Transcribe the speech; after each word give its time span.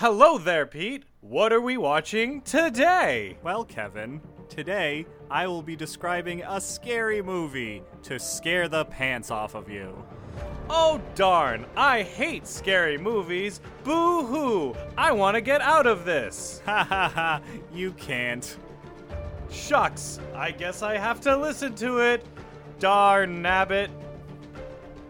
Hello 0.00 0.38
there, 0.38 0.64
Pete. 0.64 1.02
What 1.22 1.52
are 1.52 1.60
we 1.60 1.76
watching 1.76 2.40
today? 2.42 3.36
Well, 3.42 3.64
Kevin, 3.64 4.20
today 4.48 5.06
I 5.28 5.48
will 5.48 5.60
be 5.60 5.74
describing 5.74 6.40
a 6.44 6.60
scary 6.60 7.20
movie 7.20 7.82
to 8.04 8.20
scare 8.20 8.68
the 8.68 8.84
pants 8.84 9.32
off 9.32 9.56
of 9.56 9.68
you. 9.68 10.00
Oh, 10.70 11.00
darn. 11.16 11.66
I 11.76 12.02
hate 12.02 12.46
scary 12.46 12.96
movies. 12.96 13.60
Boo 13.82 14.24
hoo. 14.24 14.76
I 14.96 15.10
want 15.10 15.34
to 15.34 15.40
get 15.40 15.62
out 15.62 15.88
of 15.88 16.04
this. 16.04 16.62
Ha 16.68 16.84
ha 16.84 17.08
ha, 17.12 17.40
you 17.74 17.90
can't. 17.94 18.56
Shucks. 19.50 20.20
I 20.32 20.52
guess 20.52 20.80
I 20.80 20.96
have 20.96 21.20
to 21.22 21.36
listen 21.36 21.74
to 21.74 21.98
it. 21.98 22.24
Darn 22.78 23.42
nabbit. 23.42 23.90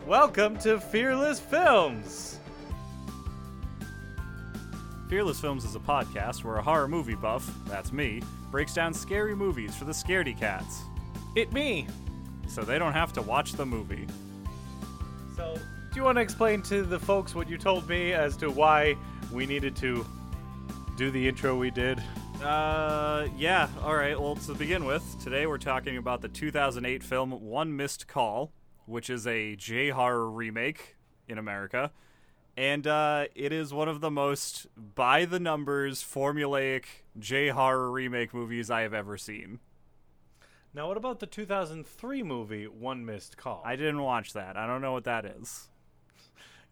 Welcome 0.07 0.57
to 0.61 0.80
Fearless 0.80 1.41
Films. 1.41 2.38
Fearless 5.09 5.40
Films 5.40 5.64
is 5.64 5.75
a 5.75 5.79
podcast 5.80 6.45
where 6.45 6.56
a 6.56 6.62
horror 6.62 6.86
movie 6.86 7.14
buff, 7.14 7.50
that's 7.66 7.93
me, 7.93 8.21
breaks 8.50 8.75
down 8.75 8.93
scary 8.93 9.35
movies 9.35 9.75
for 9.75 9.85
the 9.86 9.93
scaredy 9.93 10.39
cats, 10.39 10.82
It 11.35 11.50
me. 11.53 11.86
so 12.46 12.62
they 12.62 12.79
don't 12.79 12.93
have 12.93 13.13
to 13.14 13.22
watch 13.22 13.52
the 13.54 13.64
movie. 13.64 14.07
So, 15.35 15.54
do 15.54 15.96
you 15.96 16.02
want 16.04 16.16
to 16.16 16.22
explain 16.22 16.61
to 16.63 16.82
the 16.82 16.99
folks 16.99 17.35
what 17.35 17.49
you 17.49 17.57
told 17.57 17.89
me 17.89 18.13
as 18.13 18.36
to 18.39 18.50
why 18.50 18.96
we 19.32 19.46
needed 19.46 19.75
to 19.76 20.04
do 20.99 21.11
the 21.11 21.27
intro 21.27 21.57
we 21.57 21.71
did? 21.71 22.02
Uh, 22.43 23.29
yeah, 23.36 23.68
alright, 23.82 24.21
well, 24.21 24.36
to 24.36 24.54
begin 24.54 24.85
with, 24.85 25.02
today 25.25 25.46
we're 25.46 25.57
talking 25.58 25.96
about 25.96 26.21
the 26.21 26.29
2008 26.29 27.02
film 27.02 27.30
One 27.30 27.75
Missed 27.75 28.08
Call, 28.08 28.52
which 28.85 29.08
is 29.08 29.27
a 29.27 29.57
J 29.57 29.88
horror 29.88 30.30
remake 30.30 30.96
in 31.29 31.38
America. 31.38 31.93
And 32.58 32.89
uh, 32.89 33.27
it 33.36 33.53
is 33.53 33.72
one 33.72 33.89
of 33.89 34.00
the 34.00 34.11
most 34.11 34.66
by 34.77 35.27
the 35.27 35.39
numbers, 35.39 36.03
formulaic 36.03 36.86
J 37.16 37.50
horror 37.50 37.89
remake 37.89 38.34
movies 38.34 38.69
I 38.69 38.80
have 38.80 38.92
ever 38.92 39.16
seen. 39.16 39.60
Now, 40.74 40.88
what 40.88 40.96
about 40.96 41.20
the 41.20 41.27
2003 41.27 42.24
movie 42.24 42.66
One 42.66 43.06
Missed 43.06 43.36
Call? 43.36 43.62
I 43.64 43.77
didn't 43.77 44.02
watch 44.02 44.33
that. 44.33 44.56
I 44.56 44.66
don't 44.66 44.83
know 44.83 44.92
what 44.92 45.05
that 45.05 45.24
is. 45.24 45.68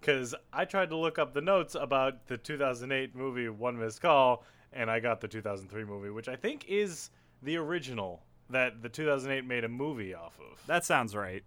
Because 0.01 0.35
I 0.53 0.65
tried 0.65 0.91
to 0.91 0.97
look 0.97 1.21
up 1.21 1.35
the 1.35 1.41
notes 1.41 1.77
about 1.77 2.27
the 2.27 2.37
2008 2.37 3.15
movie 3.15 3.49
One 3.49 3.79
Missed 3.79 4.03
Call, 4.03 4.43
and 4.73 4.91
I 4.91 4.99
got 4.99 5.21
the 5.21 5.29
2003 5.29 5.85
movie, 5.85 6.11
which 6.11 6.27
I 6.27 6.35
think 6.35 6.65
is 6.67 7.11
the 7.45 7.59
original 7.59 8.25
that 8.51 8.83
the 8.83 8.89
2008 8.89 9.45
made 9.47 9.63
a 9.63 9.69
movie 9.69 10.15
off 10.15 10.37
of. 10.41 10.67
That 10.67 10.85
sounds 10.85 11.15
right. 11.15 11.45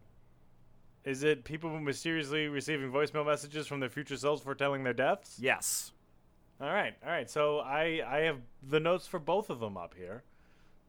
Is 1.05 1.23
it 1.23 1.43
people 1.43 1.69
mysteriously 1.79 2.47
receiving 2.47 2.91
voicemail 2.91 3.25
messages 3.25 3.67
from 3.67 3.79
their 3.79 3.89
future 3.89 4.17
selves 4.17 4.41
foretelling 4.41 4.83
their 4.83 4.93
deaths? 4.93 5.37
Yes. 5.39 5.91
All 6.61 6.71
right, 6.71 6.93
all 7.03 7.11
right. 7.11 7.29
So 7.29 7.59
I 7.59 8.01
I 8.05 8.17
have 8.19 8.39
the 8.61 8.79
notes 8.79 9.07
for 9.07 9.19
both 9.19 9.49
of 9.49 9.59
them 9.59 9.77
up 9.77 9.95
here. 9.97 10.23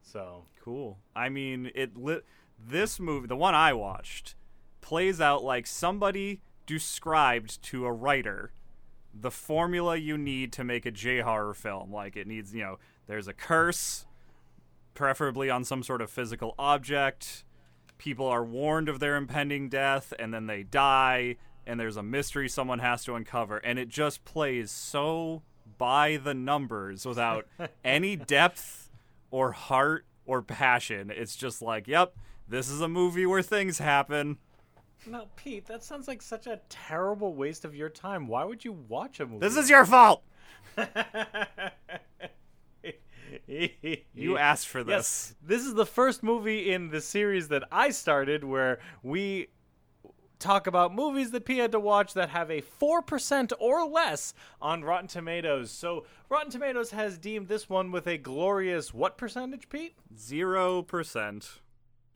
So 0.01 0.45
Cool. 0.63 0.99
I 1.15 1.29
mean, 1.29 1.71
it 1.73 1.97
lit. 1.97 2.25
This 2.59 2.99
movie, 2.99 3.27
the 3.27 3.35
one 3.35 3.55
I 3.55 3.73
watched, 3.73 4.35
plays 4.81 5.19
out 5.19 5.43
like 5.43 5.65
somebody 5.65 6.41
described 6.67 7.61
to 7.63 7.85
a 7.85 7.91
writer 7.91 8.51
the 9.13 9.31
formula 9.31 9.97
you 9.97 10.17
need 10.17 10.53
to 10.53 10.63
make 10.63 10.85
a 10.85 10.91
J 10.91 11.19
horror 11.19 11.53
film. 11.53 11.91
Like 11.91 12.15
it 12.15 12.27
needs, 12.27 12.53
you 12.53 12.61
know, 12.61 12.79
there's 13.07 13.27
a 13.27 13.33
curse, 13.33 14.05
preferably 14.93 15.49
on 15.49 15.63
some 15.63 15.83
sort 15.83 16.01
of 16.01 16.09
physical 16.09 16.55
object. 16.57 17.43
People 18.01 18.25
are 18.25 18.43
warned 18.43 18.89
of 18.89 18.99
their 18.99 19.15
impending 19.15 19.69
death, 19.69 20.11
and 20.17 20.33
then 20.33 20.47
they 20.47 20.63
die. 20.63 21.35
And 21.67 21.79
there's 21.79 21.97
a 21.97 22.01
mystery 22.01 22.49
someone 22.49 22.79
has 22.79 23.03
to 23.03 23.13
uncover, 23.13 23.57
and 23.57 23.77
it 23.77 23.89
just 23.89 24.25
plays 24.25 24.71
so 24.71 25.43
by 25.77 26.17
the 26.17 26.33
numbers 26.33 27.05
without 27.05 27.45
any 27.85 28.15
depth 28.15 28.89
or 29.29 29.51
heart 29.51 30.07
or 30.25 30.41
passion. 30.41 31.11
It's 31.15 31.35
just 31.35 31.61
like, 31.61 31.87
yep, 31.87 32.15
this 32.49 32.69
is 32.69 32.81
a 32.81 32.87
movie 32.87 33.27
where 33.27 33.43
things 33.43 33.77
happen. 33.77 34.39
now, 35.05 35.27
Pete, 35.35 35.67
that 35.67 35.83
sounds 35.83 36.07
like 36.07 36.23
such 36.23 36.47
a 36.47 36.59
terrible 36.69 37.35
waste 37.35 37.65
of 37.65 37.75
your 37.75 37.89
time. 37.89 38.27
Why 38.27 38.45
would 38.45 38.65
you 38.65 38.71
watch 38.71 39.19
a 39.19 39.27
movie? 39.27 39.47
This 39.47 39.57
is 39.57 39.69
your 39.69 39.85
fault. 39.85 40.23
You 44.13 44.37
asked 44.37 44.67
for 44.67 44.83
this. 44.83 44.91
Yes, 44.91 45.35
this 45.41 45.65
is 45.65 45.73
the 45.73 45.85
first 45.85 46.23
movie 46.23 46.71
in 46.71 46.89
the 46.89 47.01
series 47.01 47.47
that 47.49 47.63
I 47.71 47.89
started 47.89 48.43
where 48.43 48.79
we 49.03 49.47
talk 50.41 50.67
about 50.67 50.93
movies 50.93 51.31
that 51.31 51.45
P 51.45 51.57
had 51.57 51.71
to 51.71 51.79
watch 51.79 52.13
that 52.15 52.29
have 52.29 52.49
a 52.49 52.61
4% 52.61 53.51
or 53.59 53.87
less 53.87 54.33
on 54.61 54.83
Rotten 54.83 55.07
Tomatoes. 55.07 55.71
So, 55.71 56.05
Rotten 56.29 56.51
Tomatoes 56.51 56.91
has 56.91 57.17
deemed 57.17 57.47
this 57.47 57.69
one 57.69 57.91
with 57.91 58.07
a 58.07 58.17
glorious 58.17 58.93
what 58.93 59.17
percentage, 59.17 59.69
Pete? 59.69 59.95
Zero 60.17 60.81
percent. 60.81 61.59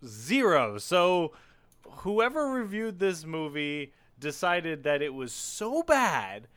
Zero. 0.06 0.78
So, 0.78 1.34
whoever 1.88 2.48
reviewed 2.48 3.00
this 3.00 3.26
movie 3.26 3.94
decided 4.20 4.84
that 4.84 5.02
it 5.02 5.14
was 5.14 5.32
so 5.32 5.84
bad 5.84 6.48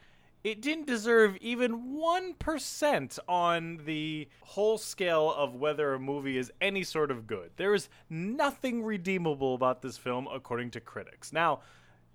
it 0.51 0.63
didn't 0.63 0.87
deserve 0.87 1.37
even 1.43 1.99
1% 1.99 3.19
on 3.29 3.81
the 3.85 4.27
whole 4.41 4.79
scale 4.79 5.31
of 5.37 5.55
whether 5.55 5.93
a 5.93 5.99
movie 5.99 6.39
is 6.39 6.51
any 6.63 6.83
sort 6.83 7.11
of 7.11 7.27
good. 7.27 7.51
There 7.57 7.75
is 7.75 7.91
nothing 8.09 8.83
redeemable 8.83 9.55
about 9.55 9.83
this 9.83 9.99
film, 9.99 10.27
according 10.33 10.71
to 10.71 10.81
critics. 10.81 11.35
Now, 11.35 11.61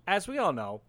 as 0.08 0.26
we 0.26 0.38
all 0.38 0.52
know, 0.52 0.80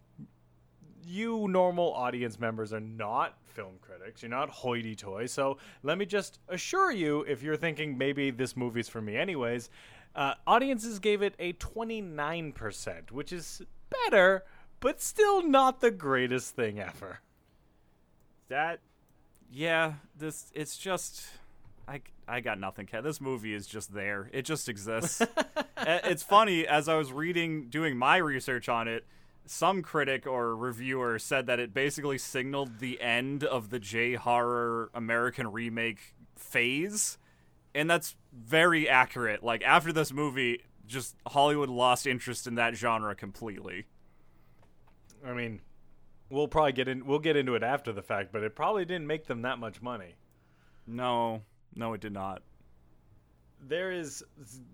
you 1.06 1.48
normal 1.48 1.94
audience 1.94 2.40
members 2.40 2.74
are 2.74 2.80
not 2.80 3.38
film 3.46 3.76
critics. 3.80 4.24
You're 4.24 4.32
not 4.32 4.50
hoity 4.50 4.96
toity. 4.96 5.28
So 5.28 5.60
let 5.84 6.00
me 6.00 6.06
just 6.08 6.40
assure 6.50 6.92
you 6.92 7.22
if 7.28 7.44
you're 7.44 7.58
thinking 7.58 7.96
maybe 7.96 8.32
this 8.32 8.58
movie's 8.58 8.90
for 8.90 9.02
me, 9.02 9.16
anyways, 9.16 9.70
uh, 10.16 10.34
audiences 10.48 10.98
gave 10.98 11.22
it 11.22 11.36
a 11.38 11.54
29%, 11.54 13.12
which 13.12 13.32
is 13.32 13.62
better, 13.90 14.46
but 14.80 15.00
still 15.00 15.48
not 15.48 15.80
the 15.80 15.92
greatest 15.92 16.56
thing 16.56 16.80
ever. 16.80 17.20
That, 18.50 18.80
yeah, 19.52 19.94
this, 20.18 20.52
it's 20.54 20.78
just, 20.78 21.26
I, 21.88 22.02
I 22.28 22.42
got 22.42 22.60
nothing, 22.60 22.86
Kat. 22.86 23.04
This 23.04 23.20
movie 23.20 23.54
is 23.54 23.68
just 23.68 23.94
there. 23.94 24.30
It 24.32 24.44
just 24.44 24.70
exists. 24.70 25.22
It's 25.88 26.24
funny, 26.24 26.66
as 26.66 26.90
I 26.90 26.96
was 26.96 27.12
reading, 27.12 27.68
doing 27.68 27.96
my 27.98 28.18
research 28.18 28.70
on 28.70 28.88
it, 28.88 29.06
some 29.46 29.84
critic 29.84 30.26
or 30.26 30.56
reviewer 30.56 31.20
said 31.20 31.46
that 31.48 31.60
it 31.60 31.74
basically 31.74 32.18
signaled 32.18 32.80
the 32.80 33.00
end 33.02 33.44
of 33.44 33.70
the 33.70 33.78
J 33.78 34.16
horror 34.16 34.90
American 34.96 35.52
remake 35.52 36.16
phase. 36.36 37.18
And 37.76 37.90
that's 37.90 38.16
very 38.34 38.90
accurate. 38.90 39.44
Like, 39.44 39.64
after 39.64 39.92
this 39.94 40.12
movie, 40.12 40.64
just 40.88 41.16
Hollywood 41.28 41.70
lost 41.70 42.08
interest 42.08 42.48
in 42.48 42.56
that 42.56 42.76
genre 42.76 43.14
completely. 43.14 43.86
I 45.26 45.34
mean, 45.34 45.62
we'll 46.30 46.48
probably 46.48 46.74
get 46.74 46.88
in. 46.88 47.06
We'll 47.06 47.20
get 47.20 47.36
into 47.36 47.56
it 47.56 47.64
after 47.64 47.92
the 47.92 48.02
fact, 48.02 48.32
but 48.32 48.44
it 48.44 48.56
probably 48.56 48.86
didn't 48.86 49.08
make 49.08 49.26
them 49.26 49.42
that 49.44 49.60
much 49.60 49.82
money. 49.82 50.16
No, 50.88 51.42
no, 51.76 51.94
it 51.94 52.02
did 52.02 52.14
not. 52.14 52.42
There 53.68 53.92
is 53.92 54.24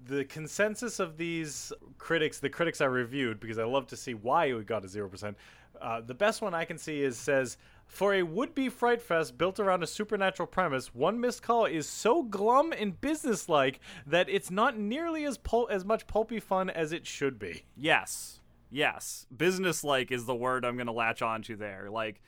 the 0.05 0.25
consensus 0.25 0.99
of 0.99 1.15
these 1.15 1.71
critics, 1.97 2.39
the 2.39 2.49
critics 2.49 2.81
I 2.81 2.85
reviewed, 2.85 3.39
because 3.39 3.57
I 3.57 3.63
love 3.63 3.87
to 3.87 3.95
see 3.95 4.13
why 4.13 4.53
we 4.53 4.63
got 4.63 4.83
a 4.83 4.87
zero 4.87 5.07
percent. 5.07 5.37
Uh, 5.79 6.01
the 6.01 6.13
best 6.13 6.41
one 6.41 6.53
I 6.53 6.65
can 6.65 6.77
see 6.77 7.01
is 7.01 7.17
says 7.17 7.57
for 7.87 8.13
a 8.13 8.23
would-be 8.23 8.69
fright 8.69 9.01
fest 9.01 9.37
built 9.37 9.59
around 9.59 9.81
a 9.81 9.87
supernatural 9.87 10.47
premise, 10.47 10.93
one 10.93 11.19
missed 11.19 11.41
call 11.41 11.65
is 11.65 11.87
so 11.87 12.23
glum 12.23 12.71
and 12.71 12.99
businesslike 12.99 13.79
that 14.05 14.29
it's 14.29 14.51
not 14.51 14.77
nearly 14.77 15.25
as 15.25 15.37
pul- 15.37 15.69
as 15.71 15.83
much 15.83 16.05
pulpy 16.05 16.39
fun 16.39 16.69
as 16.69 16.91
it 16.91 17.07
should 17.07 17.39
be. 17.39 17.63
Yes. 17.75 18.40
Yes. 18.71 19.27
Business-like 19.35 20.11
is 20.11 20.25
the 20.25 20.33
word 20.33 20.63
I'm 20.63 20.77
going 20.77 20.87
to 20.87 20.93
latch 20.93 21.21
onto 21.21 21.55
there. 21.55 21.89
Like 21.91 22.21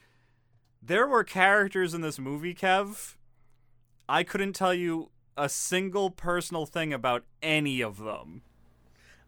there 0.82 1.06
were 1.06 1.24
characters 1.24 1.94
in 1.94 2.02
this 2.02 2.18
movie, 2.18 2.54
Kev. 2.54 3.16
I 4.08 4.22
couldn't 4.22 4.52
tell 4.52 4.74
you 4.74 5.10
a 5.36 5.48
single 5.48 6.10
personal 6.10 6.66
thing 6.66 6.92
about 6.92 7.24
any 7.42 7.80
of 7.80 7.98
them. 7.98 8.42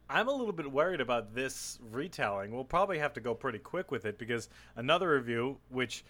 I'm 0.08 0.28
a 0.28 0.32
little 0.32 0.52
bit 0.52 0.70
worried 0.70 1.00
about 1.00 1.34
this 1.34 1.78
retelling. 1.90 2.52
We'll 2.52 2.64
probably 2.64 2.98
have 2.98 3.14
to 3.14 3.20
go 3.20 3.34
pretty 3.34 3.58
quick 3.58 3.90
with 3.90 4.04
it 4.04 4.18
because 4.18 4.48
another 4.76 5.10
review, 5.10 5.56
which 5.68 6.04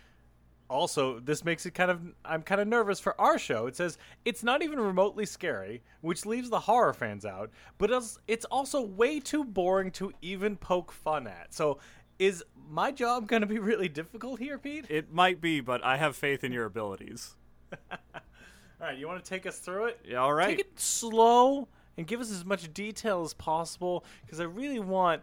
also 0.68 1.20
this 1.20 1.44
makes 1.44 1.66
it 1.66 1.72
kind 1.72 1.90
of 1.90 2.00
I'm 2.24 2.42
kind 2.42 2.60
of 2.60 2.68
nervous 2.68 3.00
for 3.00 3.18
our 3.20 3.38
show. 3.38 3.66
It 3.66 3.76
says 3.76 3.98
it's 4.24 4.42
not 4.42 4.62
even 4.62 4.80
remotely 4.80 5.26
scary, 5.26 5.82
which 6.00 6.26
leaves 6.26 6.50
the 6.50 6.60
horror 6.60 6.94
fans 6.94 7.24
out, 7.24 7.50
but 7.78 7.90
it's, 7.90 8.18
it's 8.26 8.44
also 8.46 8.80
way 8.80 9.20
too 9.20 9.44
boring 9.44 9.90
to 9.92 10.12
even 10.22 10.56
poke 10.56 10.92
fun 10.92 11.26
at. 11.26 11.54
So 11.54 11.78
is 12.18 12.42
my 12.68 12.90
job 12.92 13.28
going 13.28 13.42
to 13.42 13.46
be 13.46 13.58
really 13.58 13.88
difficult 13.88 14.40
here, 14.40 14.58
Pete? 14.58 14.86
It 14.88 15.12
might 15.12 15.40
be, 15.40 15.60
but 15.60 15.84
I 15.84 15.96
have 15.96 16.16
faith 16.16 16.42
in 16.44 16.52
your 16.52 16.64
abilities. 16.64 17.36
All 18.78 18.86
right, 18.86 18.98
you 18.98 19.06
want 19.08 19.24
to 19.24 19.28
take 19.28 19.46
us 19.46 19.58
through 19.58 19.86
it? 19.86 20.00
Yeah, 20.06 20.18
all 20.18 20.34
right. 20.34 20.48
Take 20.48 20.66
it 20.66 20.78
slow 20.78 21.66
and 21.96 22.06
give 22.06 22.20
us 22.20 22.30
as 22.30 22.44
much 22.44 22.72
detail 22.74 23.22
as 23.24 23.32
possible 23.32 24.04
because 24.20 24.38
I 24.38 24.44
really 24.44 24.80
want 24.80 25.22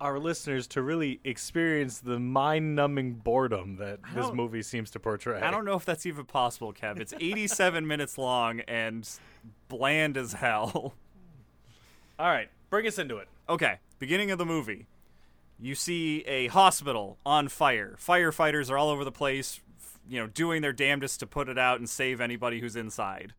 our 0.00 0.18
listeners 0.18 0.66
to 0.68 0.82
really 0.82 1.20
experience 1.24 1.98
the 1.98 2.18
mind-numbing 2.18 3.14
boredom 3.14 3.76
that 3.76 4.00
this 4.14 4.32
movie 4.32 4.62
seems 4.62 4.90
to 4.92 5.00
portray. 5.00 5.40
I 5.40 5.50
don't 5.50 5.64
know 5.64 5.74
if 5.74 5.84
that's 5.84 6.06
even 6.06 6.24
possible, 6.24 6.72
Kev. 6.72 6.98
It's 6.98 7.12
87 7.20 7.86
minutes 7.88 8.16
long 8.16 8.60
and 8.60 9.08
bland 9.68 10.16
as 10.16 10.32
hell. 10.34 10.94
All 12.18 12.26
right, 12.26 12.48
bring 12.70 12.86
us 12.86 12.98
into 12.98 13.18
it. 13.18 13.28
Okay, 13.48 13.78
beginning 13.98 14.30
of 14.30 14.38
the 14.38 14.46
movie. 14.46 14.86
You 15.58 15.74
see 15.74 16.20
a 16.26 16.48
hospital 16.48 17.18
on 17.24 17.48
fire. 17.48 17.96
Firefighters 17.98 18.70
are 18.70 18.76
all 18.76 18.90
over 18.90 19.04
the 19.04 19.12
place, 19.12 19.60
you 20.06 20.20
know, 20.20 20.26
doing 20.26 20.60
their 20.60 20.72
damnedest 20.72 21.20
to 21.20 21.26
put 21.26 21.48
it 21.48 21.56
out 21.56 21.78
and 21.78 21.88
save 21.88 22.20
anybody 22.20 22.60
who's 22.60 22.76
inside. 22.76 23.32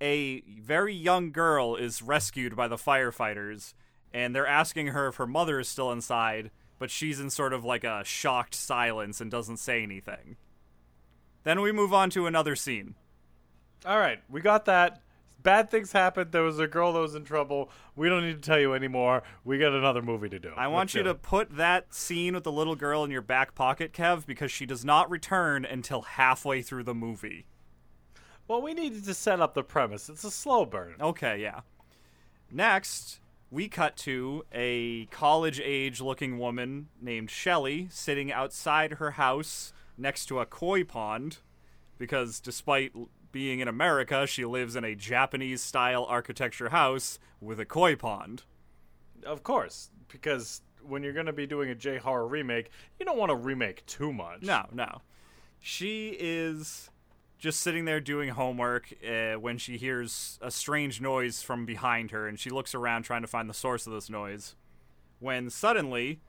A 0.00 0.40
very 0.40 0.94
young 0.94 1.30
girl 1.30 1.76
is 1.76 2.00
rescued 2.00 2.56
by 2.56 2.68
the 2.68 2.76
firefighters, 2.76 3.74
and 4.12 4.34
they're 4.34 4.46
asking 4.46 4.88
her 4.88 5.08
if 5.08 5.16
her 5.16 5.26
mother 5.26 5.60
is 5.60 5.68
still 5.68 5.90
inside, 5.90 6.50
but 6.78 6.90
she's 6.90 7.20
in 7.20 7.30
sort 7.30 7.52
of 7.52 7.64
like 7.64 7.84
a 7.84 8.02
shocked 8.04 8.54
silence 8.54 9.20
and 9.20 9.30
doesn't 9.30 9.58
say 9.58 9.82
anything. 9.82 10.36
Then 11.44 11.60
we 11.60 11.72
move 11.72 11.92
on 11.92 12.10
to 12.10 12.26
another 12.26 12.56
scene. 12.56 12.94
All 13.84 13.98
right, 13.98 14.20
we 14.28 14.40
got 14.40 14.64
that. 14.66 15.02
Bad 15.42 15.70
things 15.70 15.90
happened. 15.90 16.30
There 16.30 16.44
was 16.44 16.60
a 16.60 16.68
girl 16.68 16.92
that 16.92 17.00
was 17.00 17.16
in 17.16 17.24
trouble. 17.24 17.68
We 17.96 18.08
don't 18.08 18.24
need 18.24 18.40
to 18.40 18.48
tell 18.48 18.60
you 18.60 18.74
anymore. 18.74 19.24
We 19.44 19.58
got 19.58 19.72
another 19.72 20.00
movie 20.00 20.28
to 20.28 20.38
do. 20.38 20.52
I 20.56 20.68
want 20.68 20.94
you 20.94 21.02
to 21.02 21.14
put 21.14 21.56
that 21.56 21.92
scene 21.92 22.34
with 22.34 22.44
the 22.44 22.52
little 22.52 22.76
girl 22.76 23.02
in 23.02 23.10
your 23.10 23.22
back 23.22 23.56
pocket, 23.56 23.92
Kev, 23.92 24.24
because 24.24 24.52
she 24.52 24.66
does 24.66 24.84
not 24.84 25.10
return 25.10 25.64
until 25.64 26.02
halfway 26.02 26.62
through 26.62 26.84
the 26.84 26.94
movie. 26.94 27.46
Well, 28.46 28.62
we 28.62 28.72
needed 28.72 29.04
to 29.04 29.14
set 29.14 29.40
up 29.40 29.54
the 29.54 29.64
premise. 29.64 30.08
It's 30.08 30.24
a 30.24 30.30
slow 30.30 30.64
burn. 30.64 30.94
Okay, 31.00 31.40
yeah. 31.40 31.60
Next, 32.50 33.18
we 33.52 33.68
cut 33.68 33.96
to 33.98 34.44
a 34.50 35.04
college 35.06 35.60
age 35.62 36.00
looking 36.00 36.38
woman 36.38 36.88
named 37.00 37.30
Shelly 37.30 37.86
sitting 37.90 38.32
outside 38.32 38.94
her 38.94 39.12
house 39.12 39.74
next 39.98 40.24
to 40.26 40.40
a 40.40 40.46
koi 40.46 40.82
pond 40.82 41.36
because 41.98 42.40
despite 42.40 42.92
being 43.30 43.60
in 43.60 43.68
America, 43.68 44.26
she 44.26 44.46
lives 44.46 44.74
in 44.74 44.84
a 44.84 44.94
Japanese 44.94 45.60
style 45.60 46.06
architecture 46.08 46.70
house 46.70 47.18
with 47.42 47.60
a 47.60 47.66
koi 47.66 47.94
pond. 47.94 48.44
Of 49.22 49.42
course, 49.42 49.90
because 50.08 50.62
when 50.82 51.02
you're 51.02 51.12
going 51.12 51.26
to 51.26 51.32
be 51.32 51.46
doing 51.46 51.68
a 51.68 51.74
J 51.74 51.98
horror 51.98 52.26
remake, 52.26 52.70
you 52.98 53.04
don't 53.04 53.18
want 53.18 53.30
to 53.30 53.36
remake 53.36 53.84
too 53.84 54.14
much. 54.14 54.42
No, 54.42 54.64
no. 54.72 55.02
She 55.60 56.16
is 56.18 56.88
just 57.42 57.60
sitting 57.60 57.86
there 57.86 57.98
doing 57.98 58.28
homework 58.28 58.94
uh, 59.04 59.32
when 59.32 59.58
she 59.58 59.76
hears 59.76 60.38
a 60.40 60.48
strange 60.48 61.00
noise 61.00 61.42
from 61.42 61.66
behind 61.66 62.12
her, 62.12 62.28
and 62.28 62.38
she 62.38 62.50
looks 62.50 62.72
around 62.72 63.02
trying 63.02 63.22
to 63.22 63.26
find 63.26 63.50
the 63.50 63.54
source 63.54 63.84
of 63.84 63.92
this 63.92 64.08
noise. 64.08 64.54
When 65.18 65.50
suddenly, 65.50 66.20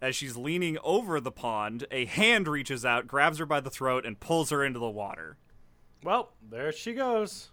as 0.00 0.16
she's 0.16 0.38
leaning 0.38 0.78
over 0.82 1.20
the 1.20 1.30
pond, 1.30 1.86
a 1.90 2.06
hand 2.06 2.48
reaches 2.48 2.82
out, 2.82 3.06
grabs 3.06 3.36
her 3.36 3.44
by 3.44 3.60
the 3.60 3.68
throat, 3.68 4.06
and 4.06 4.18
pulls 4.18 4.48
her 4.48 4.64
into 4.64 4.78
the 4.78 4.88
water. 4.88 5.36
Well, 6.02 6.32
there 6.50 6.72
she 6.72 6.94
goes. 6.94 7.50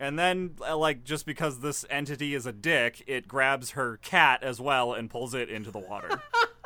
And 0.00 0.18
then, 0.18 0.56
uh, 0.68 0.76
like, 0.76 1.04
just 1.04 1.26
because 1.26 1.60
this 1.60 1.84
entity 1.88 2.34
is 2.34 2.46
a 2.46 2.52
dick, 2.52 3.04
it 3.06 3.28
grabs 3.28 3.72
her 3.72 3.98
cat 3.98 4.42
as 4.42 4.60
well 4.60 4.92
and 4.92 5.08
pulls 5.08 5.34
it 5.34 5.48
into 5.48 5.70
the 5.70 5.78
water. 5.78 6.20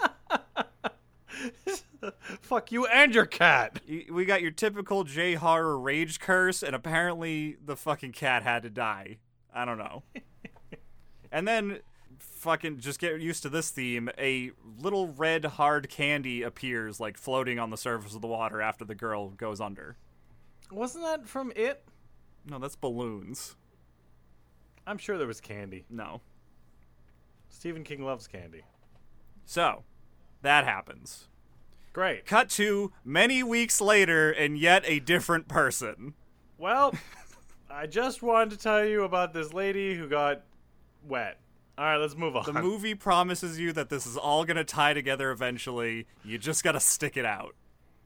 Fuck 2.44 2.72
you 2.72 2.84
and 2.84 3.14
your 3.14 3.24
cat. 3.24 3.80
We 4.10 4.26
got 4.26 4.42
your 4.42 4.50
typical 4.50 5.04
J 5.04 5.32
horror 5.32 5.78
rage 5.78 6.20
curse, 6.20 6.62
and 6.62 6.76
apparently 6.76 7.56
the 7.64 7.74
fucking 7.74 8.12
cat 8.12 8.42
had 8.42 8.64
to 8.64 8.70
die. 8.70 9.16
I 9.54 9.64
don't 9.64 9.78
know. 9.78 10.02
and 11.32 11.48
then, 11.48 11.78
fucking, 12.18 12.80
just 12.80 13.00
get 13.00 13.18
used 13.18 13.42
to 13.44 13.48
this 13.48 13.70
theme. 13.70 14.10
A 14.18 14.50
little 14.78 15.08
red 15.08 15.46
hard 15.46 15.88
candy 15.88 16.42
appears, 16.42 17.00
like 17.00 17.16
floating 17.16 17.58
on 17.58 17.70
the 17.70 17.78
surface 17.78 18.14
of 18.14 18.20
the 18.20 18.28
water 18.28 18.60
after 18.60 18.84
the 18.84 18.94
girl 18.94 19.30
goes 19.30 19.58
under. 19.58 19.96
Wasn't 20.70 21.02
that 21.02 21.26
from 21.26 21.50
it? 21.56 21.82
No, 22.46 22.58
that's 22.58 22.76
balloons. 22.76 23.56
I'm 24.86 24.98
sure 24.98 25.16
there 25.16 25.26
was 25.26 25.40
candy. 25.40 25.86
No. 25.88 26.20
Stephen 27.48 27.84
King 27.84 28.04
loves 28.04 28.26
candy. 28.26 28.64
So, 29.46 29.84
that 30.42 30.66
happens. 30.66 31.28
Great. 31.94 32.26
Cut 32.26 32.50
to 32.50 32.92
many 33.04 33.44
weeks 33.44 33.80
later, 33.80 34.32
and 34.32 34.58
yet 34.58 34.82
a 34.84 34.98
different 34.98 35.46
person. 35.46 36.14
Well, 36.58 36.92
I 37.70 37.86
just 37.86 38.20
wanted 38.20 38.50
to 38.50 38.56
tell 38.58 38.84
you 38.84 39.04
about 39.04 39.32
this 39.32 39.54
lady 39.54 39.94
who 39.94 40.08
got 40.08 40.42
wet. 41.06 41.38
All 41.78 41.84
right, 41.84 41.96
let's 41.96 42.16
move 42.16 42.34
on. 42.34 42.44
The 42.44 42.52
movie 42.52 42.96
promises 42.96 43.60
you 43.60 43.72
that 43.72 43.90
this 43.90 44.06
is 44.06 44.16
all 44.16 44.44
going 44.44 44.56
to 44.56 44.64
tie 44.64 44.92
together 44.92 45.30
eventually. 45.30 46.06
You 46.24 46.36
just 46.36 46.64
got 46.64 46.72
to 46.72 46.80
stick 46.80 47.16
it 47.16 47.24
out. 47.24 47.54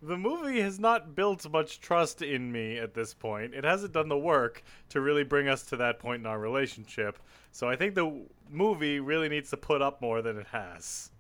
The 0.03 0.19
movie 0.19 0.61
has 0.61 0.79
not 0.79 1.15
built 1.15 1.51
much 1.51 1.81
trust 1.81 2.21
in 2.21 2.53
me 2.53 2.79
at 2.79 2.93
this 2.93 3.15
point. 3.15 3.55
It 3.55 3.65
hasn't 3.65 3.95
done 3.95 4.09
the 4.09 4.19
work 4.19 4.63
to 4.91 5.01
really 5.01 5.25
bring 5.25 5.49
us 5.49 5.63
to 5.65 5.77
that 5.79 5.99
point 5.99 6.21
in 6.21 6.27
our 6.27 6.39
relationship. 6.39 7.19
So 7.53 7.69
I 7.69 7.77
think 7.77 7.95
the 7.95 8.27
movie 8.51 9.01
really 9.01 9.31
needs 9.31 9.49
to 9.51 9.57
put 9.57 9.81
up 9.81 10.03
more 10.03 10.21
than 10.21 10.37
it 10.37 10.47
has. 10.53 11.11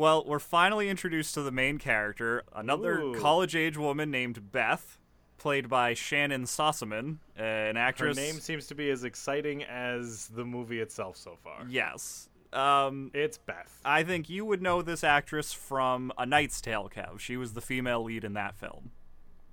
Well, 0.00 0.24
we're 0.24 0.38
finally 0.38 0.88
introduced 0.88 1.34
to 1.34 1.42
the 1.42 1.50
main 1.50 1.76
character, 1.76 2.44
another 2.54 3.00
Ooh. 3.00 3.20
college 3.20 3.54
age 3.54 3.76
woman 3.76 4.10
named 4.10 4.50
Beth, 4.50 4.96
played 5.36 5.68
by 5.68 5.92
Shannon 5.92 6.44
Sossamon, 6.44 7.18
uh, 7.38 7.42
an 7.42 7.76
actress. 7.76 8.16
Her 8.16 8.24
name 8.24 8.40
seems 8.40 8.66
to 8.68 8.74
be 8.74 8.88
as 8.88 9.04
exciting 9.04 9.62
as 9.62 10.28
the 10.28 10.42
movie 10.42 10.80
itself 10.80 11.18
so 11.18 11.36
far. 11.44 11.66
Yes. 11.68 12.30
Um, 12.50 13.10
It's 13.12 13.36
Beth. 13.36 13.78
I 13.84 14.02
think 14.02 14.30
you 14.30 14.46
would 14.46 14.62
know 14.62 14.80
this 14.80 15.04
actress 15.04 15.52
from 15.52 16.12
A 16.16 16.24
Knight's 16.24 16.62
Tale, 16.62 16.88
Kev. 16.88 17.20
She 17.20 17.36
was 17.36 17.52
the 17.52 17.60
female 17.60 18.02
lead 18.02 18.24
in 18.24 18.32
that 18.32 18.56
film. 18.56 18.92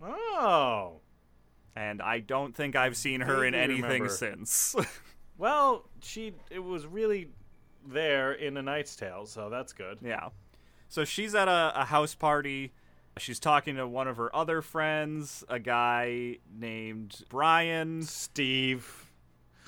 Oh. 0.01 1.01
And 1.75 2.01
I 2.01 2.21
don't 2.21 2.55
think 2.55 2.73
I've 2.73 2.95
seen 2.95 3.19
her 3.19 3.43
in 3.43 3.53
anything 3.53 3.83
remember. 3.83 4.07
since. 4.07 4.77
Well, 5.37 5.87
she 6.01 6.33
it 6.49 6.63
was 6.63 6.87
really 6.87 7.29
there 7.87 8.33
in 8.33 8.57
A 8.57 8.61
Knight's 8.61 8.95
Tale, 8.95 9.25
so 9.25 9.49
that's 9.49 9.73
good. 9.73 9.99
Yeah. 10.03 10.29
So 10.89 11.03
she's 11.05 11.35
at 11.35 11.47
a, 11.47 11.71
a 11.75 11.85
house 11.85 12.15
party. 12.15 12.71
She's 13.17 13.39
talking 13.39 13.75
to 13.77 13.87
one 13.87 14.07
of 14.07 14.17
her 14.17 14.33
other 14.35 14.61
friends, 14.61 15.43
a 15.49 15.59
guy 15.59 16.37
named 16.53 17.23
Brian. 17.29 18.03
Steve, 18.03 19.11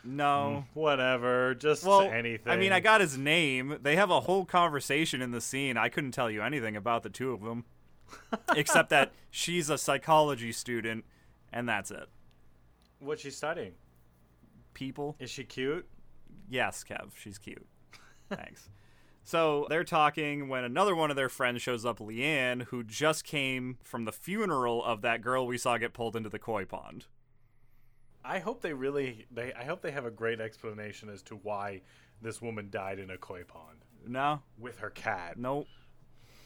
No. 0.03 0.65
Hmm. 0.73 0.79
whatever, 0.79 1.55
just 1.55 1.83
Well, 1.83 2.01
anything. 2.01 2.51
I 2.51 2.57
mean, 2.57 2.71
I 2.71 2.79
got 2.79 3.01
his 3.01 3.17
name. 3.17 3.79
They 3.81 3.95
have 3.95 4.11
a 4.11 4.19
whole 4.21 4.45
conversation 4.45 5.21
in 5.21 5.31
the 5.31 5.41
scene. 5.41 5.77
I 5.77 5.89
couldn't 5.89 6.11
tell 6.11 6.29
you 6.29 6.41
anything 6.43 6.75
about 6.75 7.01
the 7.03 7.09
two 7.09 7.31
of 7.33 7.41
them, 7.41 7.65
except 8.55 8.89
that 8.91 9.11
she's 9.31 9.69
a 9.69 9.77
psychology 9.79 10.51
student, 10.51 11.05
and 11.51 11.67
that's 11.67 11.89
it. 11.89 12.07
What's 12.99 13.23
she 13.23 13.31
studying? 13.31 13.73
People? 14.75 15.15
Is 15.19 15.31
she 15.31 15.43
cute? 15.43 15.87
Yes, 16.49 16.83
Kev. 16.87 17.15
She's 17.15 17.37
cute. 17.39 17.65
Thanks. 18.29 18.69
So 19.23 19.67
they're 19.69 19.83
talking 19.83 20.47
when 20.49 20.63
another 20.63 20.95
one 20.95 21.09
of 21.11 21.15
their 21.15 21.29
friends 21.29 21.61
shows 21.61 21.85
up, 21.85 21.99
Leanne, 21.99 22.63
who 22.63 22.83
just 22.83 23.23
came 23.23 23.77
from 23.83 24.05
the 24.05 24.11
funeral 24.11 24.83
of 24.83 25.01
that 25.01 25.21
girl 25.21 25.45
we 25.45 25.57
saw 25.57 25.77
get 25.77 25.93
pulled 25.93 26.15
into 26.15 26.29
the 26.29 26.39
koi 26.39 26.65
pond. 26.65 27.05
I 28.23 28.39
hope 28.39 28.61
they 28.61 28.73
really 28.73 29.25
they 29.31 29.53
I 29.53 29.63
hope 29.63 29.81
they 29.81 29.91
have 29.91 30.05
a 30.05 30.11
great 30.11 30.41
explanation 30.41 31.09
as 31.09 31.21
to 31.23 31.35
why 31.35 31.81
this 32.21 32.41
woman 32.41 32.69
died 32.69 32.99
in 32.99 33.09
a 33.11 33.17
koi 33.17 33.43
pond 33.43 33.77
No, 34.07 34.41
with 34.57 34.79
her 34.79 34.89
cat. 34.89 35.37
nope. 35.37 35.67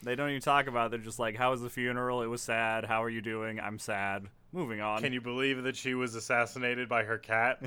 They 0.04 0.16
don't 0.16 0.30
even 0.30 0.42
talk 0.42 0.68
about 0.68 0.88
it. 0.88 0.92
They're 0.92 1.00
just 1.00 1.20
like, 1.20 1.38
how 1.38 1.52
was 1.52 1.62
the 1.62 1.70
funeral? 1.70 2.22
It 2.24 2.28
was 2.28 2.42
sad. 2.42 2.84
How 2.84 3.02
are 3.04 3.10
you 3.10 3.22
doing? 3.22 3.60
I'm 3.62 3.80
sad. 3.80 4.28
Moving 4.52 4.82
on. 4.82 5.02
Can 5.02 5.14
you 5.14 5.22
believe 5.22 5.64
that 5.64 5.78
she 5.78 5.94
was 5.94 6.14
assassinated 6.16 6.90
by 6.90 7.04
her 7.04 7.18
cat? 7.18 7.62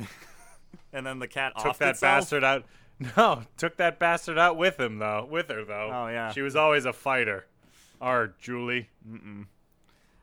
and 0.92 1.06
then 1.06 1.18
the 1.18 1.26
cat 1.26 1.54
took 1.56 1.78
that 1.78 1.92
itself? 1.94 2.00
bastard 2.20 2.44
out. 2.44 2.64
No, 3.16 3.42
took 3.58 3.76
that 3.76 3.98
bastard 3.98 4.38
out 4.38 4.56
with 4.56 4.80
him 4.80 4.98
though. 4.98 5.26
With 5.30 5.48
her 5.50 5.64
though. 5.64 5.90
Oh, 5.92 6.08
yeah. 6.08 6.32
She 6.32 6.40
was 6.40 6.56
always 6.56 6.86
a 6.86 6.92
fighter. 6.92 7.46
Our 8.00 8.28
Julie. 8.40 8.88
Mm-mm. 9.06 9.46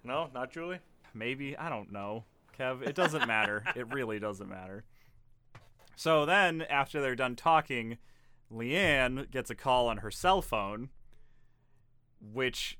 No, 0.03 0.29
not 0.33 0.51
Julie. 0.51 0.79
Maybe 1.13 1.55
I 1.55 1.69
don't 1.69 1.91
know, 1.91 2.23
Kev. 2.57 2.81
It 2.81 2.95
doesn't 2.95 3.27
matter. 3.27 3.63
it 3.75 3.93
really 3.93 4.19
doesn't 4.19 4.49
matter. 4.49 4.83
So 5.95 6.25
then, 6.25 6.63
after 6.63 6.99
they're 6.99 7.15
done 7.15 7.35
talking, 7.35 7.97
Leanne 8.51 9.29
gets 9.29 9.51
a 9.51 9.55
call 9.55 9.87
on 9.87 9.97
her 9.97 10.09
cell 10.09 10.41
phone, 10.41 10.89
which 12.19 12.79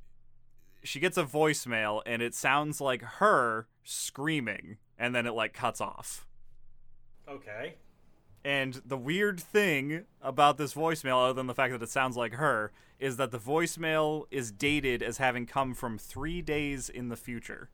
she 0.83 0.99
gets 0.99 1.17
a 1.17 1.23
voicemail, 1.23 2.01
and 2.05 2.21
it 2.21 2.33
sounds 2.33 2.81
like 2.81 3.03
her 3.03 3.67
screaming, 3.83 4.77
and 4.97 5.13
then 5.13 5.27
it 5.27 5.33
like 5.33 5.53
cuts 5.53 5.79
off. 5.79 6.25
Okay. 7.29 7.75
And 8.45 8.81
the 8.85 8.97
weird 8.97 9.39
thing 9.39 10.05
about 10.21 10.57
this 10.57 10.73
voicemail, 10.73 11.23
other 11.23 11.33
than 11.33 11.47
the 11.47 11.53
fact 11.53 11.71
that 11.71 11.81
it 11.81 11.89
sounds 11.89 12.17
like 12.17 12.33
her, 12.33 12.71
is 12.99 13.17
that 13.17 13.31
the 13.31 13.39
voicemail 13.39 14.25
is 14.31 14.51
dated 14.51 15.01
as 15.01 15.17
having 15.17 15.45
come 15.45 15.73
from 15.73 15.97
three 15.97 16.41
days 16.41 16.89
in 16.89 17.09
the 17.09 17.15
future. 17.15 17.69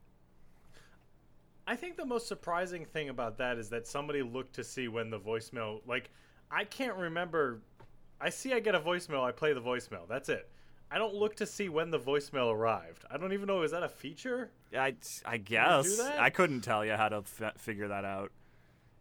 I 1.67 1.75
think 1.75 1.97
the 1.97 2.05
most 2.05 2.27
surprising 2.27 2.83
thing 2.83 3.09
about 3.09 3.37
that 3.37 3.59
is 3.59 3.69
that 3.69 3.85
somebody 3.85 4.23
looked 4.23 4.55
to 4.55 4.63
see 4.63 4.87
when 4.87 5.11
the 5.11 5.19
voicemail 5.19 5.81
like 5.85 6.09
I 6.49 6.63
can't 6.63 6.95
remember 6.95 7.61
I 8.19 8.29
see 8.29 8.53
I 8.53 8.59
get 8.59 8.73
a 8.73 8.79
voicemail, 8.79 9.23
I 9.23 9.31
play 9.31 9.53
the 9.53 9.61
voicemail. 9.61 10.07
That's 10.07 10.29
it. 10.29 10.49
I 10.89 10.97
don't 10.97 11.13
look 11.13 11.35
to 11.35 11.45
see 11.45 11.69
when 11.69 11.91
the 11.91 11.99
voicemail 11.99 12.51
arrived. 12.51 13.05
I 13.11 13.17
don't 13.17 13.33
even 13.33 13.45
know 13.45 13.61
is 13.61 13.69
that 13.69 13.83
a 13.83 13.89
feature? 13.89 14.49
I, 14.75 14.95
I 15.23 15.37
guess? 15.37 15.99
I 15.99 16.31
couldn't 16.31 16.61
tell 16.61 16.83
you 16.83 16.93
how 16.93 17.09
to 17.09 17.17
f- 17.17 17.57
figure 17.57 17.89
that 17.89 18.03
out. 18.03 18.31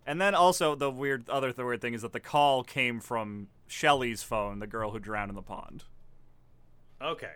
And 0.09 0.19
then 0.19 0.35
also 0.35 0.75
the 0.75 0.91
weird 0.91 1.29
other 1.29 1.53
the 1.53 1.67
weird 1.67 1.83
thing 1.83 1.93
is 1.93 2.01
that 2.01 2.15
the 2.15 2.19
call 2.19 2.65
came 2.65 2.99
from 2.99 3.49
Shelly's 3.67 4.23
phone, 4.23 4.59
the 4.59 4.67
girl 4.67 4.91
who 4.93 4.99
drowned 4.99 5.29
in 5.29 5.35
the 5.35 5.43
pond. 5.43 5.85
Okay. 6.99 7.35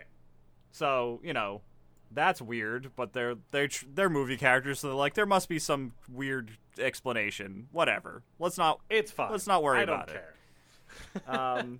So 0.71 1.21
you 1.23 1.33
know, 1.33 1.61
that's 2.09 2.41
weird. 2.41 2.89
But 2.95 3.13
they're 3.13 3.35
they're 3.51 3.69
they're 3.93 4.09
movie 4.09 4.37
characters, 4.37 4.79
so 4.79 4.87
they're 4.87 4.95
like 4.95 5.13
there 5.13 5.27
must 5.27 5.49
be 5.49 5.59
some 5.59 5.93
weird 6.11 6.57
explanation. 6.79 7.67
Whatever. 7.71 8.23
Let's 8.39 8.57
not. 8.57 8.79
It's 8.89 9.11
fine. 9.11 9.29
Let's 9.29 9.45
not 9.45 9.61
worry 9.61 9.77
I 9.77 9.85
don't 9.85 9.95
about 9.95 10.09
it. 10.09 10.13
care. 10.13 10.33
Um, 11.27 11.79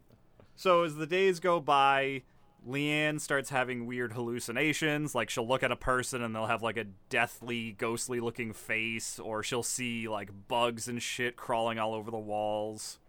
so 0.55 0.83
as 0.83 0.95
the 0.95 1.05
days 1.07 1.39
go 1.39 1.59
by, 1.59 2.21
Leanne 2.67 3.19
starts 3.19 3.49
having 3.49 3.85
weird 3.85 4.13
hallucinations. 4.13 5.13
Like 5.13 5.29
she'll 5.29 5.47
look 5.47 5.63
at 5.63 5.71
a 5.71 5.75
person 5.75 6.23
and 6.23 6.35
they'll 6.35 6.45
have 6.45 6.63
like 6.63 6.77
a 6.77 6.85
deathly, 7.09 7.73
ghostly 7.73 8.19
looking 8.19 8.53
face, 8.53 9.19
or 9.19 9.43
she'll 9.43 9.63
see 9.63 10.07
like 10.07 10.29
bugs 10.47 10.87
and 10.87 11.01
shit 11.01 11.35
crawling 11.35 11.79
all 11.79 11.93
over 11.93 12.11
the 12.11 12.17
walls. 12.17 12.99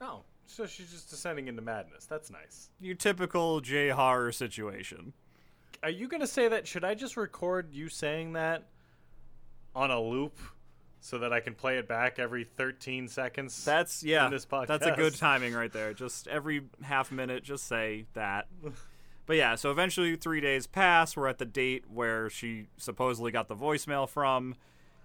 Oh, 0.00 0.22
so 0.46 0.66
she's 0.66 0.90
just 0.90 1.10
descending 1.10 1.48
into 1.48 1.62
madness. 1.62 2.06
That's 2.06 2.30
nice. 2.30 2.70
Your 2.80 2.94
typical 2.94 3.60
J 3.60 3.90
horror 3.90 4.32
situation. 4.32 5.12
Are 5.82 5.90
you 5.90 6.08
gonna 6.08 6.26
say 6.26 6.48
that? 6.48 6.66
Should 6.66 6.84
I 6.84 6.94
just 6.94 7.16
record 7.16 7.72
you 7.72 7.88
saying 7.88 8.32
that 8.34 8.68
on 9.74 9.90
a 9.90 10.00
loop 10.00 10.38
so 11.00 11.18
that 11.18 11.32
I 11.32 11.40
can 11.40 11.54
play 11.54 11.78
it 11.78 11.88
back 11.88 12.18
every 12.18 12.44
13 12.44 13.08
seconds? 13.08 13.64
That's 13.64 14.02
yeah. 14.02 14.28
This 14.28 14.44
That's 14.68 14.86
a 14.86 14.92
good 14.92 15.14
timing 15.18 15.54
right 15.54 15.72
there. 15.72 15.92
Just 15.94 16.28
every 16.28 16.62
half 16.82 17.10
minute, 17.10 17.42
just 17.42 17.66
say 17.66 18.06
that. 18.14 18.46
But 19.26 19.36
yeah, 19.36 19.54
so 19.54 19.70
eventually 19.70 20.16
three 20.16 20.40
days 20.40 20.66
pass. 20.66 21.16
We're 21.16 21.28
at 21.28 21.38
the 21.38 21.44
date 21.44 21.84
where 21.88 22.28
she 22.28 22.66
supposedly 22.76 23.30
got 23.30 23.48
the 23.48 23.56
voicemail 23.56 24.08
from. 24.08 24.56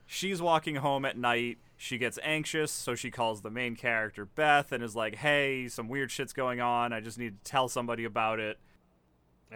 She's 0.07 0.41
walking 0.41 0.75
home 0.75 1.05
at 1.05 1.17
night. 1.17 1.57
She 1.77 1.97
gets 1.97 2.17
anxious, 2.23 2.71
so 2.71 2.95
she 2.95 3.11
calls 3.11 3.41
the 3.41 3.49
main 3.49 3.75
character 3.75 4.25
Beth 4.25 4.71
and 4.71 4.83
is 4.83 4.95
like, 4.95 5.15
"Hey, 5.15 5.67
some 5.67 5.87
weird 5.89 6.11
shit's 6.11 6.33
going 6.33 6.61
on. 6.61 6.93
I 6.93 7.01
just 7.01 7.17
need 7.17 7.43
to 7.43 7.51
tell 7.51 7.67
somebody 7.67 8.03
about 8.03 8.39
it." 8.39 8.57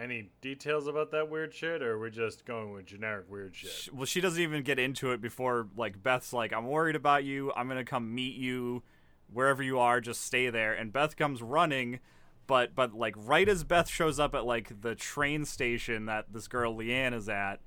Any 0.00 0.30
details 0.40 0.86
about 0.86 1.10
that 1.10 1.28
weird 1.28 1.52
shit, 1.52 1.82
or 1.82 1.98
we're 1.98 2.08
just 2.08 2.46
going 2.46 2.72
with 2.72 2.86
generic 2.86 3.26
weird 3.28 3.54
shit? 3.54 3.70
Sh- 3.70 3.88
Well, 3.92 4.06
she 4.06 4.20
doesn't 4.22 4.40
even 4.42 4.62
get 4.62 4.78
into 4.78 5.10
it 5.12 5.20
before 5.20 5.68
like 5.76 6.02
Beth's 6.02 6.32
like, 6.32 6.52
"I'm 6.54 6.66
worried 6.66 6.96
about 6.96 7.24
you. 7.24 7.52
I'm 7.54 7.68
gonna 7.68 7.84
come 7.84 8.14
meet 8.14 8.34
you 8.36 8.82
wherever 9.30 9.62
you 9.62 9.78
are. 9.78 10.00
Just 10.00 10.22
stay 10.22 10.48
there." 10.48 10.72
And 10.72 10.90
Beth 10.92 11.16
comes 11.16 11.42
running, 11.42 12.00
but 12.46 12.74
but 12.74 12.94
like 12.94 13.14
right 13.18 13.46
as 13.46 13.62
Beth 13.62 13.88
shows 13.88 14.18
up 14.18 14.34
at 14.34 14.46
like 14.46 14.80
the 14.80 14.94
train 14.94 15.44
station 15.44 16.06
that 16.06 16.32
this 16.32 16.48
girl 16.48 16.74
Leanne 16.74 17.12
is 17.12 17.28
at, 17.28 17.60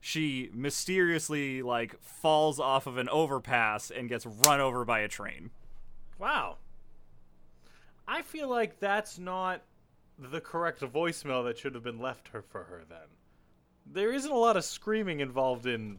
she 0.00 0.50
mysteriously 0.52 1.62
like 1.62 2.02
falls 2.02 2.58
off 2.58 2.88
of 2.88 2.96
an 2.98 3.08
overpass 3.10 3.92
and 3.92 4.08
gets 4.08 4.26
run 4.26 4.60
over 4.60 4.84
by 4.84 5.00
a 5.00 5.08
train. 5.08 5.50
Wow. 6.18 6.56
I 8.08 8.22
feel 8.22 8.48
like 8.48 8.80
that's 8.80 9.18
not 9.20 9.62
the 10.20 10.40
correct 10.40 10.80
voicemail 10.80 11.44
that 11.44 11.58
should 11.58 11.74
have 11.74 11.84
been 11.84 11.98
left 11.98 12.28
her 12.28 12.42
for 12.42 12.64
her 12.64 12.82
then. 12.88 12.98
There 13.86 14.12
isn't 14.12 14.30
a 14.30 14.36
lot 14.36 14.56
of 14.56 14.64
screaming 14.64 15.20
involved 15.20 15.66
in 15.66 15.98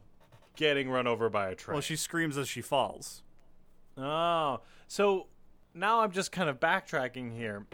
getting 0.56 0.90
run 0.90 1.08
over 1.08 1.30
by 1.30 1.50
a 1.50 1.56
train. 1.56 1.74
Well, 1.76 1.82
she 1.82 1.96
screams 1.96 2.38
as 2.38 2.48
she 2.48 2.62
falls. 2.62 3.24
Oh, 3.98 4.62
so 4.88 5.28
now 5.74 6.02
I'm 6.02 6.12
just 6.12 6.32
kind 6.32 6.50
of 6.50 6.60
backtracking 6.60 7.36
here. 7.36 7.66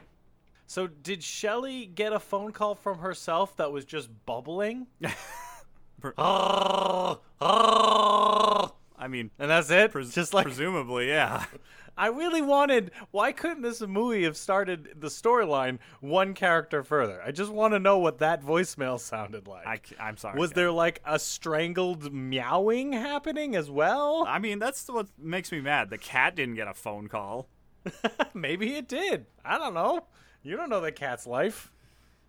So 0.65 0.87
did 0.87 1.23
Shelly 1.23 1.85
get 1.85 2.13
a 2.13 2.19
phone 2.19 2.51
call 2.51 2.75
from 2.75 2.99
herself 2.99 3.55
that 3.57 3.71
was 3.71 3.85
just 3.85 4.09
bubbling? 4.25 4.87
Pre- 6.01 6.11
Ah, 6.17 7.17
ah, 7.41 8.71
I 8.97 9.07
mean, 9.07 9.31
and 9.39 9.49
that's 9.49 9.69
it. 9.71 9.91
pres- 9.91 10.13
just 10.13 10.33
like 10.33 10.45
presumably, 10.45 11.07
yeah. 11.07 11.45
I 11.97 12.07
really 12.07 12.41
wanted. 12.41 12.91
Why 13.11 13.31
couldn't 13.31 13.63
this 13.63 13.81
movie 13.81 14.23
have 14.23 14.37
started 14.37 14.89
the 14.97 15.07
storyline 15.07 15.79
one 15.99 16.33
character 16.33 16.83
further? 16.83 17.21
I 17.25 17.31
just 17.31 17.51
want 17.51 17.73
to 17.73 17.79
know 17.79 17.97
what 17.97 18.19
that 18.19 18.43
voicemail 18.43 18.99
sounded 18.99 19.47
like. 19.47 19.65
I, 19.99 20.09
am 20.09 20.17
sorry. 20.17 20.39
was 20.39 20.51
there 20.51 20.71
like 20.71 21.01
a 21.05 21.17
strangled 21.17 22.13
meowing 22.13 22.93
happening 22.93 23.55
as 23.55 23.69
well? 23.69 24.25
I 24.27 24.39
mean, 24.39 24.59
that's 24.59 24.87
what 24.87 25.07
makes 25.17 25.51
me 25.51 25.61
mad. 25.61 25.89
The 25.89 25.97
cat 25.97 26.35
didn't 26.35 26.55
get 26.55 26.67
a 26.67 26.73
phone 26.73 27.07
call. 27.07 27.49
Maybe 28.33 28.75
it 28.75 28.87
did. 28.87 29.25
I 29.43 29.57
don't 29.57 29.73
know. 29.73 30.05
You 30.43 30.55
don't 30.55 30.69
know 30.69 30.81
the 30.81 30.91
cat's 30.91 31.25
life. 31.25 31.71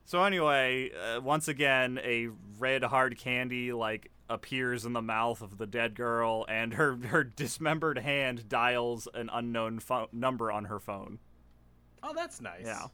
So 0.05 0.25
anyway, 0.25 0.91
uh, 0.93 1.21
once 1.21 1.49
again, 1.49 2.01
a 2.03 2.29
red 2.59 2.83
hard 2.83 3.19
candy 3.19 3.73
like 3.73 4.11
appears 4.29 4.85
in 4.85 4.93
the 4.93 5.03
mouth 5.03 5.41
of 5.41 5.59
the 5.59 5.67
dead 5.67 5.95
girl, 5.95 6.45
and 6.49 6.75
her 6.75 6.97
her 6.97 7.25
dismembered 7.25 7.99
hand 7.99 8.49
dials 8.49 9.09
an 9.15 9.31
unknown 9.33 9.81
pho- 9.81 10.09
number 10.13 10.51
on 10.53 10.67
her 10.67 10.79
phone. 10.79 11.19
Oh, 12.03 12.13
that's 12.15 12.41
nice. 12.41 12.65
Yeah. 12.65 12.87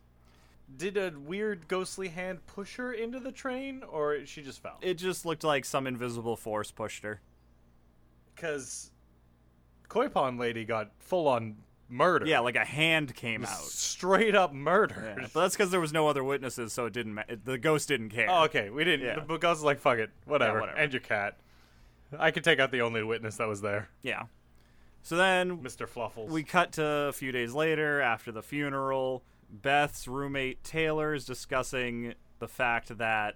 Did 0.77 0.97
a 0.97 1.13
weird 1.17 1.69
ghostly 1.69 2.09
hand 2.09 2.47
push 2.47 2.77
her 2.77 2.93
into 2.93 3.21
the 3.21 3.33
train, 3.33 3.83
or 3.83 4.25
she 4.25 4.43
just 4.43 4.63
fell? 4.63 4.79
It 4.81 4.95
just 4.95 5.27
looked 5.27 5.45
like 5.45 5.65
some 5.65 5.87
invisible 5.87 6.37
force 6.37 6.71
pushed 6.71 7.03
her. 7.03 7.21
Because 8.35 8.91
Koi 9.89 10.09
Pond 10.09 10.39
Lady 10.39 10.65
got 10.65 10.91
full 10.99 11.29
on 11.29 11.57
murder. 11.95 12.27
Yeah, 12.27 12.41
like 12.41 12.57
a 12.57 12.65
hand 12.65 13.15
came 13.15 13.45
out. 13.45 13.63
straight 13.63 14.35
up 14.35 14.53
murder. 14.53 15.15
Yeah. 15.19 15.27
But 15.33 15.43
that's 15.43 15.57
because 15.57 15.71
there 15.71 15.81
was 15.81 15.93
no 15.93 16.09
other 16.09 16.25
witnesses, 16.25 16.73
so 16.73 16.87
it 16.87 16.93
didn't. 16.93 17.15
Ma- 17.15 17.23
the 17.45 17.57
ghost 17.59 17.89
didn't 17.89 18.11
care. 18.11 18.27
Oh, 18.29 18.45
okay. 18.45 18.69
We 18.71 18.85
didn't. 18.85 19.07
Yeah. 19.07 19.21
The 19.21 19.39
ghost 19.39 19.59
was 19.59 19.63
like, 19.65 19.79
fuck 19.79 19.99
it. 19.99 20.11
Whatever. 20.27 20.61
whatever. 20.61 20.79
And 20.79 20.93
your 20.93 21.01
cat. 21.01 21.39
I 22.19 22.31
could 22.31 22.45
take 22.45 22.59
out 22.61 22.71
the 22.71 22.81
only 22.83 23.03
witness 23.03 23.37
that 23.39 23.49
was 23.49 23.61
there, 23.61 23.89
Yeah. 24.03 24.25
So 25.03 25.17
then 25.17 25.59
Mr. 25.59 25.87
Fluffles. 25.87 26.31
We 26.31 26.43
cut 26.45 26.73
to 26.73 26.85
a 26.85 27.13
few 27.13 27.31
days 27.31 27.53
later 27.53 28.01
after 28.01 28.33
the 28.33 28.43
funeral. 28.43 29.23
Beth's 29.51 30.09
roommate 30.09 30.65
Taylor 30.65 31.13
is 31.13 31.25
discussing 31.27 32.15
the 32.39 32.49
fact 32.49 32.97
that 32.99 33.35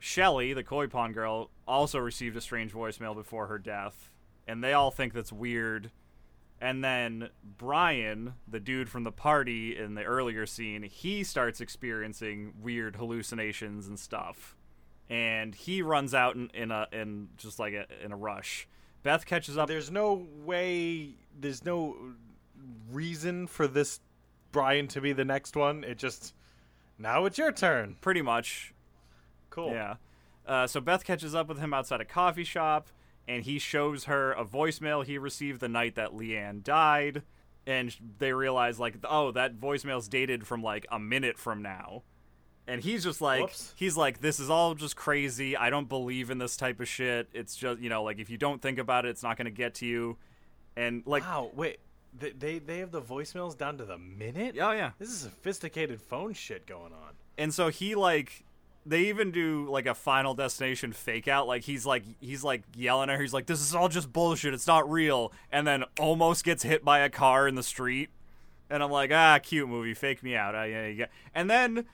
Shelly, 0.00 0.52
the 0.52 0.64
koi 0.64 0.88
pond 0.88 1.14
girl, 1.14 1.50
also 1.68 2.00
received 2.00 2.36
a 2.36 2.40
strange 2.40 2.72
voicemail 2.72 3.14
before 3.14 3.46
her 3.46 3.58
death, 3.58 4.10
and 4.48 4.62
they 4.64 4.72
all 4.72 4.90
think 4.90 5.12
that's 5.12 5.32
weird. 5.32 5.92
And 6.62 6.84
then 6.84 7.30
Brian, 7.58 8.34
the 8.46 8.60
dude 8.60 8.88
from 8.88 9.02
the 9.02 9.10
party 9.10 9.76
in 9.76 9.96
the 9.96 10.04
earlier 10.04 10.46
scene, 10.46 10.84
he 10.84 11.24
starts 11.24 11.60
experiencing 11.60 12.54
weird 12.62 12.94
hallucinations 12.94 13.88
and 13.88 13.98
stuff. 13.98 14.54
And 15.10 15.56
he 15.56 15.82
runs 15.82 16.14
out 16.14 16.36
in, 16.36 16.50
in 16.54 16.70
a 16.70 16.86
in 16.92 17.30
just 17.36 17.58
like 17.58 17.74
a, 17.74 17.86
in 18.04 18.12
a 18.12 18.16
rush. 18.16 18.68
Beth 19.02 19.26
catches 19.26 19.58
up 19.58 19.66
There's 19.66 19.90
no 19.90 20.24
way. 20.44 21.16
There's 21.38 21.64
no 21.64 21.96
reason 22.92 23.48
for 23.48 23.66
this 23.66 23.98
Brian 24.52 24.86
to 24.88 25.00
be 25.00 25.12
the 25.12 25.24
next 25.24 25.56
one. 25.56 25.82
It 25.82 25.98
just. 25.98 26.32
Now 26.96 27.24
it's 27.24 27.38
your 27.38 27.50
turn. 27.50 27.96
pretty 28.00 28.22
much 28.22 28.72
Cool. 29.50 29.72
Yeah. 29.72 29.96
Uh, 30.46 30.66
so 30.66 30.80
Beth 30.80 31.04
catches 31.04 31.34
up 31.34 31.48
with 31.48 31.58
him 31.58 31.74
outside 31.74 32.00
a 32.00 32.04
coffee 32.04 32.42
shop, 32.44 32.88
and 33.28 33.44
he 33.44 33.58
shows 33.58 34.04
her 34.04 34.32
a 34.32 34.44
voicemail 34.44 35.04
he 35.04 35.18
received 35.18 35.60
the 35.60 35.68
night 35.68 35.94
that 35.96 36.12
Leanne 36.12 36.62
died. 36.62 37.22
And 37.64 37.94
they 38.18 38.32
realize, 38.32 38.80
like, 38.80 38.96
oh, 39.04 39.30
that 39.32 39.60
voicemail's 39.60 40.08
dated 40.08 40.46
from 40.46 40.62
like 40.64 40.84
a 40.90 40.98
minute 40.98 41.38
from 41.38 41.62
now. 41.62 42.02
And 42.66 42.82
he's 42.82 43.04
just 43.04 43.20
like, 43.20 43.42
Whoops. 43.42 43.72
he's 43.76 43.96
like, 43.96 44.20
this 44.20 44.40
is 44.40 44.50
all 44.50 44.74
just 44.74 44.96
crazy. 44.96 45.56
I 45.56 45.70
don't 45.70 45.88
believe 45.88 46.30
in 46.30 46.38
this 46.38 46.56
type 46.56 46.80
of 46.80 46.88
shit. 46.88 47.28
It's 47.32 47.54
just, 47.56 47.80
you 47.80 47.88
know, 47.88 48.02
like 48.02 48.18
if 48.18 48.30
you 48.30 48.36
don't 48.38 48.60
think 48.60 48.78
about 48.78 49.04
it, 49.06 49.10
it's 49.10 49.22
not 49.22 49.36
going 49.36 49.44
to 49.46 49.50
get 49.52 49.74
to 49.76 49.86
you. 49.86 50.16
And 50.76 51.02
like, 51.06 51.22
Wow. 51.22 51.50
Wait. 51.54 51.78
They, 52.18 52.30
they 52.30 52.58
they 52.58 52.78
have 52.80 52.90
the 52.90 53.00
voicemails 53.00 53.56
down 53.56 53.78
to 53.78 53.84
the 53.86 53.96
minute. 53.96 54.56
oh 54.60 54.72
yeah, 54.72 54.90
This 54.98 55.08
is 55.08 55.20
sophisticated 55.20 55.98
phone 56.02 56.34
shit 56.34 56.66
going 56.66 56.92
on. 56.92 57.14
and 57.38 57.54
so 57.54 57.68
he 57.68 57.94
like 57.94 58.44
they 58.84 59.02
even 59.02 59.30
do 59.30 59.68
like 59.70 59.86
a 59.86 59.94
final 59.94 60.34
destination 60.34 60.92
fake 60.92 61.28
out. 61.28 61.46
Like 61.46 61.62
he's 61.62 61.86
like 61.86 62.04
he's 62.20 62.42
like 62.42 62.62
yelling 62.76 63.10
at 63.10 63.16
her. 63.16 63.22
He's 63.22 63.32
like 63.32 63.46
this 63.46 63.60
is 63.60 63.74
all 63.74 63.88
just 63.88 64.12
bullshit. 64.12 64.54
It's 64.54 64.66
not 64.66 64.90
real. 64.90 65.32
And 65.50 65.66
then 65.66 65.84
almost 65.98 66.44
gets 66.44 66.62
hit 66.62 66.84
by 66.84 67.00
a 67.00 67.10
car 67.10 67.46
in 67.46 67.54
the 67.54 67.62
street. 67.62 68.10
And 68.70 68.82
i'm 68.82 68.90
like 68.90 69.12
ah 69.12 69.38
cute 69.40 69.68
movie. 69.68 69.94
Fake 69.94 70.22
me 70.22 70.34
out. 70.34 70.54
Ah, 70.54 70.64
yeah, 70.64 70.86
yeah. 70.86 71.06
and 71.34 71.48
then 71.48 71.84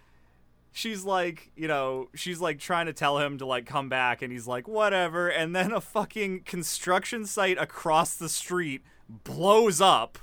she's 0.71 1.05
like 1.05 1.51
you 1.57 1.67
know 1.67 2.09
she's 2.15 2.41
like 2.41 2.59
trying 2.59 2.87
to 2.87 2.93
tell 2.93 3.19
him 3.19 3.39
to 3.39 3.47
like 3.47 3.67
come 3.67 3.89
back. 3.89 4.23
And 4.23 4.33
he's 4.33 4.47
like 4.47 4.67
whatever. 4.67 5.29
And 5.29 5.55
then 5.55 5.73
a 5.73 5.81
fucking 5.81 6.41
construction 6.45 7.27
site 7.27 7.59
across 7.59 8.15
the 8.15 8.29
street 8.29 8.83
blows 9.09 9.81
up 9.81 10.19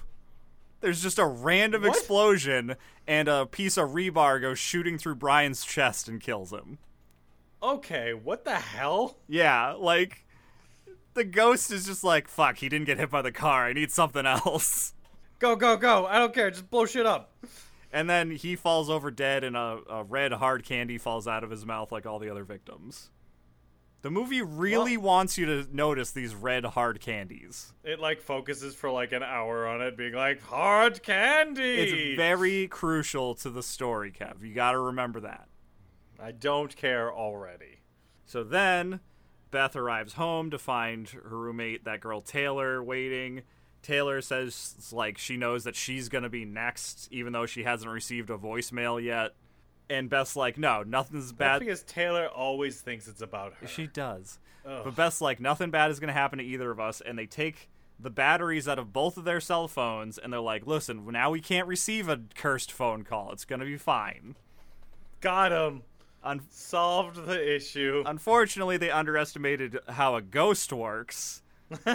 there's 0.86 1.02
just 1.02 1.18
a 1.18 1.26
random 1.26 1.82
What? 1.82 1.90
explosion, 1.98 2.76
and 3.08 3.28
a 3.28 3.48
piece 3.48 3.76
of 3.76 3.90
rebar 3.90 4.40
goes 4.40 4.60
shooting 4.60 5.00
through 5.00 5.16
Brian's 5.16 5.66
chest 5.66 6.08
and 6.08 6.22
kills 6.22 6.54
him. 6.54 6.78
Okay. 7.64 8.14
What 8.14 8.46
the 8.46 8.54
hell? 8.56 9.18
Yeah, 9.28 9.72
like 9.74 10.26
the 11.16 11.24
ghost 11.24 11.72
is 11.72 11.88
just 11.88 12.04
like, 12.04 12.28
"Fuck, 12.28 12.58
he 12.58 12.70
didn't 12.70 12.86
get 12.86 13.00
hit 13.00 13.10
by 13.10 13.24
the 13.24 13.32
car. 13.32 13.66
I 13.66 13.74
need 13.74 13.92
something 13.92 14.26
else." 14.28 14.94
Go 15.40 15.56
go 15.56 15.76
go! 15.76 16.06
I 16.06 16.20
don't 16.20 16.34
care. 16.36 16.52
Just 16.52 16.70
blow 16.70 16.86
shit 16.86 17.08
up. 17.08 17.34
And 17.92 18.08
then 18.10 18.30
he 18.32 18.56
falls 18.56 18.90
over 18.90 19.10
dead, 19.10 19.44
and 19.44 19.58
a, 19.58 19.80
a 19.90 20.04
red 20.04 20.34
hard 20.34 20.64
candy 20.64 20.98
falls 21.00 21.28
out 21.28 21.44
of 21.44 21.50
his 21.50 21.66
mouth 21.66 21.92
like 21.92 22.06
all 22.06 22.20
the 22.20 22.30
other 22.30 22.44
victims. 22.44 23.10
The 24.06 24.12
movie 24.12 24.44
really 24.44 24.98
wants 24.98 25.36
you 25.36 25.48
to 25.48 25.76
notice 25.76 26.12
these 26.12 26.36
red 26.36 26.64
hard 26.64 27.02
candies. 27.02 27.74
It 27.84 28.00
like 28.00 28.22
focuses 28.22 28.76
for 28.76 28.92
like 28.92 29.14
an 29.14 29.24
hour 29.24 29.66
on 29.66 29.82
it, 29.82 29.98
being 29.98 30.14
like 30.14 30.44
hard 30.44 31.02
candy. 31.02 31.80
It's 31.80 32.16
very 32.16 32.68
crucial 32.68 33.34
to 33.34 33.50
the 33.50 33.64
story, 33.64 34.12
Kev. 34.12 34.44
You 34.44 34.54
got 34.54 34.74
to 34.74 34.80
remember 34.80 35.22
that. 35.22 35.48
I 36.20 36.34
don't 36.34 36.76
care 36.76 37.12
already. 37.12 37.80
So 38.28 38.44
then 38.44 39.00
Beth 39.50 39.76
arrives 39.76 40.14
home 40.14 40.52
to 40.52 40.60
find 40.60 41.10
her 41.10 41.40
roommate, 41.40 41.84
that 41.86 42.00
girl 42.00 42.22
Taylor, 42.22 42.84
waiting. 42.84 43.42
Taylor 43.82 44.22
says 44.22 44.92
like 44.94 45.18
she 45.18 45.36
knows 45.36 45.64
that 45.64 45.76
she's 45.76 46.10
gonna 46.10 46.30
be 46.30 46.46
next, 46.46 47.08
even 47.10 47.34
though 47.34 47.48
she 47.48 47.64
hasn't 47.64 47.92
received 47.92 48.30
a 48.30 48.38
voicemail 48.38 49.04
yet. 49.04 49.34
And 49.90 50.10
Beth's 50.10 50.36
like, 50.36 50.58
no, 50.58 50.84
nothing's 50.84 51.28
That's 51.28 51.38
bad. 51.38 51.60
because 51.60 51.84
Taylor 51.84 52.28
always 52.28 52.82
thinks 52.82 53.08
it's 53.08 53.22
about 53.22 53.54
her. 53.62 53.68
She 53.68 53.88
does. 53.88 54.40
Ugh. 54.66 54.82
But 54.86 54.96
Beth's 54.96 55.22
like, 55.22 55.40
nothing 55.40 55.70
bad 55.70 55.92
is 55.92 56.00
gonna 56.00 56.14
happen 56.14 56.40
to 56.40 56.44
either 56.46 56.72
of 56.72 56.80
us, 56.80 57.02
and 57.02 57.18
they 57.20 57.28
take 57.28 57.70
the 58.00 58.10
batteries 58.10 58.68
out 58.68 58.80
of 58.80 58.92
both 58.92 59.16
of 59.18 59.24
their 59.26 59.40
cell 59.40 59.68
phones, 59.68 60.18
and 60.18 60.34
they're 60.34 60.40
like, 60.40 60.66
listen, 60.66 61.06
now 61.12 61.30
we 61.30 61.40
can't 61.40 61.68
receive 61.68 62.10
a 62.10 62.20
cursed 62.36 62.72
phone 62.72 63.04
call. 63.04 63.32
It's 63.32 63.46
gonna 63.46 63.66
be 63.66 63.78
fine. 63.78 64.36
Got 65.22 65.52
him. 65.52 65.84
Un- 66.24 66.42
Solved 66.50 67.26
the 67.28 67.56
issue. 67.56 68.04
Unfortunately, 68.06 68.78
they 68.78 68.90
underestimated 68.90 69.78
how 69.88 70.16
a 70.16 70.22
ghost 70.22 70.74
works. 70.74 71.44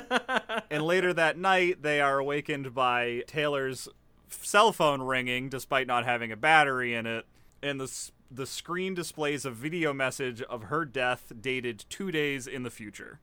and 0.70 0.82
later 0.84 1.12
that 1.12 1.36
night, 1.36 1.82
they 1.82 2.00
are 2.00 2.18
awakened 2.18 2.72
by 2.74 3.22
Taylor's 3.26 3.88
cell 4.30 4.72
phone 4.72 5.02
ringing, 5.02 5.48
despite 5.48 5.86
not 5.88 6.04
having 6.04 6.30
a 6.32 6.36
battery 6.36 6.94
in 6.94 7.06
it. 7.06 7.26
And 7.62 7.80
the 7.80 8.10
the 8.30 8.46
screen 8.46 8.94
displays 8.94 9.44
a 9.44 9.50
video 9.50 9.92
message 9.92 10.40
of 10.42 10.64
her 10.64 10.84
death, 10.84 11.32
dated 11.40 11.84
two 11.88 12.10
days 12.10 12.46
in 12.46 12.62
the 12.62 12.70
future. 12.70 13.20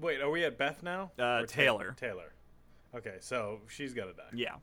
Wait, 0.00 0.20
are 0.20 0.30
we 0.30 0.44
at 0.44 0.58
Beth 0.58 0.82
now? 0.82 1.12
Uh, 1.18 1.40
Or 1.42 1.46
Taylor. 1.46 1.94
Taylor. 1.98 2.32
Okay, 2.94 3.16
so 3.20 3.60
she's 3.68 3.94
gonna 3.94 4.12
die. 4.12 4.24
Yeah. 4.34 4.56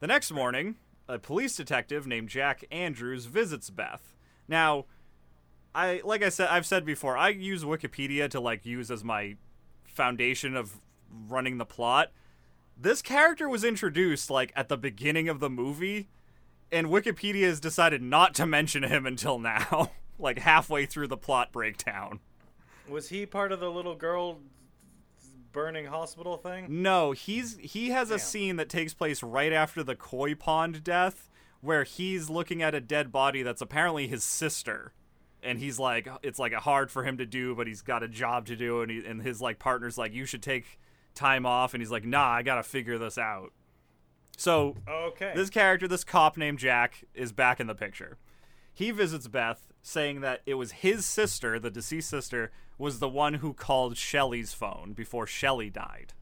The 0.00 0.06
next 0.06 0.30
morning, 0.30 0.76
a 1.08 1.18
police 1.18 1.56
detective 1.56 2.06
named 2.06 2.28
Jack 2.28 2.64
Andrews 2.70 3.24
visits 3.26 3.68
Beth. 3.68 4.14
Now, 4.46 4.86
I 5.74 6.00
like 6.04 6.22
I 6.22 6.28
said 6.28 6.48
I've 6.48 6.66
said 6.66 6.84
before, 6.84 7.16
I 7.16 7.30
use 7.30 7.64
Wikipedia 7.64 8.30
to 8.30 8.40
like 8.40 8.64
use 8.64 8.90
as 8.90 9.04
my 9.04 9.36
foundation 9.84 10.56
of 10.56 10.80
running 11.28 11.58
the 11.58 11.66
plot. 11.66 12.12
This 12.80 13.02
character 13.02 13.48
was 13.48 13.64
introduced 13.64 14.30
like 14.30 14.52
at 14.54 14.68
the 14.68 14.76
beginning 14.76 15.28
of 15.28 15.40
the 15.40 15.50
movie, 15.50 16.08
and 16.70 16.88
Wikipedia 16.88 17.44
has 17.44 17.60
decided 17.60 18.02
not 18.02 18.34
to 18.34 18.46
mention 18.46 18.82
him 18.82 19.06
until 19.06 19.38
now, 19.38 19.90
like 20.18 20.38
halfway 20.38 20.86
through 20.86 21.08
the 21.08 21.16
plot 21.16 21.52
breakdown. 21.52 22.20
Was 22.88 23.08
he 23.08 23.26
part 23.26 23.52
of 23.52 23.60
the 23.60 23.70
little 23.70 23.94
girl 23.94 24.38
burning 25.52 25.86
hospital 25.86 26.36
thing? 26.36 26.66
No, 26.82 27.12
he's 27.12 27.58
he 27.58 27.90
has 27.90 28.10
a 28.10 28.18
scene 28.18 28.56
that 28.56 28.68
takes 28.68 28.94
place 28.94 29.22
right 29.22 29.52
after 29.52 29.82
the 29.82 29.96
koi 29.96 30.34
pond 30.34 30.84
death 30.84 31.28
where 31.60 31.84
he's 31.84 32.30
looking 32.30 32.62
at 32.62 32.74
a 32.74 32.80
dead 32.80 33.10
body 33.10 33.42
that's 33.42 33.60
apparently 33.60 34.06
his 34.06 34.24
sister. 34.24 34.92
And 35.42 35.58
he's 35.58 35.78
like 35.78 36.08
it's 36.22 36.38
like 36.38 36.52
hard 36.52 36.90
for 36.90 37.04
him 37.04 37.18
to 37.18 37.26
do, 37.26 37.54
but 37.54 37.66
he's 37.66 37.82
got 37.82 38.02
a 38.02 38.08
job 38.08 38.46
to 38.46 38.56
do 38.56 38.80
and 38.82 38.90
he, 38.90 39.04
and 39.04 39.22
his 39.22 39.40
like 39.40 39.58
partner's 39.58 39.98
like 39.98 40.12
you 40.12 40.24
should 40.24 40.42
take 40.42 40.78
time 41.14 41.44
off 41.44 41.74
and 41.74 41.82
he's 41.82 41.90
like 41.90 42.04
nah, 42.04 42.28
I 42.28 42.42
got 42.42 42.56
to 42.56 42.62
figure 42.62 42.98
this 42.98 43.18
out. 43.18 43.52
So, 44.38 44.76
Okay. 44.88 45.32
this 45.34 45.50
character, 45.50 45.88
this 45.88 46.04
cop 46.04 46.36
named 46.36 46.60
Jack, 46.60 47.04
is 47.12 47.32
back 47.32 47.58
in 47.58 47.66
the 47.66 47.74
picture. 47.74 48.16
He 48.72 48.92
visits 48.92 49.26
Beth, 49.26 49.66
saying 49.82 50.20
that 50.20 50.42
it 50.46 50.54
was 50.54 50.70
his 50.70 51.04
sister, 51.04 51.58
the 51.58 51.70
deceased 51.72 52.08
sister, 52.08 52.52
was 52.78 53.00
the 53.00 53.08
one 53.08 53.34
who 53.34 53.52
called 53.52 53.96
Shelly's 53.96 54.54
phone 54.54 54.92
before 54.92 55.26
Shelly 55.26 55.70
died. 55.70 56.12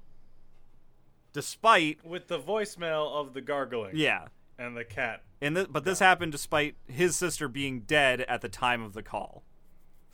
Despite, 1.34 2.02
With 2.06 2.28
the 2.28 2.38
voicemail 2.40 3.12
of 3.20 3.34
the 3.34 3.42
gargling 3.42 3.92
yeah, 3.94 4.28
and 4.58 4.74
the 4.74 4.84
cat. 4.84 5.22
and 5.42 5.54
th- 5.54 5.68
but 5.70 5.84
this 5.84 5.98
happened 5.98 6.32
despite 6.32 6.76
his 6.86 7.14
sister 7.16 7.48
being 7.48 7.80
dead 7.80 8.22
at 8.22 8.40
the 8.40 8.48
time 8.48 8.82
of 8.82 8.94
the 8.94 9.02
call. 9.02 9.42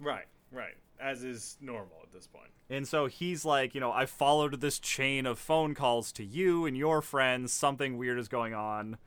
Right, 0.00 0.26
right. 0.50 0.74
As 1.02 1.24
is 1.24 1.56
normal 1.60 1.98
at 2.02 2.12
this 2.12 2.26
point. 2.26 2.50
And 2.70 2.86
so 2.86 3.06
he's 3.06 3.44
like, 3.44 3.74
you 3.74 3.80
know, 3.80 3.92
I 3.92 4.06
followed 4.06 4.60
this 4.60 4.78
chain 4.78 5.26
of 5.26 5.38
phone 5.38 5.74
calls 5.74 6.12
to 6.12 6.24
you 6.24 6.64
and 6.64 6.76
your 6.76 7.02
friends. 7.02 7.52
Something 7.52 7.98
weird 7.98 8.18
is 8.18 8.28
going 8.28 8.54
on. 8.54 8.98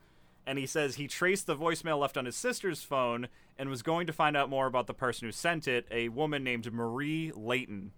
And 0.46 0.58
he 0.58 0.66
says 0.66 0.96
he 0.96 1.08
traced 1.08 1.46
the 1.46 1.56
voicemail 1.56 1.98
left 1.98 2.16
on 2.16 2.26
his 2.26 2.36
sister's 2.36 2.82
phone 2.82 3.28
and 3.58 3.70
was 3.70 3.82
going 3.82 4.06
to 4.06 4.12
find 4.12 4.36
out 4.36 4.50
more 4.50 4.66
about 4.66 4.86
the 4.86 4.94
person 4.94 5.26
who 5.26 5.32
sent 5.32 5.66
it, 5.66 5.86
a 5.90 6.10
woman 6.10 6.44
named 6.44 6.70
Marie 6.72 7.32
Layton. 7.34 7.92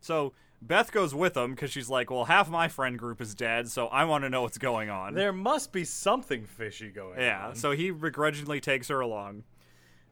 So 0.00 0.32
Beth 0.60 0.92
goes 0.92 1.14
with 1.14 1.36
him 1.36 1.54
because 1.54 1.70
she's 1.70 1.88
like, 1.88 2.10
well, 2.10 2.24
half 2.24 2.50
my 2.50 2.68
friend 2.68 2.98
group 2.98 3.20
is 3.20 3.34
dead, 3.34 3.68
so 3.68 3.86
I 3.86 4.04
want 4.04 4.24
to 4.24 4.30
know 4.30 4.42
what's 4.42 4.58
going 4.58 4.90
on. 4.90 5.14
There 5.14 5.32
must 5.32 5.72
be 5.72 5.84
something 5.84 6.44
fishy 6.44 6.90
going 6.90 7.20
yeah, 7.20 7.44
on. 7.44 7.48
Yeah, 7.50 7.54
so 7.54 7.70
he 7.70 7.90
begrudgingly 7.90 8.60
takes 8.60 8.88
her 8.88 9.00
along. 9.00 9.44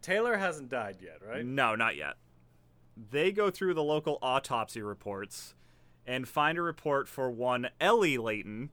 Taylor 0.03 0.37
hasn't 0.37 0.69
died 0.69 0.99
yet, 1.01 1.19
right? 1.27 1.45
No, 1.45 1.75
not 1.75 1.97
yet. 1.97 2.15
They 2.97 3.33
go 3.33 3.51
through 3.51 3.75
the 3.75 3.83
local 3.83 4.19
autopsy 4.23 4.81
reports 4.83 5.55
and 6.07 6.27
find 6.29 6.57
a 6.59 6.63
report 6.63 7.09
for 7.09 7.31
one 7.31 7.69
Ellie 7.81 8.17
Layton, 8.19 8.71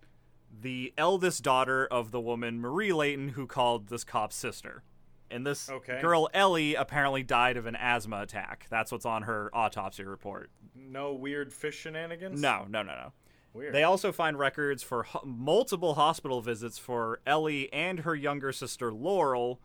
the 0.61 0.93
eldest 0.97 1.43
daughter 1.43 1.85
of 1.87 2.11
the 2.11 2.21
woman 2.21 2.59
Marie 2.61 2.93
Layton 2.93 3.29
who 3.29 3.47
called 3.47 3.87
this 3.87 4.03
cop's 4.03 4.35
sister. 4.35 4.83
And 5.31 5.45
this 5.47 5.67
Okay. 5.69 5.99
girl 5.99 6.29
Ellie 6.33 6.75
apparently 6.75 7.23
died 7.23 7.57
of 7.57 7.65
an 7.65 7.75
asthma 7.75 8.21
attack. 8.21 8.67
That's 8.69 8.91
what's 8.91 9.05
on 9.05 9.23
her 9.23 9.49
autopsy 9.53 10.03
report. 10.03 10.51
No 10.75 11.11
weird 11.13 11.51
fish 11.51 11.75
shenanigans? 11.79 12.39
No, 12.39 12.65
no, 12.69 12.83
no, 12.83 12.93
no. 12.93 13.13
Weird. 13.53 13.73
They 13.73 13.83
also 13.83 14.11
find 14.11 14.37
records 14.37 14.83
for 14.83 15.03
ho- 15.03 15.21
multiple 15.25 15.95
hospital 15.95 16.41
visits 16.41 16.77
for 16.77 17.19
Ellie 17.25 17.71
and 17.73 17.99
her 17.99 18.15
younger 18.15 18.51
sister 18.51 18.91
Laurel, 18.93 19.59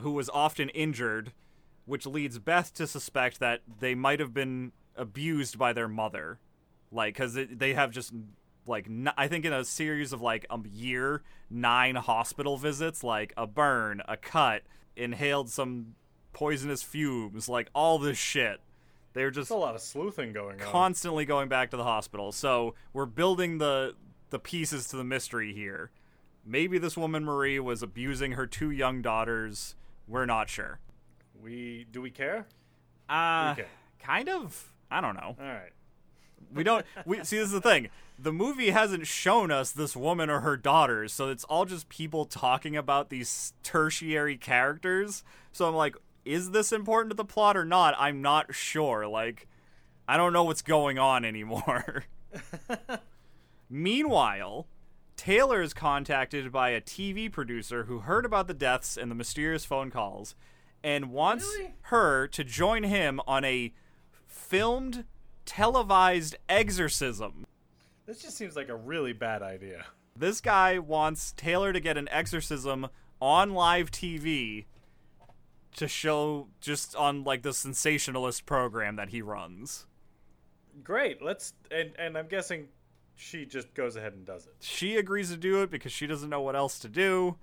who 0.00 0.10
was 0.12 0.28
often 0.30 0.68
injured, 0.70 1.32
which 1.86 2.06
leads 2.06 2.38
Beth 2.38 2.72
to 2.74 2.86
suspect 2.86 3.40
that 3.40 3.60
they 3.80 3.94
might 3.94 4.20
have 4.20 4.32
been 4.34 4.72
abused 4.96 5.58
by 5.58 5.72
their 5.72 5.88
mother. 5.88 6.38
Like, 6.92 7.14
because 7.14 7.34
they 7.50 7.74
have 7.74 7.90
just, 7.90 8.12
like, 8.66 8.86
n- 8.86 9.12
I 9.16 9.26
think 9.28 9.44
in 9.44 9.52
a 9.52 9.64
series 9.64 10.12
of, 10.12 10.20
like, 10.22 10.46
a 10.48 10.58
year, 10.68 11.22
nine 11.50 11.96
hospital 11.96 12.56
visits, 12.56 13.02
like 13.02 13.32
a 13.36 13.46
burn, 13.46 14.00
a 14.06 14.16
cut, 14.16 14.62
inhaled 14.96 15.50
some 15.50 15.94
poisonous 16.32 16.82
fumes, 16.82 17.48
like, 17.48 17.68
all 17.74 17.98
this 17.98 18.16
shit. 18.18 18.60
They 19.12 19.24
were 19.24 19.30
just 19.30 19.48
There's 19.48 19.56
a 19.56 19.60
lot 19.60 19.74
of 19.74 19.80
sleuthing 19.80 20.32
going 20.32 20.60
on. 20.60 20.68
constantly 20.68 21.24
going 21.24 21.48
back 21.48 21.70
to 21.70 21.76
the 21.76 21.84
hospital. 21.84 22.32
So 22.32 22.74
we're 22.92 23.06
building 23.06 23.58
the 23.58 23.94
the 24.30 24.38
pieces 24.40 24.88
to 24.88 24.96
the 24.96 25.04
mystery 25.04 25.52
here. 25.54 25.92
Maybe 26.44 26.78
this 26.78 26.96
woman 26.96 27.24
Marie 27.24 27.60
was 27.60 27.82
abusing 27.82 28.32
her 28.32 28.46
two 28.48 28.70
young 28.72 29.00
daughters. 29.02 29.76
We're 30.08 30.26
not 30.26 30.48
sure. 30.50 30.80
We 31.42 31.86
do 31.90 32.00
we 32.00 32.10
care? 32.10 32.46
Uh 33.08 33.54
Okay. 33.58 33.68
kind 33.98 34.28
of. 34.28 34.72
I 34.90 35.00
don't 35.00 35.14
know. 35.14 35.36
All 35.38 35.46
right. 35.46 35.72
We 36.52 36.62
don't. 36.62 36.84
We 37.04 37.16
see. 37.24 37.38
This 37.38 37.46
is 37.46 37.52
the 37.52 37.60
thing. 37.60 37.88
The 38.18 38.32
movie 38.32 38.70
hasn't 38.70 39.06
shown 39.08 39.50
us 39.50 39.72
this 39.72 39.96
woman 39.96 40.30
or 40.30 40.40
her 40.40 40.56
daughters, 40.56 41.12
so 41.12 41.30
it's 41.30 41.42
all 41.44 41.64
just 41.64 41.88
people 41.88 42.24
talking 42.26 42.76
about 42.76 43.10
these 43.10 43.54
tertiary 43.64 44.36
characters. 44.36 45.24
So 45.50 45.66
I'm 45.68 45.74
like, 45.74 45.96
is 46.24 46.52
this 46.52 46.70
important 46.70 47.10
to 47.10 47.16
the 47.16 47.24
plot 47.24 47.56
or 47.56 47.64
not? 47.64 47.94
I'm 47.98 48.22
not 48.22 48.54
sure. 48.54 49.08
Like, 49.08 49.48
I 50.06 50.16
don't 50.16 50.32
know 50.32 50.44
what's 50.44 50.62
going 50.62 50.96
on 50.98 51.24
anymore. 51.24 52.04
Meanwhile, 53.70 54.66
Taylor 55.16 55.62
is 55.62 55.74
contacted 55.74 56.52
by 56.52 56.70
a 56.70 56.80
TV 56.80 57.30
producer 57.32 57.84
who 57.84 58.00
heard 58.00 58.24
about 58.24 58.46
the 58.46 58.54
deaths 58.54 58.96
and 58.96 59.10
the 59.10 59.14
mysterious 59.14 59.64
phone 59.64 59.90
calls 59.90 60.34
and 60.84 61.10
wants 61.10 61.44
Really? 61.58 61.74
her 61.82 62.28
to 62.28 62.44
join 62.44 62.84
him 62.84 63.20
on 63.26 63.44
a 63.44 63.72
filmed, 64.26 65.04
televised 65.46 66.36
exorcism. 66.48 67.46
This 68.06 68.20
just 68.22 68.36
seems 68.36 68.54
like 68.54 68.68
a 68.68 68.76
really 68.76 69.12
bad 69.14 69.42
idea. 69.42 69.86
This 70.16 70.40
guy 70.40 70.78
wants 70.78 71.32
Taylor 71.32 71.72
to 71.72 71.80
get 71.80 71.96
an 71.96 72.08
exorcism 72.10 72.88
on 73.20 73.54
live 73.54 73.90
TV 73.90 74.66
to 75.76 75.88
show 75.88 76.48
just 76.60 76.94
on 76.94 77.24
like 77.24 77.42
the 77.42 77.52
sensationalist 77.52 78.46
program 78.46 78.96
that 78.96 79.08
he 79.08 79.22
runs. 79.22 79.86
Great. 80.84 81.22
Let's 81.22 81.54
and 81.70 81.92
and 81.98 82.16
I'm 82.18 82.28
guessing 82.28 82.68
she 83.16 83.44
just 83.46 83.72
goes 83.74 83.96
ahead 83.96 84.12
and 84.12 84.24
does 84.26 84.46
it. 84.46 84.54
She 84.60 84.96
agrees 84.96 85.30
to 85.30 85.36
do 85.36 85.62
it 85.62 85.70
because 85.70 85.92
she 85.92 86.06
doesn't 86.06 86.28
know 86.30 86.42
what 86.42 86.54
else 86.56 86.78
to 86.80 86.88
do. 86.88 87.36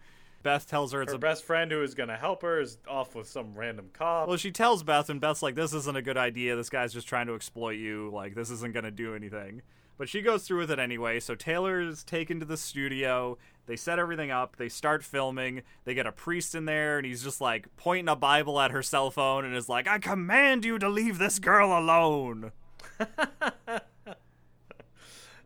Beth 0.43 0.67
tells 0.67 0.91
her 0.93 1.01
it's 1.01 1.11
Her 1.11 1.17
a 1.17 1.19
best 1.19 1.43
friend 1.43 1.71
who 1.71 1.81
is 1.83 1.93
gonna 1.93 2.17
help 2.17 2.41
her 2.41 2.59
is 2.59 2.77
off 2.87 3.15
with 3.15 3.27
some 3.27 3.53
random 3.55 3.89
cop. 3.93 4.27
Well, 4.27 4.37
she 4.37 4.51
tells 4.51 4.83
Beth, 4.83 5.09
and 5.09 5.21
Beth's 5.21 5.41
like, 5.41 5.55
"This 5.55 5.73
isn't 5.73 5.95
a 5.95 6.01
good 6.01 6.17
idea. 6.17 6.55
This 6.55 6.69
guy's 6.69 6.93
just 6.93 7.07
trying 7.07 7.27
to 7.27 7.35
exploit 7.35 7.77
you. 7.77 8.09
Like, 8.11 8.35
this 8.35 8.49
isn't 8.49 8.73
gonna 8.73 8.91
do 8.91 9.15
anything." 9.15 9.61
But 9.97 10.09
she 10.09 10.21
goes 10.23 10.47
through 10.47 10.59
with 10.59 10.71
it 10.71 10.79
anyway. 10.79 11.19
So 11.19 11.35
Taylor's 11.35 12.03
taken 12.03 12.39
to 12.39 12.45
the 12.45 12.57
studio. 12.57 13.37
They 13.67 13.75
set 13.75 13.99
everything 13.99 14.31
up. 14.31 14.55
They 14.55 14.67
start 14.67 15.03
filming. 15.03 15.61
They 15.85 15.93
get 15.93 16.07
a 16.07 16.11
priest 16.11 16.55
in 16.55 16.65
there, 16.65 16.97
and 16.97 17.05
he's 17.05 17.23
just 17.23 17.39
like 17.39 17.67
pointing 17.77 18.09
a 18.09 18.15
Bible 18.15 18.59
at 18.59 18.71
her 18.71 18.81
cell 18.81 19.11
phone 19.11 19.45
and 19.45 19.55
is 19.55 19.69
like, 19.69 19.87
"I 19.87 19.99
command 19.99 20.65
you 20.65 20.79
to 20.79 20.89
leave 20.89 21.19
this 21.19 21.37
girl 21.37 21.77
alone." 21.77 22.51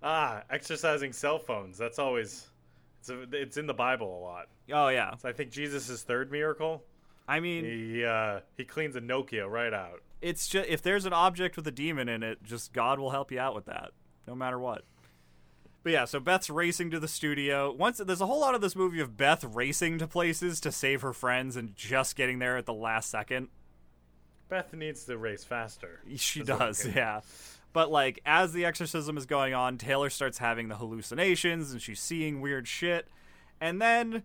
ah, 0.01 0.43
exercising 0.49 1.11
cell 1.11 1.37
phones. 1.37 1.77
That's 1.77 1.99
always 1.99 2.47
it's 3.09 3.33
a, 3.33 3.41
it's 3.41 3.57
in 3.57 3.67
the 3.67 3.73
Bible 3.73 4.19
a 4.19 4.21
lot. 4.23 4.47
Oh 4.73 4.87
yeah. 4.89 5.15
So 5.17 5.29
I 5.29 5.33
think 5.33 5.51
Jesus' 5.51 6.01
third 6.03 6.31
miracle. 6.31 6.83
I 7.27 7.39
mean, 7.39 7.65
He 7.65 8.05
uh, 8.05 8.39
he 8.57 8.65
cleans 8.65 8.95
a 8.95 9.01
Nokia 9.01 9.49
right 9.49 9.73
out. 9.73 10.01
it's 10.21 10.47
just 10.47 10.67
if 10.69 10.81
there's 10.81 11.05
an 11.05 11.13
object 11.13 11.55
with 11.55 11.67
a 11.67 11.71
demon 11.71 12.07
in 12.09 12.23
it, 12.23 12.43
just 12.43 12.73
God 12.73 12.99
will 12.99 13.11
help 13.11 13.31
you 13.31 13.39
out 13.39 13.55
with 13.55 13.65
that, 13.65 13.91
no 14.27 14.35
matter 14.35 14.59
what. 14.59 14.83
But 15.83 15.91
yeah, 15.93 16.05
so 16.05 16.19
Beth's 16.19 16.49
racing 16.49 16.89
to 16.91 16.99
the 16.99 17.07
studio. 17.07 17.71
Once 17.71 17.99
there's 17.99 18.21
a 18.21 18.25
whole 18.25 18.39
lot 18.41 18.55
of 18.55 18.61
this 18.61 18.75
movie 18.75 18.99
of 19.01 19.17
Beth 19.17 19.43
racing 19.43 19.99
to 19.99 20.07
places 20.07 20.59
to 20.61 20.71
save 20.71 21.01
her 21.03 21.13
friends 21.13 21.55
and 21.55 21.75
just 21.75 22.15
getting 22.15 22.39
there 22.39 22.57
at 22.57 22.65
the 22.65 22.73
last 22.73 23.09
second. 23.11 23.49
Beth 24.49 24.73
needs 24.73 25.05
to 25.05 25.17
race 25.17 25.43
faster. 25.43 26.01
She 26.15 26.43
does, 26.43 26.85
yeah. 26.87 27.21
But 27.75 27.91
like 27.91 28.21
as 28.25 28.53
the 28.53 28.63
exorcism 28.63 29.17
is 29.17 29.25
going 29.25 29.53
on, 29.53 29.77
Taylor 29.77 30.09
starts 30.09 30.37
having 30.37 30.69
the 30.69 30.77
hallucinations 30.77 31.73
and 31.73 31.81
she's 31.81 31.99
seeing 31.99 32.39
weird 32.39 32.69
shit. 32.69 33.09
And 33.59 33.81
then 33.81 34.23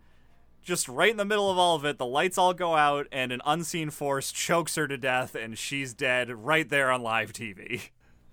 just 0.63 0.89
right 0.89 1.11
in 1.11 1.17
the 1.17 1.25
middle 1.25 1.51
of 1.51 1.59
all 1.59 1.75
of 1.75 1.85
it, 1.85 1.99
the 1.99 2.07
lights 2.07 2.39
all 2.39 2.55
go 2.55 2.77
out 2.77 3.09
and 3.11 3.33
an 3.33 3.41
unseen 3.45 3.91
force 3.91 4.31
chokes 4.31 4.77
her 4.77 4.87
to 4.87 4.97
death 4.97 5.35
and 5.35 5.59
she's 5.59 5.93
dead 5.95 6.31
right 6.31 6.69
there 6.69 6.93
on 6.93 7.03
live 7.03 7.33
TV. 7.33 7.89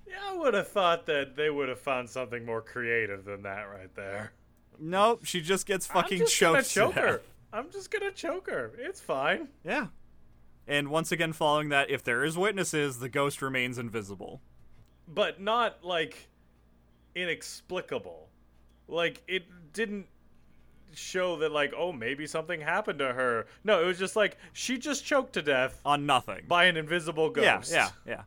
Yeah, 0.07 0.17
I 0.29 0.35
would 0.37 0.53
have 0.53 0.67
thought 0.67 1.07
that 1.07 1.35
they 1.35 1.49
would 1.49 1.67
have 1.69 1.79
found 1.79 2.11
something 2.11 2.45
more 2.45 2.61
creative 2.61 3.25
than 3.25 3.41
that 3.41 3.63
right 3.63 3.93
there. 3.95 4.33
Nope, 4.77 5.25
she 5.25 5.41
just 5.41 5.65
gets 5.65 5.87
fucking 5.87 6.21
I'm 6.21 6.27
just 6.27 6.39
gonna 6.39 6.57
choked. 6.61 6.69
choke 6.69 6.93
to 6.93 7.01
her. 7.01 7.11
death. 7.13 7.21
I'm 7.51 7.71
just 7.71 7.89
gonna 7.89 8.11
choke 8.11 8.47
her. 8.51 8.71
It's 8.77 9.01
fine. 9.01 9.47
Yeah. 9.63 9.87
And 10.67 10.89
once 10.89 11.11
again, 11.11 11.33
following 11.33 11.69
that, 11.69 11.89
if 11.89 12.03
there 12.03 12.23
is 12.23 12.37
witnesses, 12.37 12.99
the 12.99 13.09
ghost 13.09 13.41
remains 13.41 13.79
invisible. 13.79 14.41
But 15.07 15.39
not 15.41 15.83
like 15.83 16.27
inexplicable. 17.15 18.29
Like 18.87 19.21
it 19.27 19.43
didn't 19.73 20.07
show 20.93 21.35
that 21.37 21.51
like 21.51 21.73
oh 21.77 21.91
maybe 21.91 22.25
something 22.25 22.61
happened 22.61 22.99
to 22.99 23.13
her. 23.13 23.47
No, 23.63 23.81
it 23.81 23.85
was 23.85 23.99
just 23.99 24.15
like 24.15 24.37
she 24.53 24.77
just 24.77 25.05
choked 25.05 25.33
to 25.33 25.41
death 25.41 25.79
On 25.85 26.05
nothing. 26.05 26.43
by 26.47 26.65
an 26.65 26.77
invisible 26.77 27.29
ghost. 27.29 27.71
Yeah, 27.71 27.89
yeah, 28.05 28.13
yeah. 28.13 28.21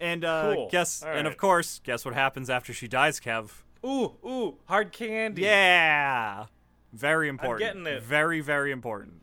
And 0.00 0.24
uh, 0.24 0.54
Cool. 0.54 0.68
guess, 0.70 1.02
All 1.02 1.10
and 1.10 1.26
of 1.26 1.36
course, 1.36 1.80
guess 1.84 2.04
what 2.04 2.14
happens 2.14 2.50
after 2.50 2.72
she 2.74 2.88
dies, 2.88 3.20
Kev? 3.20 3.50
Ooh, 3.86 4.14
ooh, 4.26 4.56
hard 4.66 4.92
candy. 4.92 5.42
Yeah, 5.42 6.46
very 6.92 7.28
important. 7.28 7.70
I'm 7.70 7.82
getting 7.84 7.98
it. 7.98 8.02
Very, 8.02 8.40
very 8.40 8.72
important. 8.72 9.22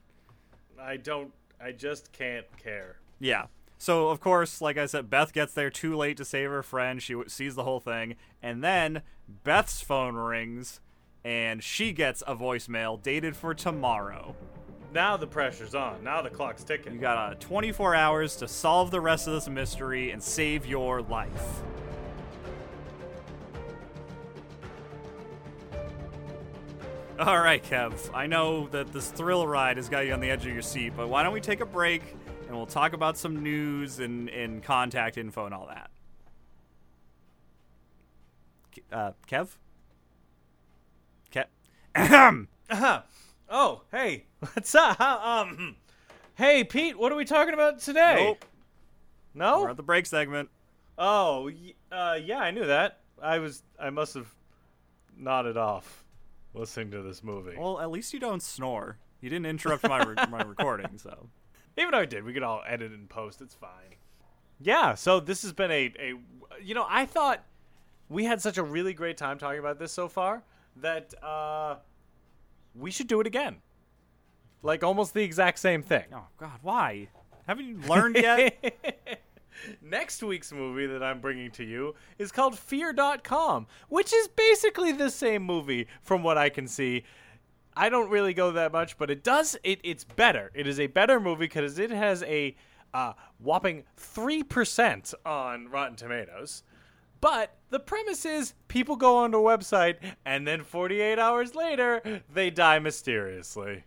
I 0.79 0.97
don't. 0.97 1.33
I 1.63 1.73
just 1.73 2.11
can't 2.13 2.45
care. 2.57 2.97
Yeah. 3.19 3.45
So 3.81 4.09
of 4.09 4.19
course, 4.19 4.61
like 4.61 4.77
I 4.77 4.85
said, 4.85 5.09
Beth 5.09 5.33
gets 5.33 5.55
there 5.55 5.71
too 5.71 5.97
late 5.97 6.15
to 6.17 6.23
save 6.23 6.51
her 6.51 6.61
friend. 6.61 7.01
She 7.01 7.13
w- 7.13 7.27
sees 7.27 7.55
the 7.55 7.63
whole 7.63 7.79
thing, 7.79 8.15
and 8.39 8.63
then 8.63 9.01
Beth's 9.43 9.81
phone 9.81 10.13
rings, 10.13 10.81
and 11.25 11.63
she 11.63 11.91
gets 11.91 12.21
a 12.27 12.35
voicemail 12.35 13.01
dated 13.01 13.35
for 13.35 13.55
tomorrow. 13.55 14.35
Now 14.93 15.17
the 15.17 15.25
pressure's 15.25 15.73
on. 15.73 16.03
Now 16.03 16.21
the 16.21 16.29
clock's 16.29 16.63
ticking. 16.63 16.93
You 16.93 16.99
got 16.99 17.17
uh, 17.17 17.35
24 17.39 17.95
hours 17.95 18.35
to 18.35 18.47
solve 18.47 18.91
the 18.91 19.01
rest 19.01 19.25
of 19.25 19.33
this 19.33 19.49
mystery 19.49 20.11
and 20.11 20.21
save 20.21 20.67
your 20.67 21.01
life. 21.01 21.63
All 27.17 27.39
right, 27.39 27.63
Kev. 27.63 28.11
I 28.13 28.27
know 28.27 28.67
that 28.67 28.93
this 28.93 29.09
thrill 29.09 29.47
ride 29.47 29.77
has 29.77 29.89
got 29.89 30.05
you 30.05 30.13
on 30.13 30.19
the 30.19 30.29
edge 30.29 30.45
of 30.45 30.53
your 30.53 30.61
seat, 30.61 30.93
but 30.95 31.09
why 31.09 31.23
don't 31.23 31.33
we 31.33 31.41
take 31.41 31.61
a 31.61 31.65
break 31.65 32.15
and 32.51 32.57
we'll 32.57 32.67
talk 32.67 32.91
about 32.91 33.17
some 33.17 33.41
news 33.41 33.99
and, 33.99 34.27
and 34.27 34.61
contact 34.61 35.17
info 35.17 35.45
and 35.45 35.55
all 35.55 35.67
that. 35.67 35.89
Uh, 38.91 39.11
Kev? 39.25 39.55
Kev? 41.33 41.45
Ahem. 41.95 42.49
Uh-huh. 42.69 43.01
Oh, 43.49 43.81
hey, 43.91 44.23
what's 44.39 44.73
up? 44.75 45.01
Um, 45.01 45.75
hey, 46.35 46.63
Pete, 46.63 46.97
what 46.97 47.11
are 47.11 47.17
we 47.17 47.25
talking 47.25 47.53
about 47.53 47.79
today? 47.79 48.23
Nope. 48.27 48.45
No. 49.33 49.61
We're 49.63 49.71
at 49.71 49.75
the 49.75 49.83
break 49.83 50.05
segment. 50.05 50.49
Oh, 50.97 51.51
uh, 51.91 52.17
yeah, 52.23 52.39
I 52.39 52.51
knew 52.51 52.65
that. 52.65 52.99
I 53.21 53.39
was, 53.39 53.63
I 53.77 53.89
must 53.89 54.13
have 54.13 54.33
nodded 55.17 55.57
off 55.57 56.05
listening 56.53 56.91
to 56.91 57.01
this 57.01 57.25
movie. 57.25 57.57
Well, 57.57 57.81
at 57.81 57.91
least 57.91 58.13
you 58.13 58.21
don't 58.21 58.41
snore. 58.41 58.97
You 59.19 59.29
didn't 59.29 59.47
interrupt 59.47 59.83
my 59.83 60.01
re- 60.01 60.15
my 60.29 60.43
recording, 60.47 60.97
so. 60.97 61.27
Even 61.77 61.91
though 61.91 61.99
I 61.99 62.05
did, 62.05 62.23
we 62.23 62.34
could 62.34 62.43
all 62.43 62.62
edit 62.67 62.91
and 62.91 63.10
post. 63.10 63.41
It's 63.41 63.55
fine. 63.55 63.95
Yeah. 64.60 64.95
So 64.95 65.19
this 65.19 65.41
has 65.43 65.53
been 65.53 65.71
a, 65.71 65.93
a, 65.99 66.13
you 66.62 66.75
know, 66.75 66.86
I 66.88 67.05
thought 67.05 67.43
we 68.10 68.25
had 68.25 68.41
such 68.41 68.57
a 68.57 68.63
really 68.63 68.93
great 68.93 69.17
time 69.17 69.38
talking 69.38 69.60
about 69.60 69.79
this 69.79 69.91
so 69.91 70.07
far 70.07 70.43
that 70.77 71.13
uh, 71.23 71.75
we 72.75 72.91
should 72.91 73.07
do 73.07 73.21
it 73.21 73.27
again. 73.27 73.57
Like 74.63 74.84
almost 74.84 75.13
the 75.13 75.23
exact 75.23 75.60
same 75.60 75.81
thing. 75.81 76.05
Oh 76.13 76.27
God, 76.38 76.60
why? 76.62 77.07
Haven't 77.47 77.65
you 77.65 77.77
learned 77.88 78.15
yet? 78.15 79.21
Next 79.81 80.23
week's 80.23 80.51
movie 80.51 80.88
that 80.88 81.03
I'm 81.03 81.19
bringing 81.19 81.51
to 81.51 81.63
you 81.63 81.95
is 82.17 82.31
called 82.31 82.57
Fear.com, 82.57 83.67
which 83.89 84.13
is 84.13 84.27
basically 84.29 84.91
the 84.91 85.10
same 85.10 85.43
movie 85.43 85.88
from 86.01 86.23
what 86.23 86.38
I 86.38 86.49
can 86.49 86.67
see. 86.67 87.03
I 87.75 87.89
don't 87.89 88.10
really 88.10 88.34
go 88.34 88.51
that 88.51 88.71
much, 88.71 88.97
but 88.97 89.10
it 89.10 89.23
does. 89.23 89.57
It, 89.63 89.79
it's 89.84 90.03
better. 90.03 90.51
It 90.53 90.67
is 90.67 90.79
a 90.79 90.88
better 90.88 91.19
movie 91.19 91.45
because 91.45 91.79
it 91.79 91.91
has 91.91 92.23
a 92.23 92.55
uh, 92.93 93.13
whopping 93.39 93.84
3% 93.97 95.13
on 95.25 95.69
Rotten 95.69 95.95
Tomatoes. 95.95 96.63
But 97.21 97.55
the 97.69 97.79
premise 97.79 98.25
is 98.25 98.53
people 98.67 98.95
go 98.95 99.17
onto 99.17 99.38
a 99.38 99.57
website 99.57 99.97
and 100.25 100.47
then 100.47 100.63
48 100.63 101.19
hours 101.19 101.55
later, 101.55 102.23
they 102.34 102.49
die 102.49 102.79
mysteriously. 102.79 103.84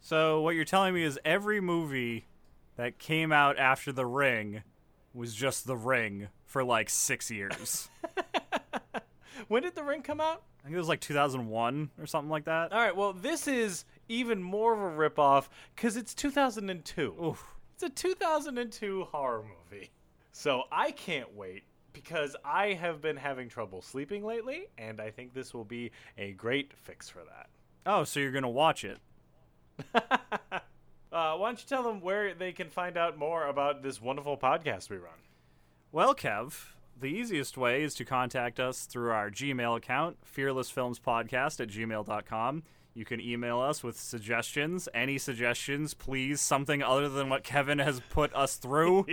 so 0.00 0.40
what 0.40 0.54
you're 0.54 0.64
telling 0.64 0.94
me 0.94 1.02
is 1.02 1.18
every 1.24 1.60
movie 1.60 2.26
that 2.76 2.98
came 2.98 3.32
out 3.32 3.58
after 3.58 3.90
The 3.90 4.06
Ring 4.06 4.62
was 5.12 5.34
just 5.34 5.66
The 5.66 5.76
Ring 5.76 6.28
for 6.44 6.62
like 6.62 6.88
six 6.88 7.30
years. 7.30 7.88
When 9.46 9.62
did 9.62 9.74
The 9.74 9.84
Ring 9.84 10.02
come 10.02 10.20
out? 10.20 10.42
I 10.68 10.70
think 10.70 10.76
it 10.76 10.80
was 10.80 10.88
like 10.88 11.00
2001 11.00 11.90
or 11.98 12.04
something 12.04 12.28
like 12.28 12.44
that. 12.44 12.74
All 12.74 12.78
right, 12.78 12.94
well, 12.94 13.14
this 13.14 13.48
is 13.48 13.86
even 14.06 14.42
more 14.42 14.74
of 14.74 14.80
a 14.80 14.94
ripoff 14.94 15.48
because 15.74 15.96
it's 15.96 16.12
2002. 16.12 17.14
Oof. 17.24 17.54
It's 17.72 17.82
a 17.84 17.88
2002 17.88 19.04
horror 19.04 19.44
movie. 19.44 19.90
So 20.32 20.64
I 20.70 20.90
can't 20.90 21.34
wait 21.34 21.62
because 21.94 22.36
I 22.44 22.74
have 22.74 23.00
been 23.00 23.16
having 23.16 23.48
trouble 23.48 23.80
sleeping 23.80 24.26
lately, 24.26 24.66
and 24.76 25.00
I 25.00 25.10
think 25.10 25.32
this 25.32 25.54
will 25.54 25.64
be 25.64 25.90
a 26.18 26.32
great 26.32 26.74
fix 26.76 27.08
for 27.08 27.20
that. 27.20 27.48
Oh, 27.86 28.04
so 28.04 28.20
you're 28.20 28.30
gonna 28.30 28.50
watch 28.50 28.84
it? 28.84 28.98
Uh, 31.10 31.34
why 31.36 31.48
don't 31.48 31.58
you 31.58 31.66
tell 31.66 31.82
them 31.82 32.02
where 32.02 32.34
they 32.34 32.52
can 32.52 32.68
find 32.68 32.98
out 32.98 33.16
more 33.16 33.46
about 33.46 33.82
this 33.82 33.98
wonderful 33.98 34.36
podcast 34.36 34.90
we 34.90 34.98
run? 34.98 35.14
Well, 35.90 36.14
Kev, 36.14 36.66
the 37.00 37.06
easiest 37.06 37.56
way 37.56 37.82
is 37.82 37.94
to 37.94 38.04
contact 38.04 38.58
us 38.58 38.84
through 38.84 39.10
our 39.10 39.30
Gmail 39.30 39.76
account, 39.76 40.16
fearlessfilmspodcast 40.24 41.60
at 41.60 41.68
gmail.com. 41.68 42.62
You 42.94 43.04
can 43.04 43.20
email 43.20 43.60
us 43.60 43.84
with 43.84 43.98
suggestions. 43.98 44.88
Any 44.92 45.18
suggestions, 45.18 45.94
please, 45.94 46.40
something 46.40 46.82
other 46.82 47.08
than 47.08 47.28
what 47.28 47.44
Kevin 47.44 47.78
has 47.78 48.00
put 48.10 48.34
us 48.34 48.56
through. 48.56 49.06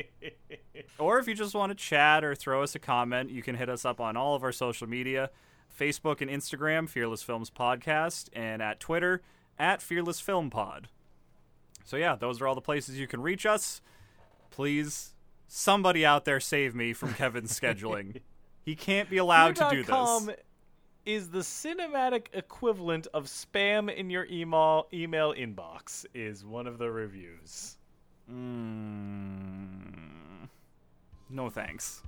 or 0.98 1.18
if 1.18 1.26
you 1.26 1.34
just 1.34 1.54
want 1.54 1.70
to 1.70 1.74
chat 1.74 2.22
or 2.22 2.36
throw 2.36 2.62
us 2.62 2.76
a 2.76 2.78
comment, 2.78 3.30
you 3.30 3.42
can 3.42 3.56
hit 3.56 3.68
us 3.68 3.84
up 3.84 4.00
on 4.00 4.16
all 4.16 4.36
of 4.36 4.44
our 4.44 4.52
social 4.52 4.88
media 4.88 5.30
Facebook 5.76 6.20
and 6.20 6.30
Instagram, 6.30 6.88
Fearless 6.88 7.22
Films 7.22 7.50
Podcast, 7.50 8.28
and 8.34 8.62
at 8.62 8.78
Twitter, 8.78 9.22
at 9.58 9.82
Fearless 9.82 10.20
Film 10.20 10.50
Pod. 10.50 10.88
So, 11.84 11.96
yeah, 11.96 12.14
those 12.14 12.40
are 12.40 12.46
all 12.46 12.54
the 12.54 12.60
places 12.60 12.98
you 12.98 13.08
can 13.08 13.20
reach 13.20 13.46
us. 13.46 13.80
Please, 14.50 15.11
somebody 15.52 16.06
out 16.06 16.24
there 16.24 16.40
save 16.40 16.74
me 16.74 16.94
from 16.94 17.12
Kevin's 17.14 17.58
scheduling. 17.58 18.20
He 18.64 18.76
can't 18.76 19.10
be 19.10 19.16
allowed 19.16 19.56
to 19.56 19.66
do 19.72 19.82
Fear.com 19.82 20.26
this. 20.26 20.36
is 21.04 21.30
the 21.30 21.40
cinematic 21.40 22.26
equivalent 22.32 23.08
of 23.12 23.24
spam 23.24 23.92
in 23.92 24.08
your 24.08 24.24
email 24.30 24.86
email 24.92 25.34
inbox 25.34 26.06
is 26.14 26.44
one 26.44 26.68
of 26.68 26.78
the 26.78 26.88
reviews. 26.88 27.76
Mm, 28.30 29.88
no 31.28 31.50
thanks. 31.50 32.04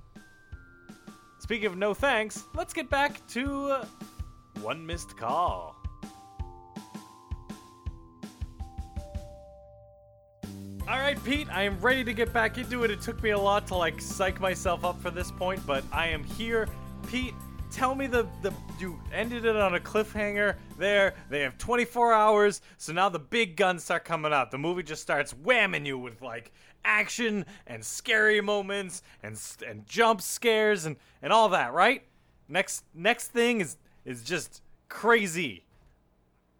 Speaking 1.39 1.65
of 1.65 1.75
no 1.75 1.93
thanks, 1.93 2.45
let's 2.55 2.71
get 2.73 2.89
back 2.89 3.27
to 3.31 3.71
uh, 3.71 3.85
one 4.61 4.85
missed 4.85 5.17
call. 5.17 5.75
All 10.87 10.99
right, 10.99 11.21
Pete, 11.23 11.47
I 11.51 11.63
am 11.63 11.79
ready 11.79 12.03
to 12.03 12.13
get 12.13 12.31
back 12.31 12.59
into 12.59 12.83
it. 12.83 12.91
It 12.91 13.01
took 13.01 13.23
me 13.23 13.31
a 13.31 13.39
lot 13.39 13.65
to 13.67 13.75
like 13.75 13.99
psych 13.99 14.39
myself 14.39 14.85
up 14.85 15.01
for 15.01 15.09
this 15.09 15.31
point, 15.31 15.65
but 15.65 15.83
I 15.91 16.05
am 16.09 16.23
here. 16.23 16.69
Pete, 17.07 17.33
tell 17.71 17.95
me 17.95 18.05
the 18.05 18.27
the 18.43 18.53
you 18.77 19.01
ended 19.11 19.45
it 19.45 19.55
on 19.55 19.73
a 19.73 19.79
cliffhanger 19.79 20.57
there. 20.77 21.15
They 21.27 21.39
have 21.39 21.57
24 21.57 22.13
hours, 22.13 22.61
so 22.77 22.93
now 22.93 23.09
the 23.09 23.17
big 23.17 23.55
guns 23.55 23.83
start 23.83 24.05
coming 24.05 24.31
out. 24.31 24.51
The 24.51 24.59
movie 24.59 24.83
just 24.83 25.01
starts 25.01 25.33
whamming 25.33 25.87
you 25.87 25.97
with 25.97 26.21
like 26.21 26.51
action 26.83 27.47
and 27.65 27.83
scary 27.83 28.39
moments 28.39 29.01
and 29.23 29.41
and 29.67 29.87
jump 29.87 30.21
scares 30.21 30.85
and 30.85 30.97
and 31.23 31.33
all 31.33 31.49
that, 31.49 31.73
right? 31.73 32.03
Next 32.47 32.83
next 32.93 33.29
thing 33.29 33.59
is 33.59 33.77
is 34.05 34.23
just 34.23 34.61
crazy. 34.87 35.65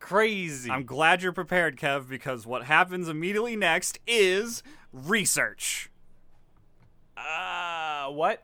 Crazy. 0.06 0.70
I'm 0.70 0.86
glad 0.86 1.24
you're 1.24 1.32
prepared, 1.32 1.78
Kev, 1.78 2.08
because 2.08 2.46
what 2.46 2.66
happens 2.66 3.10
immediately 3.10 3.56
next 3.56 3.98
is 4.06 4.62
research. 4.94 5.90
uh 7.18 8.08
what? 8.10 8.44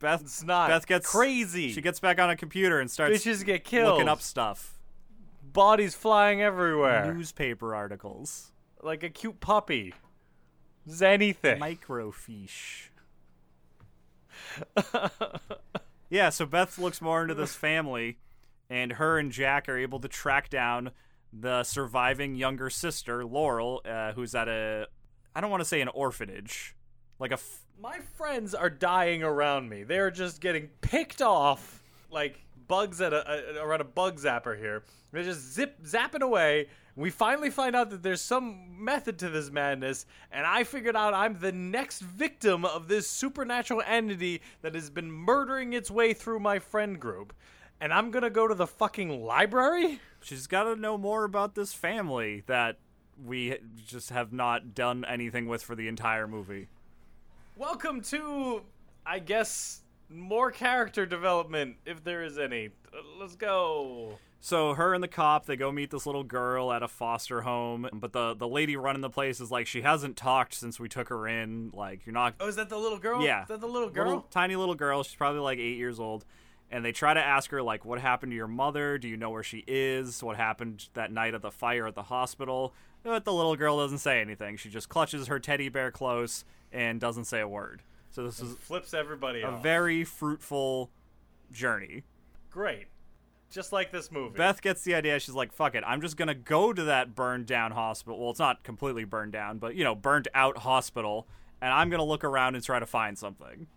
Beth, 0.00 0.22
It's 0.22 0.42
not 0.42 0.68
Beth 0.70 0.86
gets 0.86 1.06
crazy. 1.10 1.70
She 1.70 1.82
gets 1.82 2.00
back 2.00 2.18
on 2.18 2.30
a 2.30 2.36
computer 2.36 2.80
and 2.80 2.90
starts 2.90 3.18
Bitches 3.22 3.44
get 3.44 3.62
killed. 3.62 3.92
looking 3.94 4.08
up 4.08 4.22
stuff, 4.22 4.78
Bodies 5.52 5.94
flying 5.94 6.40
everywhere. 6.40 7.12
newspaper 7.12 7.74
articles, 7.74 8.52
Like 8.82 9.02
a 9.02 9.10
cute 9.10 9.38
puppy. 9.40 9.92
Just 10.88 11.02
anything. 11.02 11.60
microfiche. 11.60 12.88
yeah, 16.08 16.30
so 16.30 16.46
Beth 16.46 16.78
looks 16.78 17.00
more 17.02 17.20
into 17.22 17.34
this 17.34 17.54
family, 17.54 18.16
and 18.68 18.92
her 18.92 19.18
and 19.18 19.32
Jack 19.32 19.68
are 19.68 19.76
able 19.78 20.00
to 20.00 20.08
track 20.08 20.48
down 20.50 20.90
the 21.32 21.64
surviving 21.64 22.34
younger 22.34 22.70
sister, 22.70 23.24
Laurel, 23.24 23.82
uh, 23.84 24.12
who's 24.12 24.34
at 24.34 24.48
a 24.48 24.88
I 25.34 25.40
don't 25.40 25.50
want 25.50 25.60
to 25.60 25.68
say 25.68 25.80
an 25.82 25.88
orphanage, 25.88 26.74
like 27.18 27.30
a 27.30 27.34
f- 27.34 27.60
My 27.78 27.98
friends 28.16 28.54
are 28.54 28.70
dying 28.70 29.22
around 29.22 29.68
me. 29.68 29.82
They're 29.82 30.10
just 30.10 30.40
getting 30.40 30.68
picked 30.80 31.20
off 31.20 31.82
like 32.10 32.40
bugs 32.68 33.00
at 33.00 33.12
a, 33.12 33.58
a 33.58 33.64
around 33.64 33.82
a 33.82 33.84
bug 33.84 34.18
zapper 34.18 34.58
here. 34.58 34.84
They're 35.12 35.24
just 35.24 35.52
zip 35.52 35.82
zapping 35.84 36.22
away. 36.22 36.68
We 36.94 37.10
finally 37.10 37.50
find 37.50 37.76
out 37.76 37.90
that 37.90 38.02
there's 38.02 38.22
some 38.22 38.82
method 38.82 39.18
to 39.18 39.28
this 39.28 39.50
madness, 39.50 40.06
and 40.32 40.46
I 40.46 40.64
figured 40.64 40.96
out 40.96 41.12
I'm 41.12 41.38
the 41.38 41.52
next 41.52 42.00
victim 42.00 42.64
of 42.64 42.88
this 42.88 43.06
supernatural 43.08 43.82
entity 43.86 44.40
that 44.62 44.74
has 44.74 44.88
been 44.88 45.12
murdering 45.12 45.74
its 45.74 45.90
way 45.90 46.14
through 46.14 46.40
my 46.40 46.58
friend 46.58 46.98
group. 46.98 47.34
And 47.80 47.92
I'm 47.92 48.10
gonna 48.10 48.30
go 48.30 48.48
to 48.48 48.54
the 48.54 48.66
fucking 48.66 49.24
library? 49.24 50.00
she's 50.22 50.46
got 50.46 50.64
to 50.64 50.74
know 50.74 50.98
more 50.98 51.24
about 51.24 51.54
this 51.54 51.72
family 51.72 52.42
that 52.46 52.78
we 53.24 53.56
just 53.86 54.10
have 54.10 54.32
not 54.32 54.74
done 54.74 55.04
anything 55.08 55.46
with 55.46 55.62
for 55.62 55.76
the 55.76 55.86
entire 55.88 56.26
movie. 56.26 56.68
Welcome 57.56 58.00
to, 58.02 58.62
I 59.06 59.20
guess, 59.20 59.82
more 60.10 60.50
character 60.50 61.06
development, 61.06 61.76
if 61.86 62.02
there 62.02 62.24
is 62.24 62.38
any. 62.38 62.70
Let's 63.18 63.36
go. 63.36 64.18
So 64.40 64.74
her 64.74 64.94
and 64.94 65.02
the 65.02 65.08
cop, 65.08 65.46
they 65.46 65.56
go 65.56 65.70
meet 65.72 65.90
this 65.90 66.06
little 66.06 66.24
girl 66.24 66.72
at 66.72 66.82
a 66.82 66.88
foster 66.88 67.42
home, 67.42 67.88
but 67.92 68.12
the 68.12 68.34
the 68.34 68.48
lady 68.48 68.76
running 68.76 69.02
the 69.02 69.10
place 69.10 69.40
is 69.40 69.50
like 69.50 69.66
she 69.66 69.82
hasn't 69.82 70.16
talked 70.16 70.54
since 70.54 70.78
we 70.80 70.88
took 70.88 71.08
her 71.08 71.26
in. 71.26 71.70
Like 71.72 72.04
you're 72.06 72.12
not 72.12 72.34
Oh, 72.40 72.48
is 72.48 72.56
that 72.56 72.68
the 72.68 72.78
little 72.78 72.98
girl? 72.98 73.22
Yeah. 73.22 73.42
Is 73.42 73.48
that 73.48 73.60
the 73.60 73.66
little 73.66 73.90
girl? 73.90 74.04
little, 74.06 74.26
tiny 74.30 74.56
little 74.56 74.74
girl. 74.74 75.02
She's 75.02 75.14
probably 75.14 75.40
like 75.40 75.58
eight 75.58 75.76
years 75.76 75.98
old. 76.00 76.24
And 76.70 76.84
they 76.84 76.92
try 76.92 77.14
to 77.14 77.20
ask 77.20 77.50
her 77.52 77.62
like, 77.62 77.84
"What 77.84 78.00
happened 78.00 78.32
to 78.32 78.36
your 78.36 78.48
mother? 78.48 78.98
Do 78.98 79.06
you 79.08 79.16
know 79.16 79.30
where 79.30 79.44
she 79.44 79.62
is? 79.68 80.22
What 80.22 80.36
happened 80.36 80.88
that 80.94 81.12
night 81.12 81.32
of 81.34 81.42
the 81.42 81.50
fire 81.52 81.86
at 81.86 81.94
the 81.94 82.04
hospital?" 82.04 82.74
But 83.04 83.24
the 83.24 83.32
little 83.32 83.54
girl 83.54 83.78
doesn't 83.78 83.98
say 83.98 84.20
anything. 84.20 84.56
She 84.56 84.68
just 84.68 84.88
clutches 84.88 85.28
her 85.28 85.38
teddy 85.38 85.68
bear 85.68 85.92
close 85.92 86.44
and 86.72 87.00
doesn't 87.00 87.26
say 87.26 87.40
a 87.40 87.46
word. 87.46 87.82
So 88.10 88.24
this 88.24 88.40
is 88.40 88.56
Flips 88.56 88.94
everybody 88.94 89.42
a 89.42 89.48
off. 89.50 89.62
very 89.62 90.02
fruitful 90.02 90.90
journey. 91.52 92.02
Great. 92.50 92.86
Just 93.48 93.72
like 93.72 93.92
this 93.92 94.10
movie. 94.10 94.36
Beth 94.36 94.60
gets 94.60 94.82
the 94.82 94.94
idea. 94.96 95.20
She's 95.20 95.36
like, 95.36 95.52
"Fuck 95.52 95.76
it, 95.76 95.84
I'm 95.86 96.00
just 96.00 96.16
gonna 96.16 96.34
go 96.34 96.72
to 96.72 96.82
that 96.82 97.14
burned 97.14 97.46
down 97.46 97.70
hospital. 97.70 98.18
Well, 98.18 98.30
it's 98.30 98.40
not 98.40 98.64
completely 98.64 99.04
burned 99.04 99.32
down, 99.32 99.58
but 99.58 99.76
you 99.76 99.84
know, 99.84 99.94
burnt 99.94 100.26
out 100.34 100.58
hospital, 100.58 101.28
and 101.60 101.72
I'm 101.72 101.90
gonna 101.90 102.02
look 102.02 102.24
around 102.24 102.56
and 102.56 102.64
try 102.64 102.80
to 102.80 102.86
find 102.86 103.16
something." 103.16 103.68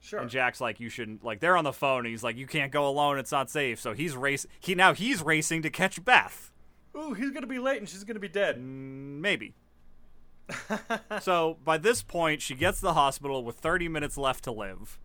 Sure. 0.00 0.20
And 0.20 0.30
Jack's 0.30 0.60
like, 0.60 0.80
"You 0.80 0.88
shouldn't." 0.88 1.24
Like, 1.24 1.40
they're 1.40 1.56
on 1.56 1.64
the 1.64 1.72
phone, 1.72 2.00
and 2.00 2.08
he's 2.08 2.22
like, 2.24 2.36
"You 2.36 2.46
can't 2.46 2.72
go 2.72 2.88
alone. 2.88 3.18
It's 3.18 3.32
not 3.32 3.50
safe." 3.50 3.80
So 3.80 3.92
he's 3.92 4.16
race. 4.16 4.46
He 4.60 4.74
now 4.74 4.94
he's 4.94 5.22
racing 5.22 5.62
to 5.62 5.70
catch 5.70 6.04
Beth. 6.04 6.52
Ooh, 6.96 7.14
he's 7.14 7.30
gonna 7.30 7.46
be 7.46 7.58
late 7.58 7.78
and 7.78 7.88
she's 7.88 8.04
gonna 8.04 8.18
be 8.18 8.28
dead. 8.28 8.56
Mm, 8.56 9.20
Maybe. 9.20 9.54
so 11.20 11.58
by 11.64 11.78
this 11.78 12.02
point, 12.02 12.40
she 12.42 12.54
gets 12.54 12.78
to 12.78 12.86
the 12.86 12.94
hospital 12.94 13.44
with 13.44 13.56
30 13.56 13.88
minutes 13.88 14.16
left 14.16 14.44
to 14.44 14.52
live, 14.52 14.98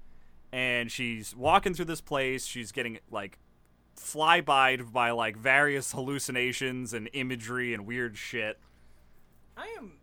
and 0.51 0.91
she's 0.91 1.35
walking 1.35 1.73
through 1.73 1.85
this 1.85 2.01
place. 2.01 2.45
She's 2.45 2.71
getting 2.71 2.99
like 3.11 3.37
flybyed 3.97 4.91
by 4.91 5.11
like 5.11 5.37
various 5.37 5.91
hallucinations 5.91 6.93
and 6.93 7.09
imagery 7.13 7.73
and 7.73 7.85
weird 7.85 8.17
shit. 8.17 8.59
I 9.55 9.67
am 9.77 9.93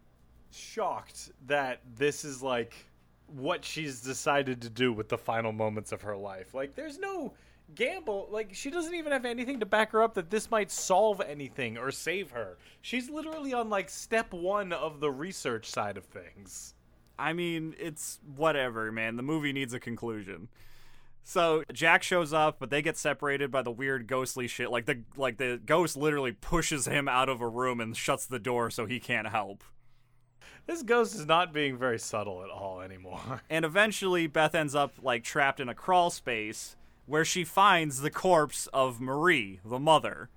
shocked 0.53 1.33
that 1.47 1.81
this 1.97 2.25
is 2.25 2.43
like 2.43 2.75
what 3.33 3.65
she's 3.65 4.01
decided 4.01 4.63
to 4.63 4.71
do 4.71 4.93
with 4.93 5.09
the 5.09 5.19
final 5.19 5.53
moments 5.53 5.93
of 5.93 6.03
her 6.03 6.17
life. 6.17 6.55
Like, 6.55 6.75
there's 6.75 6.99
no 6.99 7.35
gamble. 7.75 8.29
Like, 8.31 8.55
she 8.55 8.71
doesn't 8.71 8.95
even 8.95 9.13
have 9.13 9.25
anything 9.25 9.61
to 9.61 9.67
back 9.67 9.93
her 9.93 10.03
up 10.03 10.15
that 10.15 10.31
this 10.31 10.51
might 10.51 10.71
solve 10.71 11.21
anything 11.21 11.79
or 11.79 11.91
save 11.91 12.31
her. 12.33 12.59
She's 12.81 13.09
literally 13.09 13.53
on 13.53 13.71
like 13.71 13.91
step 13.91 14.33
one 14.33 14.73
of 14.73 15.01
the 15.01 15.11
research 15.11 15.71
side 15.71 15.97
of 15.97 16.05
things. 16.05 16.75
I 17.19 17.35
mean, 17.35 17.75
it's 17.79 18.19
whatever, 18.35 18.91
man. 18.91 19.17
The 19.17 19.23
movie 19.23 19.53
needs 19.53 19.75
a 19.75 19.81
conclusion. 19.81 20.49
So 21.23 21.63
Jack 21.73 22.03
shows 22.03 22.33
up, 22.33 22.57
but 22.59 22.71
they 22.71 22.83
get 22.83 22.97
separated 22.97 23.51
by 23.51 23.63
the 23.63 23.71
weird 23.71 24.07
ghostly 24.07 24.49
shit. 24.49 24.71
Like 24.71 24.87
the 24.87 25.03
like 25.17 25.37
the 25.37 25.61
ghost 25.65 25.97
literally 25.97 26.33
pushes 26.33 26.87
him 26.87 27.09
out 27.09 27.29
of 27.29 27.41
a 27.41 27.49
room 27.49 27.81
and 27.81 27.97
shuts 27.97 28.27
the 28.27 28.39
door 28.39 28.71
so 28.71 28.87
he 28.87 28.99
can't 28.99 29.29
help. 29.29 29.63
This 30.71 30.85
ghost 30.85 31.17
is 31.17 31.27
not 31.27 31.53
being 31.53 31.77
very 31.77 31.99
subtle 31.99 32.45
at 32.45 32.49
all 32.49 32.81
anymore. 32.81 33.43
And 33.51 33.65
eventually 33.65 34.29
Beth 34.29 34.55
ends 34.55 34.73
up 34.73 34.93
like 35.03 35.25
trapped 35.25 35.59
in 35.59 35.69
a 35.69 35.75
crawl 35.75 36.11
space 36.11 36.77
where 37.07 37.25
she 37.25 37.43
finds 37.43 38.03
the 38.03 38.11
corpse 38.11 38.69
of 38.69 39.01
Marie, 39.01 39.59
the 39.65 39.81
mother. 39.81 40.29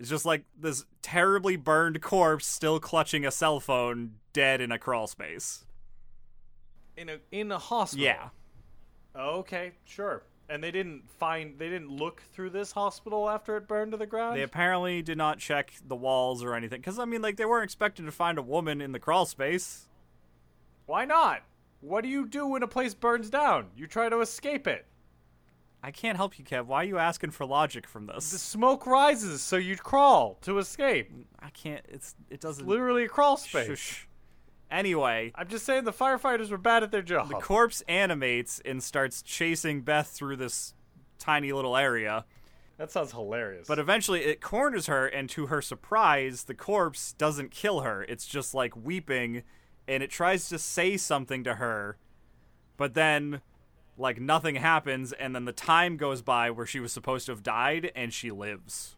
It's 0.00 0.10
just 0.10 0.24
like 0.24 0.42
this 0.58 0.84
terribly 1.02 1.54
burned 1.54 2.02
corpse 2.02 2.48
still 2.48 2.80
clutching 2.80 3.24
a 3.24 3.30
cell 3.30 3.60
phone 3.60 4.14
dead 4.32 4.60
in 4.60 4.72
a 4.72 4.78
crawl 4.78 5.06
space. 5.06 5.64
In 6.96 7.08
a 7.08 7.18
in 7.30 7.52
a 7.52 7.58
hospital. 7.58 8.04
Yeah. 8.04 8.30
Okay, 9.14 9.74
sure. 9.84 10.24
And 10.48 10.62
they 10.62 10.70
didn't 10.70 11.10
find 11.10 11.58
they 11.58 11.68
didn't 11.68 11.90
look 11.90 12.22
through 12.32 12.50
this 12.50 12.72
hospital 12.72 13.28
after 13.28 13.56
it 13.56 13.66
burned 13.66 13.92
to 13.92 13.96
the 13.96 14.06
ground. 14.06 14.36
They 14.36 14.42
apparently 14.42 15.02
did 15.02 15.18
not 15.18 15.38
check 15.38 15.72
the 15.84 15.96
walls 15.96 16.44
or 16.44 16.54
anything. 16.54 16.80
Because, 16.80 16.98
I 16.98 17.04
mean, 17.04 17.20
like, 17.20 17.36
they 17.36 17.44
weren't 17.44 17.64
expecting 17.64 18.06
to 18.06 18.12
find 18.12 18.38
a 18.38 18.42
woman 18.42 18.80
in 18.80 18.92
the 18.92 19.00
crawl 19.00 19.26
space. 19.26 19.88
Why 20.86 21.04
not? 21.04 21.42
What 21.80 22.02
do 22.02 22.08
you 22.08 22.26
do 22.26 22.46
when 22.46 22.62
a 22.62 22.68
place 22.68 22.94
burns 22.94 23.28
down? 23.28 23.66
You 23.76 23.86
try 23.86 24.08
to 24.08 24.20
escape 24.20 24.66
it. 24.66 24.86
I 25.82 25.90
can't 25.90 26.16
help 26.16 26.38
you, 26.38 26.44
Kev. 26.44 26.66
Why 26.66 26.78
are 26.78 26.84
you 26.84 26.98
asking 26.98 27.30
for 27.30 27.44
logic 27.44 27.86
from 27.86 28.06
this? 28.06 28.30
The 28.30 28.38
smoke 28.38 28.86
rises, 28.86 29.40
so 29.40 29.56
you 29.56 29.76
crawl 29.76 30.38
to 30.42 30.58
escape. 30.58 31.12
I 31.38 31.50
can't. 31.50 31.84
It's 31.88 32.14
It 32.30 32.40
doesn't. 32.40 32.66
Literally 32.66 33.04
a 33.04 33.08
crawl 33.08 33.36
space. 33.36 33.66
Shush. 33.68 34.05
Anyway, 34.70 35.32
I'm 35.34 35.48
just 35.48 35.64
saying 35.64 35.84
the 35.84 35.92
firefighters 35.92 36.50
were 36.50 36.58
bad 36.58 36.82
at 36.82 36.90
their 36.90 37.02
job. 37.02 37.28
the 37.28 37.36
corpse 37.36 37.82
animates 37.88 38.60
and 38.64 38.82
starts 38.82 39.22
chasing 39.22 39.82
Beth 39.82 40.08
through 40.08 40.36
this 40.36 40.74
tiny 41.18 41.52
little 41.52 41.76
area. 41.76 42.24
that 42.76 42.90
sounds 42.90 43.12
hilarious. 43.12 43.68
But 43.68 43.78
eventually 43.78 44.22
it 44.24 44.40
corners 44.40 44.86
her, 44.86 45.06
and 45.06 45.30
to 45.30 45.46
her 45.46 45.62
surprise, 45.62 46.44
the 46.44 46.54
corpse 46.54 47.12
doesn't 47.12 47.50
kill 47.52 47.80
her. 47.80 48.02
It's 48.08 48.26
just 48.26 48.54
like 48.54 48.76
weeping, 48.76 49.44
and 49.86 50.02
it 50.02 50.10
tries 50.10 50.48
to 50.48 50.58
say 50.58 50.96
something 50.96 51.44
to 51.44 51.54
her, 51.54 51.96
but 52.76 52.94
then, 52.94 53.40
like, 53.96 54.20
nothing 54.20 54.56
happens, 54.56 55.12
and 55.12 55.34
then 55.34 55.44
the 55.46 55.52
time 55.52 55.96
goes 55.96 56.20
by 56.22 56.50
where 56.50 56.66
she 56.66 56.80
was 56.80 56.92
supposed 56.92 57.26
to 57.26 57.32
have 57.32 57.42
died, 57.44 57.92
and 57.94 58.12
she 58.12 58.30
lives. 58.32 58.96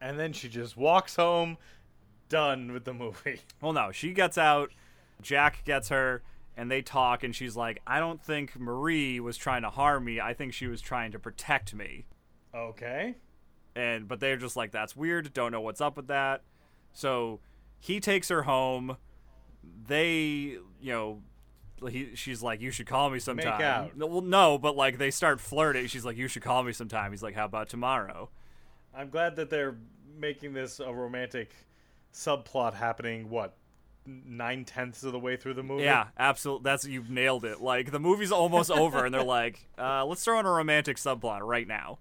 and 0.00 0.18
then 0.18 0.32
she 0.32 0.48
just 0.48 0.76
walks 0.76 1.16
home, 1.16 1.56
done 2.28 2.72
with 2.72 2.84
the 2.84 2.92
movie. 2.92 3.40
Well, 3.60 3.72
no, 3.72 3.90
she 3.90 4.12
gets 4.12 4.36
out, 4.36 4.70
Jack 5.22 5.64
gets 5.64 5.88
her, 5.88 6.22
and 6.56 6.70
they 6.70 6.82
talk, 6.82 7.22
and 7.22 7.34
she's 7.34 7.56
like, 7.56 7.80
I 7.86 7.98
don't 8.00 8.22
think 8.22 8.58
Marie 8.58 9.20
was 9.20 9.36
trying 9.36 9.62
to 9.62 9.70
harm 9.70 10.04
me. 10.04 10.20
I 10.20 10.34
think 10.34 10.52
she 10.52 10.66
was 10.66 10.80
trying 10.80 11.12
to 11.12 11.18
protect 11.18 11.74
me. 11.74 12.06
Okay. 12.54 13.14
and 13.76 14.08
but 14.08 14.18
they're 14.20 14.38
just 14.38 14.56
like 14.56 14.72
that's 14.72 14.96
weird 14.96 15.32
don't 15.34 15.52
know 15.52 15.60
what's 15.60 15.82
up 15.82 15.96
with 15.98 16.06
that 16.08 16.42
so 16.94 17.40
he 17.78 18.00
takes 18.00 18.30
her 18.30 18.42
home 18.44 18.96
they 19.86 20.56
you 20.80 20.92
know 20.92 21.22
he, 21.90 22.14
she's 22.14 22.42
like 22.42 22.60
you 22.62 22.70
should 22.70 22.86
call 22.86 23.10
me 23.10 23.18
sometime 23.18 23.58
Make 23.58 23.66
out. 23.66 23.96
Well 23.96 24.22
no 24.22 24.56
but 24.56 24.76
like 24.76 24.96
they 24.96 25.10
start 25.10 25.40
flirting 25.40 25.86
she's 25.88 26.06
like 26.06 26.16
you 26.16 26.26
should 26.26 26.42
call 26.42 26.62
me 26.62 26.72
sometime 26.72 27.10
he's 27.12 27.22
like 27.22 27.34
how 27.34 27.44
about 27.44 27.68
tomorrow 27.68 28.30
I'm 28.96 29.10
glad 29.10 29.36
that 29.36 29.50
they're 29.50 29.76
making 30.18 30.54
this 30.54 30.80
a 30.80 30.92
romantic 30.92 31.52
subplot 32.14 32.72
happening 32.74 33.28
what 33.28 33.57
nine 34.08 34.64
tenths 34.64 35.02
of 35.04 35.12
the 35.12 35.18
way 35.18 35.36
through 35.36 35.54
the 35.54 35.62
movie. 35.62 35.84
Yeah, 35.84 36.06
absolutely. 36.18 36.64
That's 36.64 36.84
you've 36.84 37.10
nailed 37.10 37.44
it. 37.44 37.60
Like 37.60 37.90
the 37.90 38.00
movie's 38.00 38.32
almost 38.32 38.70
over, 38.70 39.04
and 39.04 39.14
they're 39.14 39.22
like, 39.24 39.68
uh, 39.78 40.04
"Let's 40.04 40.24
throw 40.24 40.40
in 40.40 40.46
a 40.46 40.50
romantic 40.50 40.96
subplot 40.96 41.40
right 41.42 41.66
now." 41.66 41.98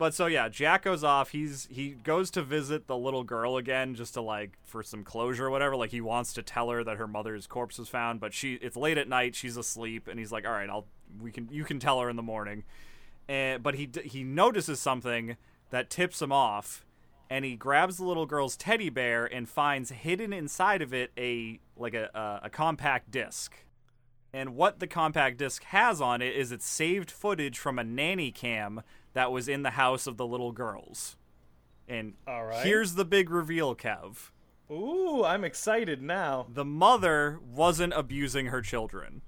But 0.00 0.14
so 0.14 0.24
yeah, 0.24 0.48
Jack 0.48 0.84
goes 0.84 1.04
off. 1.04 1.32
He's 1.32 1.68
he 1.70 1.90
goes 1.90 2.30
to 2.30 2.42
visit 2.42 2.86
the 2.86 2.96
little 2.96 3.22
girl 3.22 3.58
again, 3.58 3.94
just 3.94 4.14
to 4.14 4.22
like 4.22 4.52
for 4.64 4.82
some 4.82 5.04
closure 5.04 5.46
or 5.46 5.50
whatever. 5.50 5.76
Like 5.76 5.90
he 5.90 6.00
wants 6.00 6.32
to 6.32 6.42
tell 6.42 6.70
her 6.70 6.82
that 6.82 6.96
her 6.96 7.06
mother's 7.06 7.46
corpse 7.46 7.78
was 7.78 7.90
found, 7.90 8.18
but 8.18 8.32
she 8.32 8.54
it's 8.54 8.76
late 8.76 8.96
at 8.96 9.08
night. 9.08 9.34
She's 9.34 9.58
asleep, 9.58 10.08
and 10.08 10.18
he's 10.18 10.32
like, 10.32 10.46
"All 10.46 10.52
right, 10.52 10.70
I'll 10.70 10.86
we 11.20 11.30
can 11.30 11.48
you 11.50 11.64
can 11.64 11.78
tell 11.80 12.00
her 12.00 12.08
in 12.08 12.16
the 12.16 12.22
morning." 12.22 12.64
And 13.28 13.62
but 13.62 13.74
he 13.74 13.90
he 14.02 14.24
notices 14.24 14.80
something 14.80 15.36
that 15.68 15.90
tips 15.90 16.22
him 16.22 16.32
off 16.32 16.86
and 17.30 17.44
he 17.44 17.54
grabs 17.54 17.96
the 17.96 18.04
little 18.04 18.26
girl's 18.26 18.56
teddy 18.56 18.90
bear 18.90 19.24
and 19.24 19.48
finds 19.48 19.90
hidden 19.90 20.32
inside 20.32 20.82
of 20.82 20.92
it 20.92 21.12
a 21.16 21.60
like 21.76 21.94
a 21.94 22.10
a, 22.12 22.46
a 22.46 22.50
compact 22.50 23.10
disc. 23.10 23.54
And 24.32 24.54
what 24.54 24.78
the 24.80 24.86
compact 24.86 25.38
disc 25.38 25.62
has 25.64 26.00
on 26.00 26.20
it 26.20 26.36
is 26.36 26.52
it's 26.52 26.66
saved 26.66 27.10
footage 27.10 27.58
from 27.58 27.78
a 27.78 27.84
nanny 27.84 28.30
cam 28.30 28.82
that 29.12 29.32
was 29.32 29.48
in 29.48 29.62
the 29.62 29.70
house 29.70 30.06
of 30.06 30.16
the 30.16 30.26
little 30.26 30.52
girls. 30.52 31.16
And 31.88 32.14
right. 32.28 32.64
here's 32.64 32.94
the 32.94 33.04
big 33.04 33.30
reveal, 33.30 33.74
Kev. 33.74 34.30
Ooh, 34.70 35.24
I'm 35.24 35.42
excited 35.42 36.00
now. 36.00 36.46
The 36.48 36.64
mother 36.64 37.40
wasn't 37.44 37.92
abusing 37.96 38.46
her 38.46 38.62
children. 38.62 39.22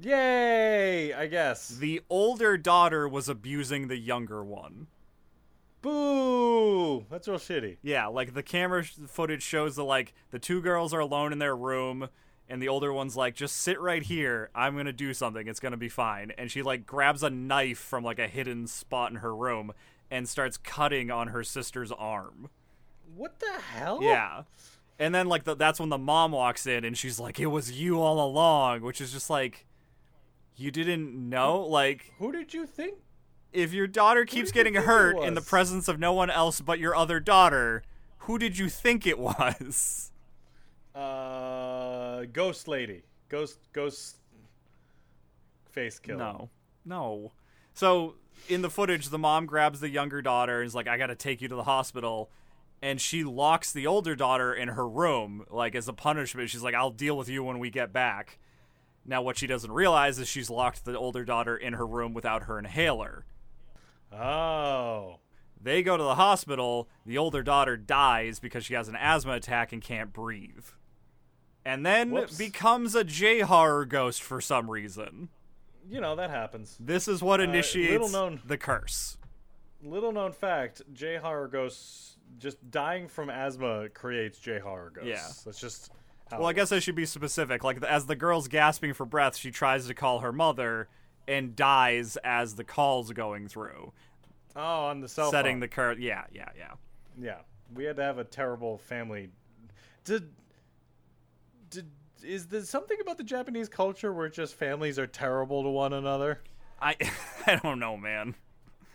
Yay! 0.00 1.12
I 1.12 1.26
guess. 1.26 1.66
The 1.66 2.02
older 2.08 2.56
daughter 2.56 3.08
was 3.08 3.28
abusing 3.28 3.88
the 3.88 3.96
younger 3.96 4.44
one. 4.44 4.86
Boo! 5.80 7.06
That's 7.10 7.28
real 7.28 7.38
shitty. 7.38 7.76
Yeah, 7.82 8.06
like 8.06 8.34
the 8.34 8.42
camera 8.42 8.84
sh- 8.84 8.94
footage 9.06 9.42
shows 9.42 9.76
the 9.76 9.84
like 9.84 10.12
the 10.30 10.38
two 10.38 10.60
girls 10.60 10.92
are 10.92 11.00
alone 11.00 11.32
in 11.32 11.38
their 11.38 11.56
room 11.56 12.08
and 12.48 12.62
the 12.62 12.68
older 12.68 12.92
one's 12.92 13.16
like 13.16 13.34
just 13.34 13.56
sit 13.56 13.80
right 13.80 14.02
here. 14.02 14.50
I'm 14.54 14.74
going 14.74 14.86
to 14.86 14.92
do 14.92 15.12
something. 15.12 15.46
It's 15.46 15.60
going 15.60 15.72
to 15.72 15.78
be 15.78 15.88
fine. 15.88 16.32
And 16.38 16.50
she 16.50 16.62
like 16.62 16.86
grabs 16.86 17.22
a 17.22 17.30
knife 17.30 17.78
from 17.78 18.04
like 18.04 18.18
a 18.18 18.28
hidden 18.28 18.66
spot 18.66 19.10
in 19.10 19.18
her 19.18 19.34
room 19.34 19.72
and 20.10 20.28
starts 20.28 20.56
cutting 20.56 21.10
on 21.10 21.28
her 21.28 21.44
sister's 21.44 21.92
arm. 21.92 22.48
What 23.14 23.40
the 23.40 23.60
hell? 23.74 24.00
Yeah. 24.02 24.42
And 24.98 25.14
then 25.14 25.28
like 25.28 25.44
the, 25.44 25.54
that's 25.54 25.78
when 25.78 25.90
the 25.90 25.98
mom 25.98 26.32
walks 26.32 26.66
in 26.66 26.84
and 26.84 26.96
she's 26.96 27.20
like 27.20 27.38
it 27.38 27.46
was 27.46 27.72
you 27.72 28.00
all 28.00 28.24
along, 28.26 28.80
which 28.80 29.00
is 29.00 29.12
just 29.12 29.30
like 29.30 29.66
you 30.56 30.70
didn't 30.70 31.28
know 31.28 31.60
like 31.60 32.12
Who 32.18 32.32
did 32.32 32.54
you 32.54 32.66
think? 32.66 32.94
If 33.52 33.72
your 33.72 33.86
daughter 33.86 34.24
keeps 34.24 34.52
getting 34.52 34.74
hurt 34.74 35.22
in 35.22 35.34
the 35.34 35.40
presence 35.40 35.88
of 35.88 35.98
no 35.98 36.12
one 36.12 36.30
else 36.30 36.60
but 36.60 36.78
your 36.78 36.94
other 36.94 37.20
daughter, 37.20 37.82
who 38.20 38.38
did 38.38 38.58
you 38.58 38.68
think 38.68 39.06
it 39.06 39.18
was? 39.18 40.10
Uh, 40.94 42.24
ghost 42.32 42.68
lady. 42.68 43.02
Ghost. 43.28 43.58
Ghost. 43.72 44.16
Face 45.70 45.98
kill. 45.98 46.18
No. 46.18 46.50
No. 46.84 47.32
So 47.74 48.14
in 48.48 48.62
the 48.62 48.70
footage, 48.70 49.08
the 49.08 49.18
mom 49.18 49.46
grabs 49.46 49.80
the 49.80 49.88
younger 49.88 50.22
daughter 50.22 50.60
and 50.60 50.66
is 50.66 50.74
like, 50.74 50.88
I 50.88 50.98
gotta 50.98 51.14
take 51.14 51.40
you 51.40 51.48
to 51.48 51.54
the 51.54 51.64
hospital. 51.64 52.30
And 52.80 53.00
she 53.00 53.24
locks 53.24 53.72
the 53.72 53.86
older 53.86 54.14
daughter 54.14 54.54
in 54.54 54.68
her 54.68 54.88
room, 54.88 55.44
like 55.50 55.74
as 55.74 55.88
a 55.88 55.92
punishment. 55.92 56.50
She's 56.50 56.62
like, 56.62 56.74
I'll 56.74 56.90
deal 56.90 57.16
with 57.16 57.28
you 57.28 57.42
when 57.42 57.58
we 57.58 57.70
get 57.70 57.92
back. 57.92 58.38
Now, 59.04 59.22
what 59.22 59.38
she 59.38 59.46
doesn't 59.46 59.72
realize 59.72 60.18
is 60.18 60.28
she's 60.28 60.50
locked 60.50 60.84
the 60.84 60.96
older 60.96 61.24
daughter 61.24 61.56
in 61.56 61.72
her 61.72 61.86
room 61.86 62.12
without 62.12 62.44
her 62.44 62.58
inhaler. 62.58 63.24
Oh. 64.12 65.18
They 65.60 65.82
go 65.82 65.96
to 65.96 66.02
the 66.02 66.14
hospital. 66.14 66.88
The 67.04 67.18
older 67.18 67.42
daughter 67.42 67.76
dies 67.76 68.38
because 68.40 68.64
she 68.64 68.74
has 68.74 68.88
an 68.88 68.96
asthma 68.96 69.32
attack 69.32 69.72
and 69.72 69.82
can't 69.82 70.12
breathe. 70.12 70.66
And 71.64 71.84
then 71.84 72.10
Whoops. 72.12 72.38
becomes 72.38 72.94
a 72.94 73.04
J 73.04 73.40
horror 73.40 73.84
ghost 73.84 74.22
for 74.22 74.40
some 74.40 74.70
reason. 74.70 75.28
You 75.90 76.00
know 76.00 76.16
that 76.16 76.30
happens. 76.30 76.76
This 76.78 77.08
is 77.08 77.22
what 77.22 77.40
Uh, 77.40 77.44
initiates 77.44 77.92
little 77.92 78.08
known- 78.08 78.40
the 78.44 78.56
curse. 78.56 79.18
Little 79.82 80.12
known 80.12 80.32
fact: 80.32 80.82
J 80.92 81.16
horror 81.16 81.48
ghosts. 81.48 82.16
Just 82.38 82.70
dying 82.70 83.08
from 83.08 83.30
asthma 83.30 83.88
creates 83.88 84.38
J 84.38 84.58
horror 84.58 84.90
ghosts. 84.90 85.08
Yeah. 85.08 85.26
That's 85.44 85.60
just. 85.60 85.90
Well, 86.30 86.46
I 86.46 86.52
guess 86.52 86.72
I 86.72 86.78
should 86.78 86.94
be 86.94 87.06
specific. 87.06 87.64
Like, 87.64 87.82
as 87.82 88.04
the 88.06 88.14
girl's 88.16 88.48
gasping 88.48 88.92
for 88.92 89.06
breath, 89.06 89.34
she 89.36 89.50
tries 89.50 89.86
to 89.86 89.94
call 89.94 90.18
her 90.20 90.32
mother 90.32 90.88
and 91.28 91.54
dies 91.54 92.16
as 92.24 92.56
the 92.56 92.64
call's 92.64 93.12
going 93.12 93.46
through, 93.46 93.92
Oh, 94.56 94.86
on 94.86 95.00
the 95.00 95.08
cell 95.08 95.30
setting 95.30 95.54
phone. 95.56 95.60
the 95.60 95.68
curse. 95.68 95.98
Yeah, 96.00 96.24
yeah, 96.32 96.48
yeah. 96.56 96.72
Yeah, 97.20 97.38
we 97.74 97.84
had 97.84 97.96
to 97.96 98.02
have 98.02 98.18
a 98.18 98.24
terrible 98.24 98.78
family. 98.78 99.28
Did 100.04 100.30
did 101.70 101.90
is 102.24 102.46
there 102.46 102.62
something 102.62 102.98
about 103.00 103.16
the 103.18 103.24
Japanese 103.24 103.68
culture 103.68 104.12
where 104.12 104.28
just 104.28 104.54
families 104.54 104.98
are 104.98 105.06
terrible 105.06 105.62
to 105.62 105.68
one 105.68 105.92
another? 105.92 106.40
I, 106.80 106.96
I 107.46 107.56
don't 107.62 107.78
know, 107.78 107.96
man. 107.96 108.34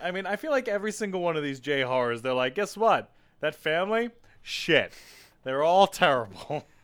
I 0.01 0.11
mean, 0.11 0.25
I 0.25 0.35
feel 0.35 0.51
like 0.51 0.67
every 0.67 0.91
single 0.91 1.21
one 1.21 1.37
of 1.37 1.43
these 1.43 1.59
J 1.61 1.81
horrors, 1.83 2.21
they're 2.21 2.33
like, 2.33 2.55
guess 2.55 2.75
what? 2.75 3.11
That 3.39 3.55
family, 3.55 4.09
shit, 4.41 4.91
they're 5.43 5.63
all 5.63 5.87
terrible. 5.87 6.65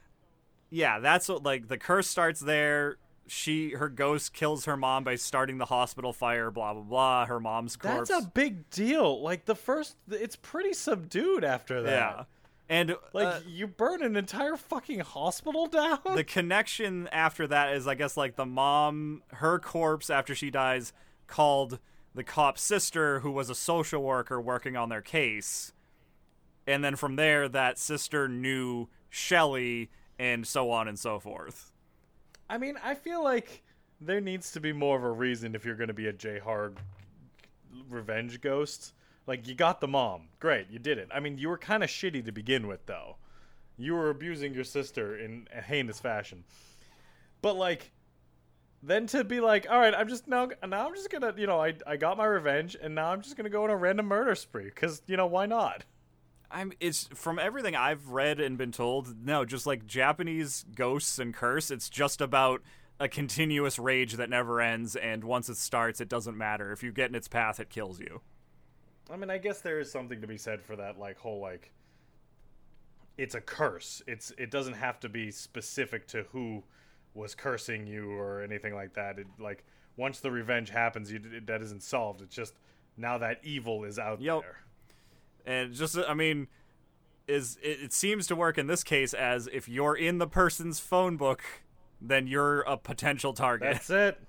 Yeah, 0.72 1.00
that's 1.00 1.28
what 1.28 1.42
like 1.42 1.68
the 1.68 1.80
curse 1.80 2.08
starts 2.08 2.40
there. 2.40 2.98
She 3.30 3.72
her 3.72 3.90
ghost 3.90 4.34
kills 4.34 4.66
her 4.66 4.76
mom 4.76 5.04
by 5.04 5.16
starting 5.16 5.58
the 5.58 5.66
hospital 5.66 6.12
fire. 6.14 6.52
Blah 6.52 6.74
blah 6.74 6.84
blah. 6.84 7.26
Her 7.26 7.40
mom's 7.40 7.76
corpse. 7.76 8.10
That's 8.10 8.26
a 8.26 8.28
big 8.30 8.70
deal. 8.70 9.22
Like 9.22 9.46
the 9.46 9.56
first, 9.56 9.96
it's 10.10 10.36
pretty 10.36 10.74
subdued 10.74 11.44
after 11.44 11.82
that. 11.84 11.92
yeah, 11.92 12.24
and 12.68 12.96
Like 13.14 13.28
uh, 13.28 13.40
you 13.48 13.68
burn 13.68 14.02
an 14.04 14.16
entire 14.16 14.58
fucking 14.58 15.00
hospital 15.02 15.68
down. 15.80 16.00
the 16.16 16.24
connection 16.24 17.08
after 17.12 17.46
that 17.48 17.74
is, 17.76 17.88
I 17.88 17.96
guess, 17.96 18.18
like 18.18 18.36
the 18.36 18.46
mom, 18.46 19.22
her 19.34 19.60
corpse 19.60 20.10
after 20.10 20.34
she 20.34 20.50
dies, 20.50 20.92
called 21.28 21.80
the 22.16 22.24
cop's 22.24 22.62
sister, 22.64 23.20
who 23.20 23.32
was 23.32 23.50
a 23.50 23.56
social 23.56 24.02
worker 24.02 24.42
working 24.42 24.76
on 24.76 24.90
their 24.90 25.02
case, 25.02 25.72
and 26.66 26.84
then 26.84 26.96
from 26.96 27.16
there, 27.16 27.48
that 27.48 27.78
sister 27.78 28.28
knew 28.28 28.90
Shelley, 29.10 29.90
and 30.18 30.46
so 30.48 30.72
on 30.72 30.88
and 30.88 30.98
so 30.98 31.20
forth. 31.20 31.72
I 32.50 32.58
mean, 32.58 32.76
I 32.84 32.96
feel 32.96 33.24
like 33.24 33.64
there 34.02 34.22
needs 34.22 34.52
to 34.54 34.60
be 34.60 34.74
more 34.74 34.98
of 34.98 35.04
a 35.04 35.12
reason 35.12 35.56
if 35.56 35.66
you're 35.66 35.76
going 35.76 35.90
to 35.90 35.94
be 35.94 36.08
a 36.08 36.14
J 36.14 36.40
horror 36.40 36.74
revenge 37.90 38.42
ghost. 38.42 38.94
Like 39.28 39.48
you 39.48 39.54
got 39.54 39.80
the 39.80 39.88
mom, 39.88 40.30
great, 40.40 40.68
you 40.72 40.80
did 40.80 40.98
it. 40.98 41.10
I 41.14 41.20
mean, 41.20 41.38
you 41.38 41.50
were 41.50 41.58
kind 41.58 41.84
of 41.84 41.90
shitty 41.90 42.26
to 42.26 42.32
begin 42.32 42.68
with, 42.68 42.86
though. 42.88 43.18
You 43.78 43.94
were 43.94 44.10
abusing 44.10 44.54
your 44.54 44.64
sister 44.64 45.18
in 45.18 45.48
a 45.56 45.62
heinous 45.62 46.00
fashion. 46.00 46.44
But 47.42 47.56
like, 47.56 47.92
then 48.82 49.08
to 49.08 49.24
be 49.24 49.40
like, 49.40 49.68
all 49.70 49.80
right, 49.80 49.94
I'm 49.94 50.08
just 50.08 50.28
now 50.28 50.50
now 50.68 50.88
I'm 50.88 50.96
just 50.96 51.10
gonna, 51.12 51.34
you 51.38 51.46
know, 51.48 51.62
I 51.62 51.76
I 51.86 51.98
got 51.98 52.18
my 52.18 52.26
revenge, 52.26 52.76
and 52.82 52.96
now 52.96 53.12
I'm 53.12 53.22
just 53.22 53.38
gonna 53.38 53.50
go 53.50 53.64
on 53.64 53.70
a 53.70 53.76
random 53.76 54.08
murder 54.08 54.36
spree 54.36 54.66
because 54.66 55.02
you 55.06 55.18
know 55.18 55.28
why 55.28 55.46
not? 55.46 55.84
I'm 56.52 56.74
it's 56.80 57.08
from 57.14 57.38
everything 57.40 57.76
I've 57.76 58.10
read 58.10 58.40
and 58.40 58.58
been 58.58 58.72
told, 58.72 59.24
no, 59.26 59.46
just 59.46 59.66
like 59.68 59.86
Japanese 59.86 60.66
ghosts 60.76 61.20
and 61.20 61.34
curse, 61.34 61.70
it's 61.72 61.90
just 61.90 62.22
about 62.22 62.62
a 63.00 63.08
continuous 63.08 63.80
rage 63.80 64.14
that 64.14 64.30
never 64.30 64.60
ends 64.60 64.96
and 64.96 65.24
once 65.24 65.48
it 65.48 65.58
starts 65.58 66.02
it 66.02 66.10
doesn't 66.10 66.38
matter. 66.38 66.72
If 66.72 66.84
you 66.84 66.92
get 66.92 67.10
in 67.10 67.16
its 67.16 67.28
path 67.28 67.60
it 67.60 67.70
kills 67.70 68.00
you. 68.00 68.22
I 69.12 69.16
mean, 69.16 69.30
I 69.30 69.38
guess 69.38 69.62
there 69.62 69.80
is 69.80 69.92
something 69.92 70.22
to 70.22 70.28
be 70.28 70.38
said 70.38 70.62
for 70.62 70.76
that, 70.76 71.00
like 71.00 71.18
whole 71.18 71.40
like. 71.40 71.72
It's 73.18 73.36
a 73.36 73.42
curse. 73.42 74.02
It's 74.08 74.32
it 74.38 74.50
doesn't 74.52 74.76
have 74.76 75.00
to 75.02 75.10
be 75.10 75.32
specific 75.32 76.08
to 76.10 76.24
who 76.32 76.64
was 77.14 77.36
cursing 77.36 77.86
you 77.88 78.12
or 78.12 78.42
anything 78.42 78.74
like 78.74 78.94
that. 78.94 79.20
It 79.20 79.28
like 79.40 79.66
once 79.98 80.20
the 80.20 80.32
revenge 80.32 80.70
happens, 80.70 81.12
you 81.12 81.20
that 81.46 81.62
isn't 81.62 81.84
solved. 81.84 82.22
It's 82.22 82.36
just 82.36 82.54
now 82.98 83.18
that 83.18 83.40
evil 83.44 83.84
is 83.84 84.00
out 84.00 84.22
Yep. 84.22 84.42
there. 84.42 84.58
And 85.46 85.74
just 85.74 85.98
I 85.98 86.14
mean 86.14 86.48
is 87.28 87.58
it, 87.62 87.80
it 87.82 87.94
seems 87.94 88.26
to 88.28 88.36
work 88.36 88.58
in 88.58 88.68
this 88.68 88.84
case 88.84 89.14
as 89.14 89.48
if 89.54 89.70
you're 89.70 89.96
in 89.96 90.18
the 90.18 90.28
person's 90.28 90.80
phone 90.80 91.16
book 91.16 91.44
then 92.02 92.28
you're 92.28 92.62
a 92.62 92.78
potential 92.78 93.34
target. 93.34 93.74
That's 93.74 93.90
it. 93.90 94.22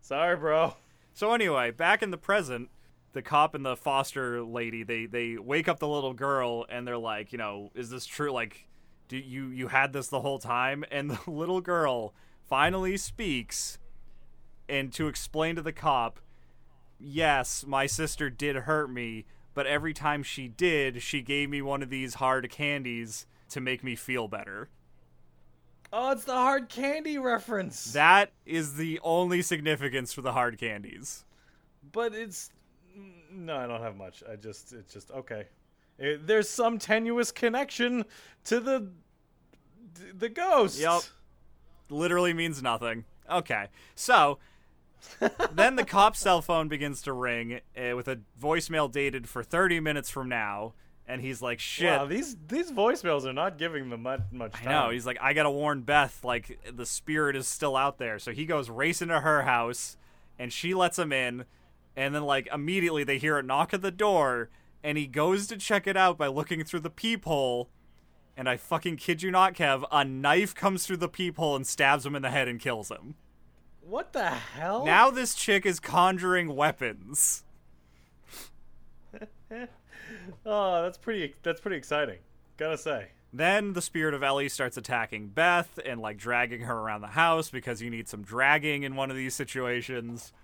Sorry, 0.00 0.36
bro. 0.36 0.74
So 1.14 1.32
anyway, 1.32 1.70
back 1.70 2.02
in 2.02 2.10
the 2.10 2.18
present, 2.18 2.68
the 3.12 3.22
cop 3.22 3.54
and 3.54 3.64
the 3.64 3.76
foster 3.76 4.42
lady 4.42 4.82
they 4.82 5.06
they 5.06 5.36
wake 5.36 5.68
up 5.68 5.78
the 5.78 5.88
little 5.88 6.14
girl 6.14 6.66
and 6.68 6.86
they're 6.86 6.98
like, 6.98 7.32
you 7.32 7.38
know, 7.38 7.70
is 7.74 7.90
this 7.90 8.04
true? 8.04 8.32
Like, 8.32 8.68
do 9.08 9.16
you 9.16 9.48
you 9.48 9.68
had 9.68 9.92
this 9.92 10.08
the 10.08 10.20
whole 10.20 10.38
time? 10.38 10.84
And 10.90 11.10
the 11.10 11.20
little 11.30 11.60
girl 11.60 12.12
finally 12.42 12.96
speaks, 12.96 13.78
and 14.68 14.92
to 14.92 15.06
explain 15.06 15.54
to 15.56 15.62
the 15.62 15.72
cop, 15.72 16.20
yes, 16.98 17.64
my 17.66 17.86
sister 17.86 18.28
did 18.28 18.56
hurt 18.56 18.90
me, 18.90 19.24
but 19.54 19.66
every 19.66 19.94
time 19.94 20.22
she 20.22 20.48
did, 20.48 21.02
she 21.02 21.22
gave 21.22 21.48
me 21.48 21.62
one 21.62 21.82
of 21.82 21.90
these 21.90 22.14
hard 22.14 22.50
candies 22.50 23.26
to 23.50 23.60
make 23.60 23.82
me 23.84 23.94
feel 23.96 24.28
better. 24.28 24.68
Oh, 25.92 26.10
it's 26.10 26.24
the 26.24 26.32
hard 26.34 26.68
candy 26.68 27.18
reference. 27.18 27.92
That 27.92 28.32
is 28.44 28.74
the 28.74 28.98
only 29.04 29.42
significance 29.42 30.12
for 30.12 30.22
the 30.22 30.32
hard 30.32 30.58
candies. 30.58 31.24
but 31.92 32.12
it's 32.14 32.50
no, 33.32 33.56
I 33.56 33.66
don't 33.66 33.80
have 33.80 33.96
much. 33.96 34.22
I 34.30 34.36
just 34.36 34.72
it's 34.72 34.92
just 34.92 35.10
okay. 35.10 35.46
It, 35.98 36.26
there's 36.26 36.48
some 36.48 36.78
tenuous 36.78 37.30
connection 37.30 38.04
to 38.44 38.58
the 38.60 38.90
the 40.16 40.28
ghost. 40.28 40.80
Yep. 40.80 41.02
Literally 41.90 42.32
means 42.32 42.62
nothing. 42.62 43.04
Okay. 43.30 43.68
So 43.94 44.38
then 45.52 45.76
the 45.76 45.84
cop's 45.84 46.20
cell 46.20 46.42
phone 46.42 46.68
begins 46.68 47.02
to 47.02 47.12
ring 47.12 47.60
uh, 47.76 47.96
with 47.96 48.08
a 48.08 48.20
voicemail 48.40 48.90
dated 48.90 49.28
for 49.28 49.42
30 49.42 49.80
minutes 49.80 50.10
from 50.10 50.28
now. 50.28 50.74
And 51.06 51.20
he's 51.20 51.42
like, 51.42 51.60
shit. 51.60 51.86
Wow, 51.86 52.06
these 52.06 52.34
these 52.48 52.72
voicemails 52.72 53.26
are 53.26 53.32
not 53.34 53.58
giving 53.58 53.90
them 53.90 54.02
much 54.02 54.22
much 54.32 54.52
I 54.54 54.64
time. 54.64 54.72
know. 54.72 54.90
He's 54.90 55.04
like, 55.04 55.18
I 55.20 55.34
gotta 55.34 55.50
warn 55.50 55.82
Beth. 55.82 56.24
Like, 56.24 56.58
the 56.72 56.86
spirit 56.86 57.36
is 57.36 57.46
still 57.46 57.76
out 57.76 57.98
there. 57.98 58.18
So 58.18 58.32
he 58.32 58.46
goes 58.46 58.70
racing 58.70 59.08
to 59.08 59.20
her 59.20 59.42
house, 59.42 59.98
and 60.38 60.50
she 60.50 60.72
lets 60.72 60.98
him 60.98 61.12
in. 61.12 61.44
And 61.94 62.14
then, 62.14 62.24
like, 62.24 62.48
immediately 62.52 63.04
they 63.04 63.18
hear 63.18 63.38
a 63.38 63.42
knock 63.42 63.74
at 63.74 63.82
the 63.82 63.90
door, 63.90 64.48
and 64.82 64.96
he 64.96 65.06
goes 65.06 65.46
to 65.48 65.58
check 65.58 65.86
it 65.86 65.96
out 65.96 66.16
by 66.16 66.26
looking 66.26 66.64
through 66.64 66.80
the 66.80 66.90
peephole. 66.90 67.68
And 68.36 68.48
I 68.48 68.56
fucking 68.56 68.96
kid 68.96 69.22
you 69.22 69.30
not, 69.30 69.54
Kev, 69.54 69.84
a 69.92 70.04
knife 70.04 70.54
comes 70.54 70.86
through 70.86 70.96
the 70.96 71.08
peephole 71.08 71.54
and 71.54 71.66
stabs 71.66 72.04
him 72.04 72.16
in 72.16 72.22
the 72.22 72.30
head 72.30 72.48
and 72.48 72.58
kills 72.58 72.90
him. 72.90 73.14
What 73.88 74.12
the 74.12 74.28
hell? 74.28 74.84
Now 74.84 75.10
this 75.10 75.34
chick 75.34 75.66
is 75.66 75.80
conjuring 75.80 76.54
weapons. 76.54 77.44
oh, 80.46 80.82
that's 80.82 80.98
pretty. 80.98 81.34
That's 81.42 81.60
pretty 81.60 81.76
exciting. 81.76 82.18
Gotta 82.56 82.78
say. 82.78 83.08
Then 83.32 83.72
the 83.72 83.82
spirit 83.82 84.14
of 84.14 84.22
Ellie 84.22 84.48
starts 84.48 84.76
attacking 84.76 85.28
Beth 85.28 85.80
and 85.84 86.00
like 86.00 86.18
dragging 86.18 86.60
her 86.62 86.78
around 86.78 87.00
the 87.00 87.08
house 87.08 87.50
because 87.50 87.82
you 87.82 87.90
need 87.90 88.08
some 88.08 88.22
dragging 88.22 88.84
in 88.84 88.94
one 88.94 89.10
of 89.10 89.16
these 89.16 89.34
situations. 89.34 90.32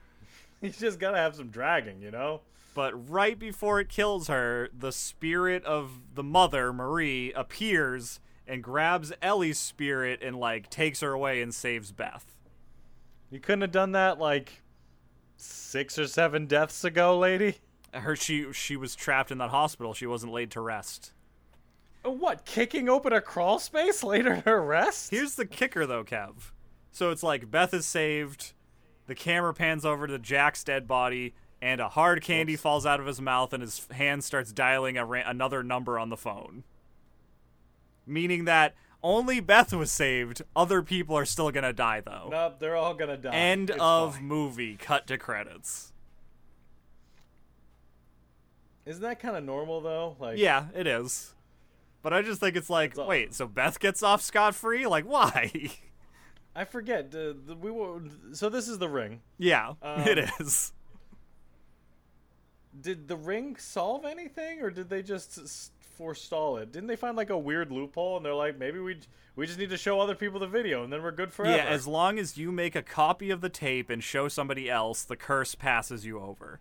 You 0.63 0.69
just 0.69 0.99
gotta 0.99 1.17
have 1.17 1.35
some 1.37 1.49
dragging, 1.49 2.03
you 2.03 2.11
know. 2.11 2.43
But 2.75 3.09
right 3.09 3.39
before 3.39 3.81
it 3.81 3.89
kills 3.89 4.29
her, 4.29 4.69
the 4.79 4.93
spirit 4.93 5.65
of 5.65 6.03
the 6.15 6.23
mother, 6.23 6.71
Marie, 6.71 7.33
appears 7.33 8.21
and 8.47 8.63
grabs 8.63 9.11
Ellie's 9.23 9.59
spirit 9.59 10.21
and 10.23 10.37
like 10.37 10.69
takes 10.69 11.01
her 11.01 11.13
away 11.13 11.41
and 11.41 11.55
saves 11.55 11.93
Beth. 11.93 12.37
You 13.31 13.41
couldn't 13.41 13.61
have 13.63 13.73
done 13.73 13.93
that 13.93 14.19
like 14.19 14.63
six 15.37 15.99
or 15.99 16.07
seven 16.07 16.47
deaths 16.47 16.85
ago, 16.85 17.19
lady. 17.19 17.57
Her 17.93 18.15
she 18.17 18.53
she 18.53 18.77
was 18.77 18.95
trapped 18.95 19.31
in 19.31 19.39
that 19.39 19.51
hospital. 19.51 19.95
She 19.95 20.07
wasn't 20.07 20.33
laid 20.33 20.51
to 20.53 20.61
rest. 20.61 21.13
Uh, 22.05 22.11
What? 22.11 22.45
Kicking 22.45 22.89
open 22.89 23.13
a 23.13 23.21
crawl 23.21 23.59
space 23.59 24.03
later 24.03 24.41
to 24.43 24.59
rest? 24.59 25.11
Here's 25.11 25.35
the 25.37 25.47
kicker 25.47 25.87
though, 25.87 26.05
Kev. 26.05 26.53
So 26.93 27.11
it's 27.11 27.23
like 27.23 27.51
Beth 27.51 27.73
is 27.73 27.87
saved, 27.87 28.53
the 29.07 29.15
camera 29.15 29.55
pans 29.55 29.85
over 29.85 30.07
to 30.09 30.19
Jack's 30.19 30.65
dead 30.65 30.89
body, 30.89 31.35
and 31.63 31.81
a 31.81 31.89
hard 31.89 32.23
candy 32.23 32.55
Whoops. 32.55 32.63
falls 32.63 32.87
out 32.87 32.99
of 33.01 33.07
his 33.07 33.21
mouth, 33.21 33.53
and 33.53 33.63
his 33.63 33.87
hand 33.93 34.25
starts 34.25 34.53
dialing 34.53 34.97
a 34.99 35.05
ra- 35.05 35.23
another 35.25 35.63
number 35.63 35.99
on 35.99 36.09
the 36.09 36.17
phone. 36.17 36.65
Meaning 38.07 38.45
that 38.47 38.75
only 39.03 39.41
Beth 39.41 39.73
was 39.73 39.91
saved. 39.91 40.43
Other 40.55 40.83
people 40.83 41.17
are 41.17 41.25
still 41.25 41.51
gonna 41.51 41.73
die 41.73 42.01
though. 42.01 42.29
Nope, 42.31 42.59
they're 42.59 42.77
all 42.77 42.95
gonna 42.95 43.17
die. 43.17 43.35
End 43.35 43.71
It's 43.71 43.79
of 43.81 44.15
fine. 44.17 44.25
movie. 44.25 44.77
Cut 44.77 45.07
to 45.09 45.19
credits. 45.19 45.93
Isn't 48.87 49.03
that 49.03 49.21
kind 49.21 49.37
of 49.37 49.45
normal 49.45 49.81
though? 49.81 50.17
Like, 50.19 50.39
Yeah, 50.39 50.67
it 50.75 50.87
is. 50.87 51.35
But 52.03 52.13
I 52.15 52.23
just 52.23 52.41
think 52.41 52.57
it's 52.57 52.71
like, 52.71 52.93
It's 52.93 52.99
wait, 52.99 53.35
so 53.35 53.47
Beth 53.47 53.79
gets 53.79 54.03
off 54.03 54.23
scot 54.23 54.55
free? 54.55 54.87
Like, 54.87 55.05
why? 55.05 55.71
I 56.57 56.65
forget. 56.65 57.07
Uh, 57.15 57.35
the, 57.47 57.57
we 57.61 57.71
were, 57.71 58.01
so 58.33 58.49
this 58.49 58.67
is 58.69 58.79
the 58.79 58.89
ring. 58.89 59.21
yeah, 59.39 59.75
Um, 59.83 60.01
it 60.01 60.31
is. 60.41 60.73
Did 62.81 63.07
the 63.09 63.17
ring 63.17 63.57
solve 63.57 64.05
anything, 64.05 64.61
or 64.63 64.71
did 64.71 64.89
they 64.89 65.03
just 65.03 65.39
forestall 66.01 66.57
it? 66.57 66.73
Didn't 66.73 66.87
they 66.87 66.97
find 66.97 67.15
like 67.15 67.29
a 67.29 67.37
weird 67.37 67.71
loophole, 67.71 68.17
and 68.17 68.25
they're 68.25 68.35
like, 68.35 68.59
maybe 68.59 68.79
we 68.79 68.97
we 69.37 69.47
just 69.47 69.59
need 69.59 69.69
to 69.69 69.77
show 69.77 70.01
other 70.01 70.15
people 70.15 70.41
the 70.41 70.47
video, 70.47 70.83
and 70.83 70.91
then 70.91 71.03
we're 71.03 71.13
good 71.13 71.31
forever. 71.31 71.55
Yeah, 71.55 71.65
as 71.65 71.87
long 71.87 72.19
as 72.19 72.39
you 72.39 72.51
make 72.51 72.75
a 72.75 72.83
copy 72.83 73.29
of 73.29 73.43
the 73.43 73.51
tape 73.51 73.91
and 73.91 74.03
show 74.03 74.27
somebody 74.27 74.71
else, 74.71 75.05
the 75.05 75.15
curse 75.15 75.55
passes 75.55 76.07
you 76.07 76.19
over. 76.19 76.61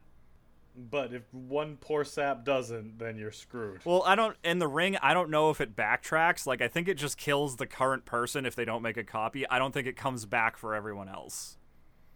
But 0.75 1.13
if 1.13 1.33
one 1.33 1.77
poor 1.77 2.03
sap 2.03 2.43
doesn't, 2.43 2.99
then 2.99 3.17
you're 3.17 3.31
screwed. 3.31 3.79
Well, 3.85 4.03
I 4.05 4.15
don't 4.15 4.35
in 4.43 4.59
the 4.59 4.67
ring, 4.67 4.97
I 4.97 5.13
don't 5.13 5.29
know 5.29 5.51
if 5.51 5.61
it 5.61 5.73
backtracks. 5.73 6.45
Like 6.45 6.61
I 6.61 6.67
think 6.67 6.89
it 6.89 6.95
just 6.95 7.17
kills 7.17 7.55
the 7.55 7.65
current 7.65 8.03
person 8.03 8.45
if 8.45 8.55
they 8.55 8.65
don't 8.65 8.81
make 8.81 8.97
a 8.97 9.05
copy. 9.05 9.47
I 9.47 9.57
don't 9.57 9.73
think 9.73 9.87
it 9.87 9.95
comes 9.95 10.25
back 10.25 10.57
for 10.57 10.75
everyone 10.75 11.07
else. 11.07 11.57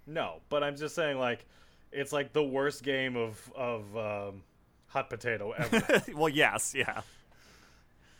No, 0.05 0.41
but 0.49 0.61
I'm 0.61 0.75
just 0.75 0.95
saying, 0.95 1.17
like, 1.17 1.45
it's 1.93 2.11
like 2.11 2.33
the 2.33 2.43
worst 2.43 2.83
game 2.83 3.15
of 3.15 3.51
of 3.55 3.95
um, 3.95 4.43
hot 4.93 5.09
potato 5.09 5.51
ever. 5.57 6.03
well, 6.13 6.29
yes, 6.29 6.73
yeah. 6.75 7.01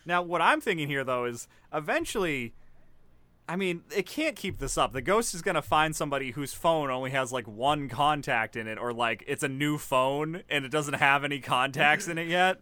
Now, 0.06 0.22
what 0.22 0.42
I'm 0.42 0.60
thinking 0.60 0.88
here 0.88 1.04
though 1.04 1.26
is 1.26 1.48
eventually 1.72 2.54
I 3.48 3.58
mean, 3.58 3.84
it 3.94 4.06
can't 4.06 4.38
keep 4.38 4.60
this 4.60 4.78
up. 4.78 4.94
The 4.94 5.02
ghost 5.02 5.34
is 5.34 5.42
going 5.42 5.56
to 5.56 5.62
find 5.62 5.94
somebody 5.96 6.32
whose 6.32 6.54
phone 6.54 6.90
only 6.90 7.12
has 7.12 7.34
like 7.34 7.46
one 7.46 7.90
contact 7.90 8.56
in 8.56 8.68
it 8.68 8.78
or 8.78 8.94
like 8.94 9.24
it's 9.28 9.44
a 9.44 9.50
new 9.50 9.78
phone 9.78 10.44
and 10.50 10.64
it 10.64 10.72
doesn't 10.72 10.96
have 10.96 11.24
any 11.26 11.40
contacts 11.40 12.08
in 12.08 12.18
it 12.18 12.28
yet. 12.28 12.62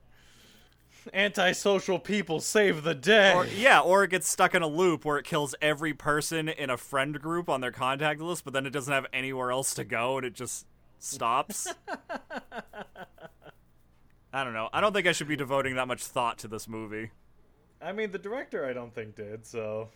Antisocial 1.13 1.99
people 1.99 2.39
save 2.39 2.83
the 2.83 2.95
day. 2.95 3.33
Or 3.33 3.45
yeah, 3.45 3.79
or 3.79 4.03
it 4.03 4.09
gets 4.09 4.27
stuck 4.27 4.55
in 4.55 4.63
a 4.63 4.67
loop 4.67 5.05
where 5.05 5.17
it 5.17 5.25
kills 5.25 5.53
every 5.61 5.93
person 5.93 6.49
in 6.49 6.69
a 6.69 6.77
friend 6.77 7.19
group 7.21 7.47
on 7.47 7.61
their 7.61 7.71
contact 7.71 8.19
list, 8.19 8.43
but 8.43 8.53
then 8.53 8.65
it 8.65 8.71
doesn't 8.71 8.93
have 8.93 9.05
anywhere 9.13 9.51
else 9.51 9.75
to 9.75 9.83
go 9.83 10.17
and 10.17 10.25
it 10.25 10.33
just 10.33 10.65
stops. 10.99 11.67
I 14.33 14.43
don't 14.43 14.53
know. 14.53 14.69
I 14.71 14.79
don't 14.81 14.93
think 14.93 15.07
I 15.07 15.11
should 15.11 15.27
be 15.27 15.35
devoting 15.35 15.75
that 15.75 15.87
much 15.87 16.03
thought 16.03 16.37
to 16.39 16.47
this 16.47 16.67
movie. 16.67 17.11
I 17.81 17.91
mean, 17.91 18.11
the 18.11 18.19
director, 18.19 18.65
I 18.65 18.73
don't 18.73 18.93
think 18.93 19.15
did. 19.15 19.45
So, 19.45 19.89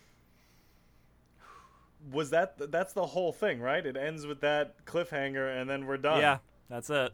was 2.12 2.30
that 2.30 2.70
that's 2.70 2.92
the 2.92 3.06
whole 3.06 3.32
thing, 3.32 3.60
right? 3.60 3.84
It 3.84 3.96
ends 3.96 4.26
with 4.26 4.40
that 4.40 4.84
cliffhanger, 4.84 5.60
and 5.60 5.70
then 5.70 5.86
we're 5.86 5.96
done. 5.96 6.20
Yeah, 6.20 6.38
that's 6.68 6.90
it. 6.90 7.12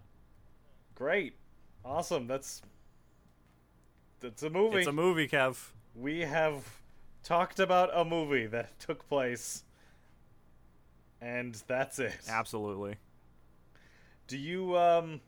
great, 0.95 1.35
awesome. 1.85 2.27
That's 2.27 2.63
that's 4.21 4.43
a 4.43 4.51
movie. 4.51 4.79
It's 4.79 4.87
a 4.89 4.93
movie, 4.93 5.29
Kev. 5.29 5.71
we 5.95 6.21
have 6.21 6.65
talked 7.23 7.61
about 7.61 7.91
a 7.95 8.05
movie 8.05 8.47
that 8.47 8.79
took 8.81 9.07
place, 9.09 9.65
and 11.21 11.55
that's 11.67 11.99
it. 11.99 12.19
Absolutely. 12.29 12.97
Do 14.27 14.39
you 14.39 14.77
um 14.79 15.21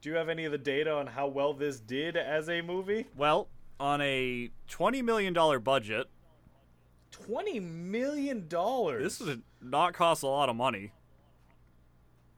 do 0.00 0.10
you 0.10 0.16
have 0.16 0.28
any 0.28 0.44
of 0.44 0.52
the 0.52 0.58
data 0.58 0.92
on 0.92 1.06
how 1.08 1.26
well 1.26 1.52
this 1.52 1.78
did 1.80 2.16
as 2.16 2.48
a 2.48 2.62
movie? 2.62 3.06
Well, 3.16 3.48
on 3.78 4.00
a 4.00 4.50
$20 4.70 5.02
million 5.04 5.34
budget, 5.62 6.08
Twenty 7.10 7.58
million 7.58 8.46
dollars. 8.46 9.02
this 9.18 9.26
would 9.26 9.42
not 9.60 9.94
cost 9.94 10.22
a 10.22 10.26
lot 10.28 10.48
of 10.48 10.54
money. 10.54 10.92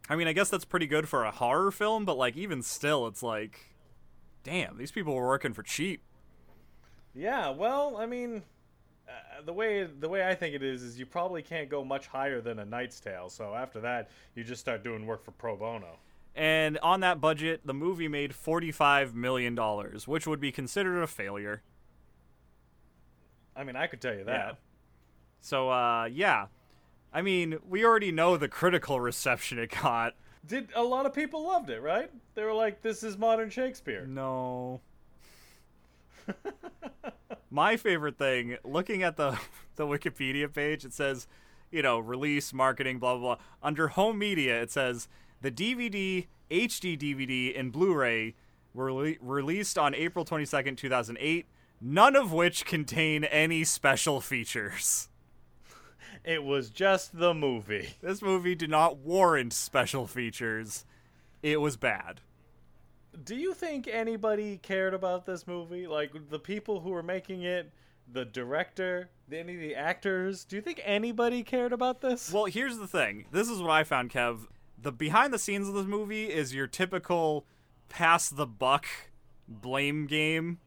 I 0.09 0.17
mean, 0.17 0.27
I 0.27 0.33
guess 0.33 0.49
that's 0.49 0.65
pretty 0.65 0.87
good 0.87 1.09
for 1.09 1.25
a 1.25 1.31
horror 1.31 1.71
film, 1.71 2.05
but 2.07 2.17
like 2.17 2.37
even 2.37 2.63
still, 2.63 3.07
it's 3.07 3.23
like, 3.23 3.67
damn, 4.43 4.79
these 4.79 4.91
people 4.91 5.15
were 5.15 5.27
working 5.27 5.53
for 5.53 5.63
cheap. 5.63 6.03
Yeah, 7.15 7.51
well, 7.51 7.97
I 7.99 8.07
mean, 8.07 8.43
uh, 9.07 9.43
the 9.45 9.53
way 9.53 9.85
the 9.85 10.09
way 10.09 10.27
I 10.27 10.35
think 10.35 10.55
it 10.55 10.63
is 10.63 10.83
is 10.83 10.99
you 10.99 11.05
probably 11.05 11.43
can't 11.43 11.69
go 11.69 11.85
much 11.85 12.07
higher 12.07 12.41
than 12.41 12.59
a 12.59 12.65
Knight's 12.65 12.99
Tale. 12.99 13.29
So 13.29 13.55
after 13.55 13.79
that, 13.83 14.11
you 14.35 14.43
just 14.43 14.61
start 14.63 14.83
doing 14.83 15.07
work 15.07 15.23
for 15.23 15.33
pro 15.33 15.55
bono. 15.55 15.99
And 16.35 16.79
on 16.79 17.01
that 17.01 17.21
budget, 17.21 17.61
the 17.65 17.75
movie 17.75 18.09
made 18.09 18.33
$45 18.33 19.15
million, 19.15 19.57
which 20.07 20.27
would 20.27 20.41
be 20.41 20.51
considered 20.51 21.03
a 21.03 21.07
failure. 21.07 21.63
I 23.55 23.65
mean, 23.65 23.77
I 23.77 23.87
could 23.87 24.01
tell 24.01 24.15
you 24.15 24.25
that. 24.25 24.33
Yeah. 24.33 24.53
So, 25.41 25.71
uh, 25.71 26.05
yeah. 26.07 26.47
I 27.13 27.21
mean, 27.21 27.59
we 27.69 27.85
already 27.85 28.11
know 28.13 28.37
the 28.37 28.49
critical 28.49 28.99
reception 29.01 29.59
it 29.59 29.71
got. 29.83 30.15
Did 30.47 30.69
a 30.75 30.83
lot 30.83 31.05
of 31.07 31.13
people 31.13 31.45
loved 31.45 31.69
it, 31.71 31.83
right? 31.83 32.11
They 32.35 32.43
were 32.43 32.55
like, 32.55 32.83
"This 32.83 33.03
is 33.03 33.17
modern 33.17 33.51
Shakespeare." 33.51 34.07
No. 34.07 34.81
My 37.51 37.77
favorite 37.77 38.19
thing, 38.19 38.57
looking 38.65 39.03
at 39.03 39.17
the 39.17 39.39
the 39.77 39.87
Wikipedia 39.87 40.53
page, 40.53 40.85
it 40.85 40.95
says, 40.95 41.29
you 41.71 41.83
know, 41.83 41.99
release, 41.99 42.53
marketing, 42.53 42.99
blah 42.99 43.17
blah 43.17 43.37
blah. 43.37 43.45
Under 43.63 43.89
home 43.89 44.19
media, 44.19 44.61
it 44.63 44.71
says 44.71 45.07
the 45.43 45.51
DVD, 45.51 46.27
HD 46.51 46.99
DVD, 46.99 47.59
and 47.59 47.71
Blu-ray 47.73 48.35
were 48.73 48.87
rele- 48.91 49.19
released 49.21 49.77
on 49.77 49.95
April 49.95 50.25
twenty 50.25 50.45
second, 50.47 50.77
two 50.79 50.89
thousand 50.89 51.19
eight. 51.21 51.47
None 51.81 52.15
of 52.17 52.33
which 52.33 52.65
contain 52.65 53.25
any 53.25 53.65
special 53.65 54.21
features. 54.21 55.09
It 56.25 56.45
was 56.45 56.71
just 56.71 57.19
the 57.19 57.35
movie. 57.35 57.95
This 58.01 58.23
movie 58.23 58.55
did 58.55 58.71
not 58.71 58.99
warrant 58.99 59.53
special 59.53 60.07
features. 60.07 60.85
It 61.43 61.61
was 61.61 61.77
bad. 61.77 62.21
Do 63.25 63.35
you 63.35 63.53
think 63.53 63.89
anybody 63.89 64.59
cared 64.59 64.95
about 64.95 65.27
this 65.27 65.47
movie? 65.49 65.89
Like 65.89 66.13
the 66.31 66.39
people 66.39 66.81
who 66.81 66.91
were 66.91 67.03
making 67.03 67.43
it, 67.43 67.73
the 68.11 68.25
director, 68.25 69.11
any 69.33 69.55
of 69.55 69.61
the 69.61 69.75
actors? 69.75 70.45
Do 70.45 70.55
you 70.55 70.63
think 70.63 70.81
anybody 70.85 71.43
cared 71.43 71.73
about 71.73 72.01
this? 72.01 72.33
Well, 72.33 72.45
here's 72.45 72.79
the 72.79 72.87
thing. 72.87 73.25
This 73.33 73.49
is 73.49 73.61
what 73.61 73.71
I 73.71 73.83
found, 73.83 74.11
Kev. 74.11 74.47
The 74.83 74.93
behind 74.93 75.33
the 75.33 75.39
scenes 75.39 75.69
of 75.69 75.75
this 75.75 75.87
movie 75.87 76.27
is 76.27 76.55
your 76.55 76.67
typical 76.67 77.47
pass 77.89 78.29
the 78.29 78.47
buck 78.47 78.87
blame 79.49 80.07
game. 80.07 80.59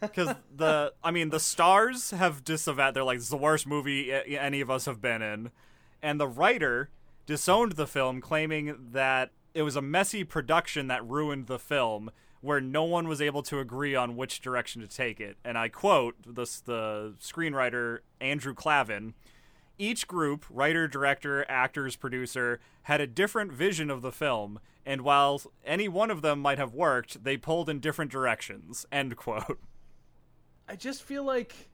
because 0.00 0.34
the 0.54 0.92
I 1.02 1.10
mean 1.10 1.30
the 1.30 1.40
stars 1.40 2.10
have 2.10 2.44
disavowed. 2.44 2.94
They're 2.94 3.04
like 3.04 3.20
the 3.20 3.36
worst 3.36 3.66
movie 3.66 4.12
any 4.12 4.60
of 4.60 4.70
us 4.70 4.84
have 4.86 5.00
been 5.00 5.22
in, 5.22 5.50
and 6.02 6.20
the 6.20 6.28
writer 6.28 6.90
disowned 7.26 7.72
the 7.72 7.86
film, 7.86 8.20
claiming 8.20 8.76
that 8.92 9.30
it 9.54 9.62
was 9.62 9.76
a 9.76 9.82
messy 9.82 10.24
production 10.24 10.88
that 10.88 11.04
ruined 11.08 11.46
the 11.46 11.58
film, 11.58 12.10
where 12.40 12.60
no 12.60 12.84
one 12.84 13.08
was 13.08 13.20
able 13.20 13.42
to 13.44 13.58
agree 13.58 13.94
on 13.94 14.16
which 14.16 14.40
direction 14.40 14.82
to 14.82 14.88
take 14.88 15.20
it. 15.20 15.36
And 15.44 15.56
I 15.56 15.68
quote 15.68 16.16
this 16.26 16.60
the 16.60 17.14
screenwriter 17.20 18.00
Andrew 18.20 18.54
Klavan. 18.54 19.14
Each 19.78 20.06
group, 20.06 20.44
writer, 20.48 20.86
director, 20.86 21.44
actors, 21.48 21.96
producer, 21.96 22.60
had 22.82 23.00
a 23.00 23.06
different 23.06 23.52
vision 23.52 23.90
of 23.90 24.02
the 24.02 24.12
film, 24.12 24.60
and 24.86 25.02
while 25.02 25.42
any 25.64 25.88
one 25.88 26.10
of 26.10 26.22
them 26.22 26.40
might 26.40 26.58
have 26.58 26.74
worked, 26.74 27.24
they 27.24 27.36
pulled 27.36 27.68
in 27.68 27.80
different 27.80 28.12
directions. 28.12 28.86
End 28.92 29.16
quote. 29.16 29.58
I 30.68 30.76
just 30.76 31.02
feel 31.02 31.24
like 31.24 31.70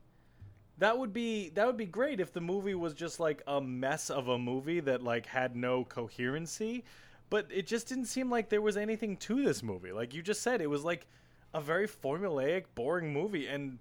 that 0.79 0.99
would 0.99 1.13
be 1.13 1.51
that 1.51 1.67
would 1.67 1.77
be 1.77 1.87
great 1.87 2.21
if 2.21 2.33
the 2.33 2.41
movie 2.41 2.75
was 2.75 2.95
just 2.95 3.21
like 3.21 3.43
a 3.47 3.61
mess 3.61 4.09
of 4.09 4.29
a 4.29 4.39
movie 4.39 4.81
that 4.81 5.03
like 5.03 5.27
had 5.27 5.55
no 5.55 5.85
coherency, 5.85 6.85
but 7.29 7.47
it 7.51 7.67
just 7.67 7.89
didn't 7.89 8.07
seem 8.07 8.31
like 8.31 8.49
there 8.49 8.63
was 8.63 8.79
anything 8.79 9.17
to 9.19 9.45
this 9.45 9.63
movie. 9.63 9.93
Like 9.93 10.15
you 10.15 10.23
just 10.23 10.43
said, 10.43 10.61
it 10.63 10.71
was 10.71 10.85
like 10.85 11.07
a 11.53 11.61
very 11.61 11.87
formulaic, 11.87 12.65
boring 12.75 13.13
movie 13.13 13.47
and 13.47 13.79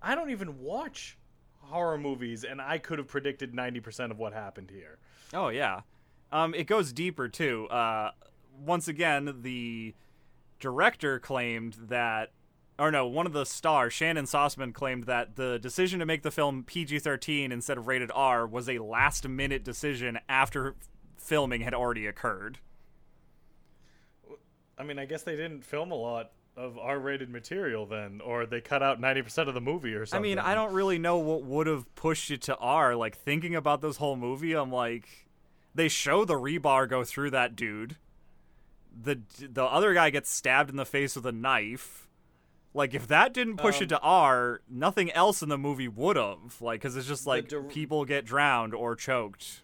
I 0.00 0.14
don't 0.14 0.30
even 0.30 0.60
watch 0.60 1.18
horror 1.66 1.98
movies 1.98 2.44
and 2.44 2.60
I 2.60 2.78
could 2.78 2.98
have 2.98 3.08
predicted 3.08 3.52
90% 3.52 4.10
of 4.10 4.18
what 4.18 4.32
happened 4.32 4.70
here. 4.70 4.98
Oh 5.32 5.48
yeah. 5.48 5.80
Um 6.32 6.54
it 6.54 6.66
goes 6.66 6.92
deeper 6.92 7.28
too. 7.28 7.66
Uh 7.68 8.10
once 8.58 8.88
again, 8.88 9.40
the 9.42 9.94
director 10.60 11.18
claimed 11.18 11.76
that, 11.88 12.32
or 12.78 12.90
no, 12.90 13.06
one 13.06 13.26
of 13.26 13.32
the 13.32 13.44
stars, 13.44 13.92
Shannon 13.92 14.24
Sossamon, 14.24 14.72
claimed 14.72 15.04
that 15.04 15.36
the 15.36 15.58
decision 15.58 16.00
to 16.00 16.06
make 16.06 16.22
the 16.22 16.30
film 16.30 16.64
PG 16.64 17.00
13 17.00 17.52
instead 17.52 17.78
of 17.78 17.86
rated 17.86 18.10
R 18.14 18.46
was 18.46 18.68
a 18.68 18.78
last 18.78 19.28
minute 19.28 19.64
decision 19.64 20.18
after 20.28 20.74
filming 21.16 21.62
had 21.62 21.74
already 21.74 22.06
occurred. 22.06 22.58
I 24.78 24.84
mean, 24.84 24.98
I 24.98 25.06
guess 25.06 25.22
they 25.22 25.36
didn't 25.36 25.64
film 25.64 25.90
a 25.90 25.94
lot 25.96 26.32
of 26.56 26.78
R-rated 26.78 27.28
material 27.28 27.86
then, 27.86 28.20
or 28.24 28.46
they 28.46 28.60
cut 28.60 28.82
out 28.82 29.00
ninety 29.00 29.22
percent 29.22 29.48
of 29.48 29.54
the 29.54 29.60
movie 29.60 29.94
or 29.94 30.06
something. 30.06 30.24
I 30.24 30.28
mean, 30.28 30.38
I 30.38 30.54
don't 30.54 30.72
really 30.72 30.98
know 30.98 31.18
what 31.18 31.42
would 31.42 31.66
have 31.66 31.94
pushed 31.94 32.30
it 32.30 32.42
to 32.42 32.56
R. 32.56 32.94
Like 32.96 33.16
thinking 33.16 33.54
about 33.54 33.80
this 33.80 33.98
whole 33.98 34.16
movie, 34.16 34.54
I'm 34.54 34.72
like, 34.72 35.08
they 35.74 35.88
show 35.88 36.24
the 36.24 36.34
rebar 36.34 36.88
go 36.88 37.04
through 37.04 37.30
that 37.30 37.56
dude 37.56 37.96
the 39.02 39.20
the 39.38 39.64
other 39.64 39.94
guy 39.94 40.10
gets 40.10 40.30
stabbed 40.30 40.70
in 40.70 40.76
the 40.76 40.84
face 40.84 41.16
with 41.16 41.26
a 41.26 41.32
knife. 41.32 42.08
Like 42.74 42.94
if 42.94 43.08
that 43.08 43.32
didn't 43.32 43.56
push 43.56 43.78
um, 43.78 43.84
it 43.84 43.88
to 43.90 43.98
R, 44.00 44.60
nothing 44.68 45.10
else 45.12 45.42
in 45.42 45.48
the 45.48 45.58
movie 45.58 45.88
would 45.88 46.16
have. 46.16 46.60
Like 46.60 46.80
because 46.80 46.96
it's 46.96 47.06
just 47.06 47.26
like 47.26 47.52
people 47.68 48.04
get 48.04 48.24
drowned 48.24 48.74
or 48.74 48.94
choked. 48.94 49.62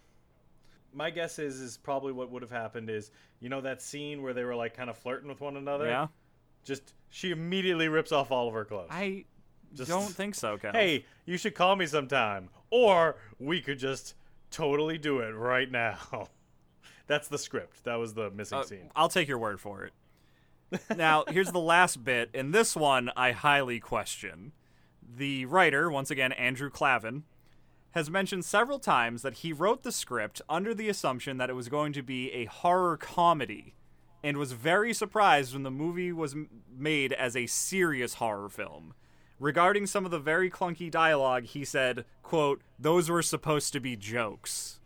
My 0.95 1.11
guess 1.11 1.38
is 1.38 1.61
is 1.61 1.76
probably 1.76 2.12
what 2.12 2.30
would 2.30 2.43
have 2.43 2.51
happened 2.51 2.90
is 2.90 3.11
you 3.40 3.49
know 3.49 3.61
that 3.62 3.82
scene 3.82 4.22
where 4.22 4.34
they 4.34 4.45
were 4.45 4.57
like 4.57 4.76
kind 4.76 4.90
of 4.90 4.97
flirting 4.97 5.28
with 5.28 5.40
one 5.40 5.57
another. 5.57 5.86
Yeah. 5.86 6.09
Just 6.64 6.94
she 7.10 7.30
immediately 7.30 7.88
rips 7.88 8.12
off 8.12 8.30
all 8.30 8.48
of 8.48 8.54
her 8.54 8.64
clothes. 8.64 8.88
I 8.90 9.24
just, 9.74 9.88
don't 9.90 10.10
think 10.10 10.34
so, 10.34 10.58
Ken. 10.58 10.74
Hey, 10.74 11.04
you 11.24 11.36
should 11.36 11.54
call 11.54 11.76
me 11.76 11.86
sometime, 11.86 12.48
or 12.70 13.16
we 13.38 13.60
could 13.60 13.78
just 13.78 14.14
totally 14.50 14.98
do 14.98 15.20
it 15.20 15.32
right 15.32 15.70
now. 15.70 15.98
That's 17.06 17.28
the 17.28 17.38
script. 17.38 17.84
That 17.84 17.96
was 17.96 18.14
the 18.14 18.30
missing 18.30 18.58
uh, 18.58 18.62
scene. 18.64 18.90
I'll 18.94 19.08
take 19.08 19.28
your 19.28 19.38
word 19.38 19.60
for 19.60 19.84
it. 19.84 19.92
now, 20.96 21.24
here's 21.28 21.52
the 21.52 21.60
last 21.60 22.04
bit. 22.04 22.30
In 22.32 22.50
this 22.50 22.74
one, 22.74 23.10
I 23.16 23.32
highly 23.32 23.80
question. 23.80 24.52
The 25.02 25.44
writer, 25.46 25.90
once 25.90 26.10
again, 26.10 26.32
Andrew 26.32 26.70
Klavan, 26.70 27.24
has 27.90 28.08
mentioned 28.10 28.44
several 28.44 28.78
times 28.78 29.22
that 29.22 29.34
he 29.34 29.52
wrote 29.52 29.82
the 29.82 29.92
script 29.92 30.40
under 30.48 30.72
the 30.74 30.88
assumption 30.88 31.36
that 31.36 31.50
it 31.50 31.54
was 31.54 31.68
going 31.68 31.92
to 31.92 32.02
be 32.02 32.32
a 32.32 32.46
horror 32.46 32.96
comedy 32.96 33.74
and 34.23 34.37
was 34.37 34.53
very 34.53 34.93
surprised 34.93 35.53
when 35.53 35.62
the 35.62 35.70
movie 35.70 36.12
was 36.12 36.37
made 36.75 37.12
as 37.12 37.37
a 37.37 37.47
serious 37.47 38.14
horror 38.14 38.49
film. 38.49 38.95
Regarding 39.39 39.87
some 39.87 40.05
of 40.05 40.11
the 40.11 40.20
very 40.20 40.51
clunky 40.51 40.91
dialogue, 40.91 41.45
he 41.45 41.64
said, 41.64 42.05
quote, 42.23 42.62
"Those 42.79 43.11
were 43.11 43.23
supposed 43.23 43.73
to 43.73 43.81
be 43.81 43.97
jokes." 43.97 44.79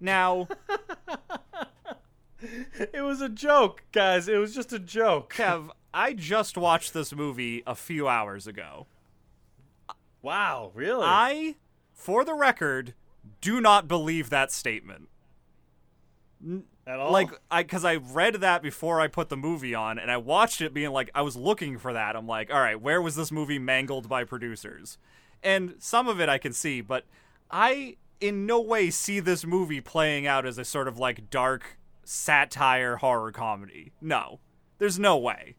Now, 0.00 0.48
it 2.40 3.02
was 3.02 3.20
a 3.20 3.28
joke, 3.28 3.84
guys. 3.92 4.28
It 4.28 4.38
was 4.38 4.54
just 4.54 4.72
a 4.72 4.78
joke. 4.78 5.34
Kev, 5.34 5.70
I 5.92 6.12
just 6.12 6.56
watched 6.56 6.92
this 6.92 7.14
movie 7.14 7.62
a 7.66 7.74
few 7.74 8.08
hours 8.08 8.46
ago. 8.46 8.86
Wow, 10.22 10.72
really? 10.74 11.04
I, 11.04 11.56
for 11.92 12.24
the 12.24 12.34
record, 12.34 12.94
do 13.40 13.60
not 13.60 13.88
believe 13.88 14.30
that 14.30 14.52
statement. 14.52 15.08
At 16.88 16.98
all? 16.98 17.12
Like, 17.12 17.30
I 17.50 17.62
because 17.62 17.84
I 17.84 17.96
read 17.96 18.36
that 18.36 18.62
before 18.62 19.00
I 19.00 19.08
put 19.08 19.28
the 19.28 19.36
movie 19.36 19.74
on, 19.74 19.98
and 19.98 20.10
I 20.10 20.16
watched 20.16 20.62
it 20.62 20.72
being 20.72 20.90
like, 20.90 21.10
I 21.14 21.20
was 21.20 21.36
looking 21.36 21.76
for 21.76 21.92
that. 21.92 22.16
I'm 22.16 22.26
like, 22.26 22.52
all 22.52 22.60
right, 22.60 22.80
where 22.80 23.02
was 23.02 23.14
this 23.14 23.30
movie 23.30 23.58
mangled 23.58 24.08
by 24.08 24.24
producers? 24.24 24.96
And 25.42 25.74
some 25.78 26.08
of 26.08 26.18
it 26.20 26.30
I 26.30 26.38
can 26.38 26.54
see, 26.54 26.80
but 26.80 27.04
I 27.50 27.96
in 28.20 28.46
no 28.46 28.60
way 28.60 28.90
see 28.90 29.20
this 29.20 29.44
movie 29.44 29.80
playing 29.80 30.26
out 30.26 30.46
as 30.46 30.58
a 30.58 30.64
sort 30.64 30.88
of 30.88 30.98
like 30.98 31.30
dark 31.30 31.78
satire 32.04 32.96
horror 32.96 33.32
comedy. 33.32 33.92
No. 34.00 34.40
There's 34.78 34.98
no 34.98 35.16
way. 35.18 35.56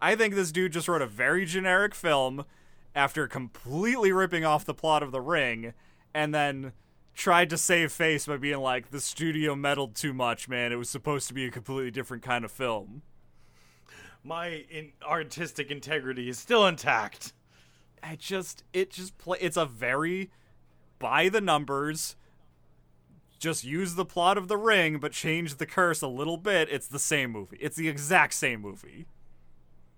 I 0.00 0.14
think 0.14 0.34
this 0.34 0.52
dude 0.52 0.72
just 0.72 0.88
wrote 0.88 1.02
a 1.02 1.06
very 1.06 1.44
generic 1.46 1.94
film 1.94 2.44
after 2.94 3.26
completely 3.26 4.12
ripping 4.12 4.44
off 4.44 4.64
the 4.64 4.74
plot 4.74 5.02
of 5.02 5.12
The 5.12 5.20
Ring 5.20 5.72
and 6.12 6.34
then 6.34 6.72
tried 7.20 7.50
to 7.50 7.58
save 7.58 7.92
face 7.92 8.24
by 8.26 8.38
being 8.38 8.58
like 8.60 8.90
the 8.90 9.00
studio 9.00 9.54
meddled 9.54 9.94
too 9.94 10.14
much, 10.14 10.48
man. 10.48 10.72
It 10.72 10.76
was 10.76 10.88
supposed 10.88 11.28
to 11.28 11.34
be 11.34 11.44
a 11.44 11.50
completely 11.50 11.90
different 11.90 12.22
kind 12.22 12.46
of 12.46 12.50
film. 12.50 13.02
My 14.24 14.64
in- 14.70 14.92
artistic 15.06 15.70
integrity 15.70 16.30
is 16.30 16.38
still 16.38 16.66
intact. 16.66 17.34
I 18.02 18.16
just 18.16 18.64
it 18.72 18.90
just 18.90 19.18
play 19.18 19.36
it's 19.38 19.58
a 19.58 19.66
very 19.66 20.30
by 20.98 21.28
the 21.28 21.42
numbers, 21.42 22.16
just 23.38 23.64
use 23.64 23.96
the 23.96 24.06
plot 24.06 24.38
of 24.38 24.48
the 24.48 24.56
ring, 24.56 24.98
but 24.98 25.12
change 25.12 25.56
the 25.56 25.66
curse 25.66 26.00
a 26.00 26.08
little 26.08 26.38
bit. 26.38 26.70
It's 26.70 26.88
the 26.88 26.98
same 26.98 27.32
movie. 27.32 27.58
It's 27.60 27.76
the 27.76 27.88
exact 27.90 28.32
same 28.32 28.62
movie. 28.62 29.04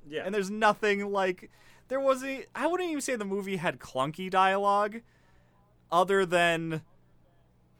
Yeah. 0.09 0.23
And 0.25 0.35
there's 0.35 0.51
nothing 0.51 1.13
like 1.13 1.53
there 1.87 2.01
was 2.01 2.25
a 2.25 2.47
I 2.53 2.67
wouldn't 2.67 2.91
even 2.91 3.01
say 3.01 3.15
the 3.15 3.25
movie 3.25 3.59
had 3.59 3.79
clunky 3.79 4.29
dialogue 4.29 5.03
other 5.93 6.27
than 6.27 6.83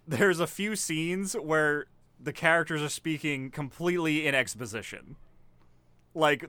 there's 0.07 0.41
a 0.41 0.47
few 0.47 0.77
scenes 0.77 1.35
where 1.35 1.87
the 2.21 2.33
characters 2.33 2.83
are 2.83 2.89
speaking 2.89 3.51
completely 3.51 4.27
in 4.27 4.35
exposition. 4.35 5.17
Like 6.15 6.45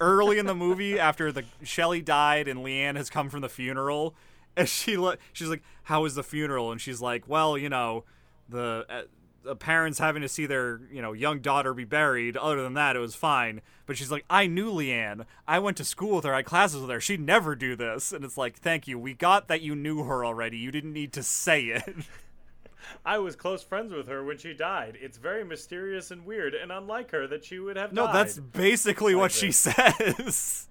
early 0.00 0.38
in 0.38 0.46
the 0.46 0.54
movie 0.54 0.98
after 0.98 1.32
the 1.32 1.44
Shelley 1.62 2.00
died 2.00 2.48
and 2.48 2.60
Leanne 2.60 2.96
has 2.96 3.10
come 3.10 3.28
from 3.28 3.40
the 3.40 3.48
funeral 3.48 4.14
and 4.56 4.68
she 4.68 4.98
she's 5.32 5.48
like, 5.48 5.62
"How 5.84 6.02
was 6.02 6.14
the 6.14 6.22
funeral?" 6.22 6.72
And 6.72 6.80
she's 6.80 7.00
like, 7.00 7.28
"Well, 7.28 7.56
you 7.58 7.68
know, 7.68 8.04
the." 8.48 8.86
Uh, 8.88 9.02
the 9.42 9.56
parents 9.56 9.98
having 9.98 10.20
to 10.20 10.28
see 10.28 10.44
their 10.44 10.82
you 10.92 11.00
know 11.00 11.14
young 11.14 11.40
daughter 11.40 11.72
be 11.72 11.84
buried. 11.84 12.36
Other 12.36 12.62
than 12.62 12.74
that 12.74 12.94
it 12.94 12.98
was 12.98 13.14
fine. 13.14 13.62
But 13.86 13.96
she's 13.96 14.10
like 14.10 14.26
i 14.28 14.46
knew 14.46 14.70
leanne. 14.70 15.24
I 15.48 15.58
went 15.60 15.78
to 15.78 15.84
school 15.84 16.16
with 16.16 16.26
her. 16.26 16.34
I 16.34 16.38
had 16.38 16.44
classes 16.44 16.82
with 16.82 16.90
her. 16.90 17.00
She'd 17.00 17.22
never 17.22 17.56
do 17.56 17.74
this. 17.74 18.12
And 18.12 18.22
it's 18.22 18.36
like 18.36 18.58
thank 18.58 18.86
you. 18.86 18.98
We 18.98 19.14
got 19.14 19.48
that 19.48 19.62
you 19.62 19.74
knew 19.74 20.04
her 20.04 20.26
already. 20.26 20.58
You 20.58 20.70
didn't 20.70 20.92
need 20.92 21.14
to 21.14 21.22
say 21.22 21.62
it 21.62 21.88
I 23.04 23.18
was 23.18 23.36
close 23.36 23.62
friends 23.62 23.92
with 23.92 24.08
her 24.08 24.24
when 24.24 24.38
she 24.38 24.54
died. 24.54 24.96
It's 25.00 25.18
very 25.18 25.44
mysterious 25.44 26.10
and 26.10 26.24
weird, 26.24 26.54
and 26.54 26.70
unlike 26.72 27.10
her 27.10 27.26
that 27.26 27.44
she 27.44 27.58
would 27.58 27.76
have 27.76 27.92
no, 27.92 28.06
died. 28.06 28.14
that's 28.14 28.38
basically 28.38 29.14
like 29.14 29.20
what 29.20 29.30
this. 29.32 29.40
she 29.40 29.52
says 29.52 30.68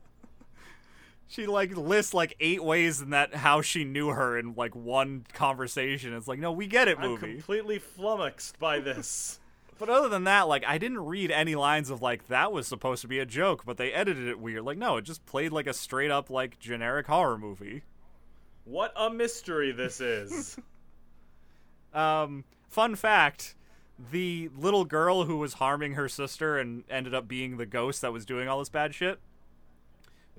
she 1.30 1.46
like 1.46 1.78
lists 1.78 2.14
like 2.14 2.36
eight 2.40 2.64
ways 2.64 3.02
in 3.02 3.12
that 3.12 3.36
how 3.36 3.62
she 3.62 3.84
knew 3.84 4.10
her 4.10 4.38
in 4.38 4.56
like 4.56 4.76
one 4.76 5.26
conversation. 5.32 6.14
It's 6.14 6.28
like, 6.28 6.40
no, 6.40 6.52
we 6.52 6.66
get 6.66 6.88
it, 6.88 7.00
movie. 7.00 7.28
I'm 7.28 7.34
completely 7.36 7.78
flummoxed 7.78 8.58
by 8.58 8.80
this. 8.80 9.40
but 9.78 9.90
other 9.90 10.10
than 10.10 10.24
that, 10.24 10.48
like 10.48 10.66
I 10.66 10.80
didn't 10.80 11.06
read 11.06 11.30
any 11.30 11.54
lines 11.54 11.92
of 11.92 12.02
like 12.02 12.28
that 12.30 12.52
was 12.52 12.68
supposed 12.68 13.04
to 13.04 13.08
be 13.08 13.20
a 13.20 13.28
joke, 13.28 13.64
but 13.64 13.78
they 13.78 13.94
edited 13.94 14.28
it 14.28 14.40
weird. 14.40 14.64
Like, 14.64 14.80
no, 14.80 14.98
it 14.98 15.04
just 15.04 15.24
played 15.28 15.52
like 15.52 15.68
a 15.68 15.74
straight 15.74 16.10
up 16.10 16.32
like 16.32 16.58
generic 16.60 17.06
horror 17.06 17.38
movie. 17.38 17.84
What 18.66 18.92
a 18.96 19.10
mystery 19.10 19.72
this 19.72 20.02
is. 20.02 20.58
um, 21.94 22.44
fun 22.68 22.96
fact. 22.96 23.56
The 24.12 24.50
little 24.58 24.86
girl 24.86 25.26
who 25.26 25.38
was 25.38 25.56
harming 25.56 25.94
her 25.94 26.08
sister 26.08 26.58
and 26.58 26.86
ended 26.90 27.14
up 27.14 27.28
being 27.28 27.58
the 27.58 27.66
ghost 27.66 28.02
that 28.02 28.14
was 28.14 28.26
doing 28.26 28.48
all 28.48 28.60
this 28.60 28.70
bad 28.70 28.96
shit 28.96 29.20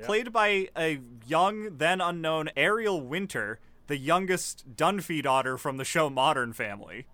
played 0.03 0.33
by 0.33 0.69
a 0.77 1.01
young, 1.27 1.77
then 1.77 2.01
unknown 2.01 2.51
Ariel 2.57 3.01
Winter, 3.01 3.61
the 3.87 3.97
youngest 3.97 4.77
Dunphy 4.77 5.23
daughter 5.23 5.57
from 5.57 5.77
the 5.77 5.85
show 5.85 6.11
Modern 6.11 6.53
Family. 6.53 7.07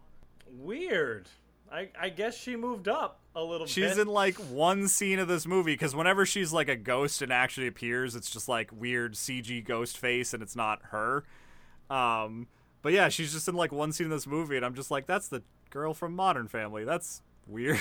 Weird. 0.50 1.28
I, 1.70 1.88
I 2.00 2.08
guess 2.10 2.36
she 2.36 2.54
moved 2.54 2.88
up 2.88 3.20
a 3.34 3.42
little 3.42 3.66
She's 3.66 3.90
bit. 3.94 3.98
in 3.98 4.06
like 4.06 4.36
one 4.36 4.88
scene 4.88 5.18
of 5.18 5.28
this 5.28 5.46
movie 5.46 5.72
because 5.72 5.96
whenever 5.96 6.24
she's 6.24 6.52
like 6.52 6.68
a 6.68 6.76
ghost 6.76 7.22
and 7.22 7.32
actually 7.32 7.66
appears, 7.66 8.14
it's 8.14 8.30
just 8.30 8.48
like 8.48 8.70
weird 8.72 9.14
CG 9.14 9.64
ghost 9.64 9.98
face 9.98 10.32
and 10.32 10.42
it's 10.42 10.56
not 10.56 10.80
her. 10.90 11.24
Um, 11.90 12.46
but 12.86 12.92
yeah, 12.92 13.08
she's 13.08 13.32
just 13.32 13.48
in 13.48 13.56
like 13.56 13.72
one 13.72 13.90
scene 13.90 14.04
in 14.04 14.10
this 14.12 14.28
movie, 14.28 14.54
and 14.54 14.64
I'm 14.64 14.76
just 14.76 14.92
like, 14.92 15.06
that's 15.08 15.26
the 15.26 15.42
girl 15.70 15.92
from 15.92 16.14
Modern 16.14 16.46
Family. 16.46 16.84
That's 16.84 17.20
weird. 17.48 17.80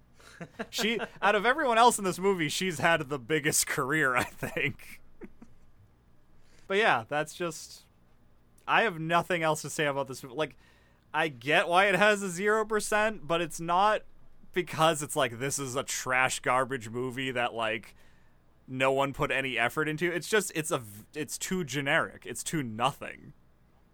she, 0.70 0.98
out 1.20 1.34
of 1.34 1.44
everyone 1.44 1.76
else 1.76 1.98
in 1.98 2.04
this 2.04 2.18
movie, 2.18 2.48
she's 2.48 2.78
had 2.78 3.10
the 3.10 3.18
biggest 3.18 3.66
career, 3.66 4.16
I 4.16 4.24
think. 4.24 5.02
but 6.66 6.78
yeah, 6.78 7.04
that's 7.10 7.34
just. 7.34 7.82
I 8.66 8.84
have 8.84 8.98
nothing 8.98 9.42
else 9.42 9.60
to 9.60 9.68
say 9.68 9.84
about 9.84 10.08
this. 10.08 10.22
movie. 10.22 10.34
Like, 10.34 10.56
I 11.12 11.28
get 11.28 11.68
why 11.68 11.84
it 11.88 11.94
has 11.94 12.22
a 12.22 12.30
zero 12.30 12.64
percent, 12.64 13.28
but 13.28 13.42
it's 13.42 13.60
not 13.60 14.00
because 14.54 15.02
it's 15.02 15.14
like 15.14 15.38
this 15.38 15.58
is 15.58 15.76
a 15.76 15.82
trash 15.82 16.40
garbage 16.40 16.88
movie 16.88 17.32
that 17.32 17.52
like 17.52 17.94
no 18.66 18.92
one 18.92 19.12
put 19.12 19.30
any 19.30 19.58
effort 19.58 19.88
into. 19.90 20.10
It's 20.10 20.26
just 20.26 20.52
it's 20.54 20.70
a 20.70 20.80
it's 21.14 21.36
too 21.36 21.64
generic. 21.64 22.22
It's 22.24 22.42
too 22.42 22.62
nothing. 22.62 23.34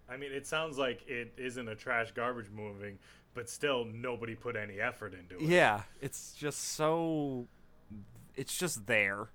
I 0.08 0.16
mean, 0.16 0.32
it 0.32 0.46
sounds 0.46 0.78
like 0.78 1.06
it 1.08 1.32
isn't 1.36 1.68
a 1.68 1.74
trash 1.74 2.12
garbage 2.12 2.50
moving, 2.54 2.98
but 3.34 3.48
still 3.50 3.84
nobody 3.84 4.34
put 4.34 4.56
any 4.56 4.80
effort 4.80 5.14
into 5.14 5.36
it. 5.36 5.48
Yeah, 5.48 5.82
it's 6.00 6.34
just 6.34 6.74
so 6.74 7.46
it's 8.36 8.56
just 8.56 8.86
there. 8.86 9.28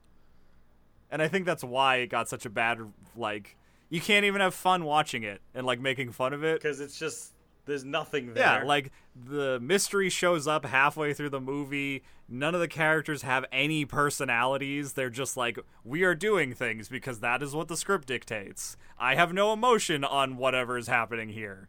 And 1.10 1.22
I 1.22 1.28
think 1.28 1.46
that's 1.46 1.64
why 1.64 1.98
it 1.98 2.08
got 2.08 2.30
such 2.30 2.46
a 2.46 2.50
bad 2.50 2.80
like 3.18 3.58
you 3.90 4.00
can't 4.00 4.24
even 4.24 4.40
have 4.40 4.54
fun 4.54 4.86
watching 4.86 5.24
it 5.24 5.42
and 5.54 5.66
like 5.66 5.82
making 5.82 6.12
fun 6.14 6.34
of 6.34 6.44
it. 6.44 6.62
Because 6.62 6.80
it's 6.80 6.98
just, 6.98 7.34
there's 7.66 7.84
nothing 7.84 8.34
there. 8.34 8.62
Yeah, 8.62 8.64
like 8.64 8.92
the 9.16 9.60
mystery 9.60 10.10
shows 10.10 10.48
up 10.48 10.66
halfway 10.66 11.14
through 11.14 11.30
the 11.30 11.42
movie. 11.42 12.04
None 12.28 12.56
of 12.56 12.62
the 12.62 12.68
characters 12.68 13.24
have 13.24 13.46
any 13.52 13.84
personalities. 13.86 14.94
They're 14.94 15.10
just 15.10 15.36
like, 15.36 15.60
we 15.84 16.04
are 16.04 16.16
doing 16.16 16.54
things 16.54 16.88
because 16.88 17.20
that 17.20 17.44
is 17.44 17.54
what 17.54 17.68
the 17.68 17.76
script 17.76 18.08
dictates. 18.08 18.78
I 18.98 19.16
have 19.16 19.34
no 19.34 19.52
emotion 19.52 20.04
on 20.04 20.38
whatever 20.38 20.78
is 20.78 20.88
happening 20.88 21.30
here. 21.30 21.68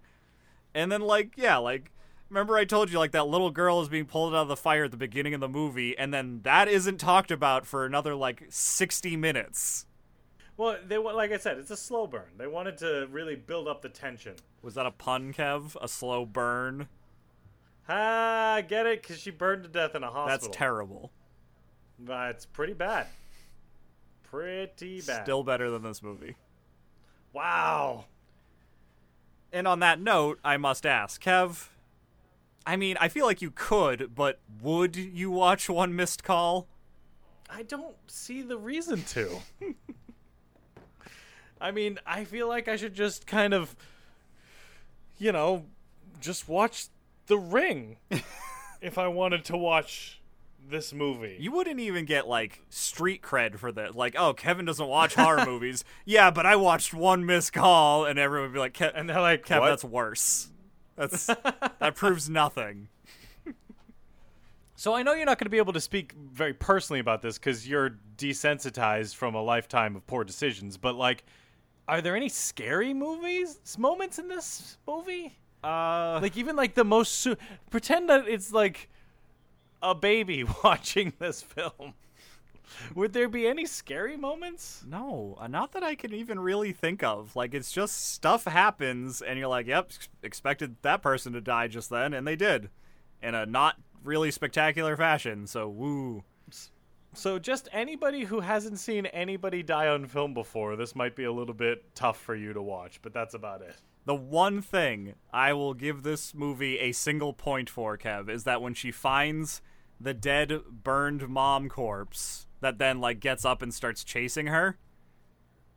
And 0.74 0.90
then, 0.90 1.00
like, 1.00 1.32
yeah, 1.36 1.56
like, 1.56 1.90
remember 2.30 2.56
I 2.56 2.64
told 2.64 2.90
you, 2.90 2.98
like, 2.98 3.10
that 3.10 3.26
little 3.26 3.50
girl 3.50 3.80
is 3.82 3.88
being 3.88 4.06
pulled 4.06 4.34
out 4.34 4.42
of 4.42 4.48
the 4.48 4.56
fire 4.56 4.84
at 4.84 4.90
the 4.90 4.96
beginning 4.96 5.34
of 5.34 5.40
the 5.40 5.48
movie, 5.48 5.98
and 5.98 6.14
then 6.14 6.40
that 6.44 6.68
isn't 6.68 6.98
talked 6.98 7.30
about 7.30 7.66
for 7.66 7.84
another, 7.84 8.14
like, 8.14 8.44
60 8.48 9.16
minutes. 9.16 9.84
Well, 10.62 10.76
they 10.86 10.96
like 10.96 11.32
I 11.32 11.38
said, 11.38 11.58
it's 11.58 11.72
a 11.72 11.76
slow 11.76 12.06
burn. 12.06 12.38
They 12.38 12.46
wanted 12.46 12.78
to 12.78 13.08
really 13.10 13.34
build 13.34 13.66
up 13.66 13.82
the 13.82 13.88
tension. 13.88 14.36
Was 14.62 14.74
that 14.74 14.86
a 14.86 14.92
pun, 14.92 15.32
Kev? 15.32 15.76
A 15.82 15.88
slow 15.88 16.24
burn? 16.24 16.86
Ah, 17.88 18.54
I 18.54 18.60
get 18.60 18.86
it, 18.86 19.02
because 19.02 19.18
she 19.18 19.32
burned 19.32 19.64
to 19.64 19.68
death 19.68 19.96
in 19.96 20.04
a 20.04 20.06
hospital. 20.06 20.28
That's 20.28 20.56
terrible. 20.56 21.10
That's 21.98 22.46
pretty 22.46 22.74
bad. 22.74 23.08
Pretty 24.22 25.00
bad. 25.00 25.24
Still 25.24 25.42
better 25.42 25.68
than 25.68 25.82
this 25.82 26.00
movie. 26.00 26.36
Wow. 27.32 28.04
And 29.52 29.66
on 29.66 29.80
that 29.80 30.00
note, 30.00 30.38
I 30.44 30.58
must 30.58 30.86
ask, 30.86 31.20
Kev. 31.20 31.70
I 32.64 32.76
mean, 32.76 32.96
I 33.00 33.08
feel 33.08 33.26
like 33.26 33.42
you 33.42 33.50
could, 33.50 34.14
but 34.14 34.38
would 34.62 34.94
you 34.94 35.32
watch 35.32 35.68
One 35.68 35.96
Missed 35.96 36.22
Call? 36.22 36.68
I 37.50 37.64
don't 37.64 37.96
see 38.06 38.42
the 38.42 38.56
reason 38.56 39.02
to. 39.08 39.40
I 41.62 41.70
mean, 41.70 41.98
I 42.04 42.24
feel 42.24 42.48
like 42.48 42.66
I 42.66 42.76
should 42.76 42.94
just 42.94 43.26
kind 43.26 43.54
of, 43.54 43.76
you 45.18 45.30
know, 45.30 45.64
just 46.20 46.48
watch 46.48 46.88
The 47.26 47.38
Ring 47.38 47.98
if 48.80 48.98
I 48.98 49.06
wanted 49.06 49.44
to 49.46 49.56
watch 49.56 50.20
this 50.68 50.92
movie. 50.92 51.36
You 51.38 51.52
wouldn't 51.52 51.78
even 51.78 52.04
get 52.04 52.26
like 52.26 52.62
street 52.68 53.22
cred 53.22 53.58
for 53.58 53.70
that. 53.72 53.94
Like, 53.94 54.16
oh, 54.18 54.34
Kevin 54.34 54.64
doesn't 54.64 54.86
watch 54.86 55.14
horror 55.14 55.44
movies. 55.46 55.84
Yeah, 56.04 56.32
but 56.32 56.46
I 56.46 56.56
watched 56.56 56.92
One 56.92 57.24
Missed 57.24 57.52
Call, 57.52 58.06
and 58.06 58.18
everyone 58.18 58.48
would 58.48 58.54
be 58.54 58.60
like, 58.60 58.74
Kev, 58.74 58.92
and 58.94 59.08
they're 59.08 59.20
like, 59.20 59.46
Kev 59.46 59.60
what? 59.60 59.68
that's 59.68 59.84
worse. 59.84 60.48
That's 60.96 61.26
that 61.26 61.94
proves 61.94 62.28
nothing. 62.28 62.88
So 64.74 64.94
I 64.94 65.04
know 65.04 65.12
you're 65.12 65.26
not 65.26 65.38
going 65.38 65.46
to 65.46 65.50
be 65.50 65.58
able 65.58 65.74
to 65.74 65.80
speak 65.80 66.12
very 66.12 66.52
personally 66.52 66.98
about 66.98 67.22
this 67.22 67.38
because 67.38 67.68
you're 67.68 67.98
desensitized 68.16 69.14
from 69.14 69.36
a 69.36 69.40
lifetime 69.40 69.94
of 69.94 70.04
poor 70.08 70.24
decisions. 70.24 70.76
But 70.76 70.96
like, 70.96 71.22
are 71.88 72.00
there 72.00 72.16
any 72.16 72.28
scary 72.28 72.94
movies 72.94 73.58
moments 73.78 74.18
in 74.18 74.28
this 74.28 74.78
movie? 74.86 75.36
Uh, 75.64 76.18
Like 76.22 76.36
even 76.36 76.56
like 76.56 76.74
the 76.74 76.84
most 76.84 77.12
su- 77.20 77.36
pretend 77.70 78.08
that 78.08 78.26
it's 78.28 78.52
like 78.52 78.88
a 79.82 79.94
baby 79.94 80.44
watching 80.64 81.12
this 81.18 81.42
film. 81.42 81.94
Would 82.94 83.12
there 83.12 83.28
be 83.28 83.46
any 83.46 83.66
scary 83.66 84.16
moments? 84.16 84.82
no, 84.88 85.36
uh, 85.38 85.46
not 85.46 85.72
that 85.72 85.82
I 85.82 85.94
can 85.94 86.14
even 86.14 86.40
really 86.40 86.72
think 86.72 87.02
of. 87.02 87.36
Like, 87.36 87.52
it's 87.52 87.70
just 87.70 88.12
stuff 88.12 88.44
happens, 88.44 89.20
and 89.20 89.38
you're 89.38 89.48
like, 89.48 89.66
yep, 89.66 89.90
expected 90.22 90.76
that 90.80 91.02
person 91.02 91.34
to 91.34 91.40
die 91.42 91.68
just 91.68 91.90
then, 91.90 92.14
and 92.14 92.26
they 92.26 92.36
did, 92.36 92.70
in 93.22 93.34
a 93.34 93.44
not 93.44 93.76
really 94.02 94.30
spectacular 94.30 94.96
fashion. 94.96 95.46
So, 95.46 95.68
woo. 95.68 96.24
So 97.14 97.38
just 97.38 97.68
anybody 97.72 98.24
who 98.24 98.40
hasn't 98.40 98.78
seen 98.78 99.06
anybody 99.06 99.62
die 99.62 99.88
on 99.88 100.06
film 100.06 100.32
before, 100.32 100.76
this 100.76 100.96
might 100.96 101.14
be 101.14 101.24
a 101.24 101.32
little 101.32 101.54
bit 101.54 101.94
tough 101.94 102.18
for 102.18 102.34
you 102.34 102.54
to 102.54 102.62
watch, 102.62 103.00
but 103.02 103.12
that's 103.12 103.34
about 103.34 103.60
it. 103.60 103.76
The 104.06 104.14
one 104.14 104.62
thing 104.62 105.14
I 105.32 105.52
will 105.52 105.74
give 105.74 106.02
this 106.02 106.34
movie 106.34 106.78
a 106.78 106.92
single 106.92 107.34
point 107.34 107.68
for, 107.68 107.98
Kev, 107.98 108.30
is 108.30 108.44
that 108.44 108.62
when 108.62 108.74
she 108.74 108.90
finds 108.90 109.60
the 110.00 110.14
dead, 110.14 110.60
burned 110.82 111.28
mom 111.28 111.68
corpse 111.68 112.46
that 112.60 112.78
then 112.78 113.00
like 113.00 113.20
gets 113.20 113.44
up 113.44 113.60
and 113.60 113.74
starts 113.74 114.04
chasing 114.04 114.46
her, 114.46 114.78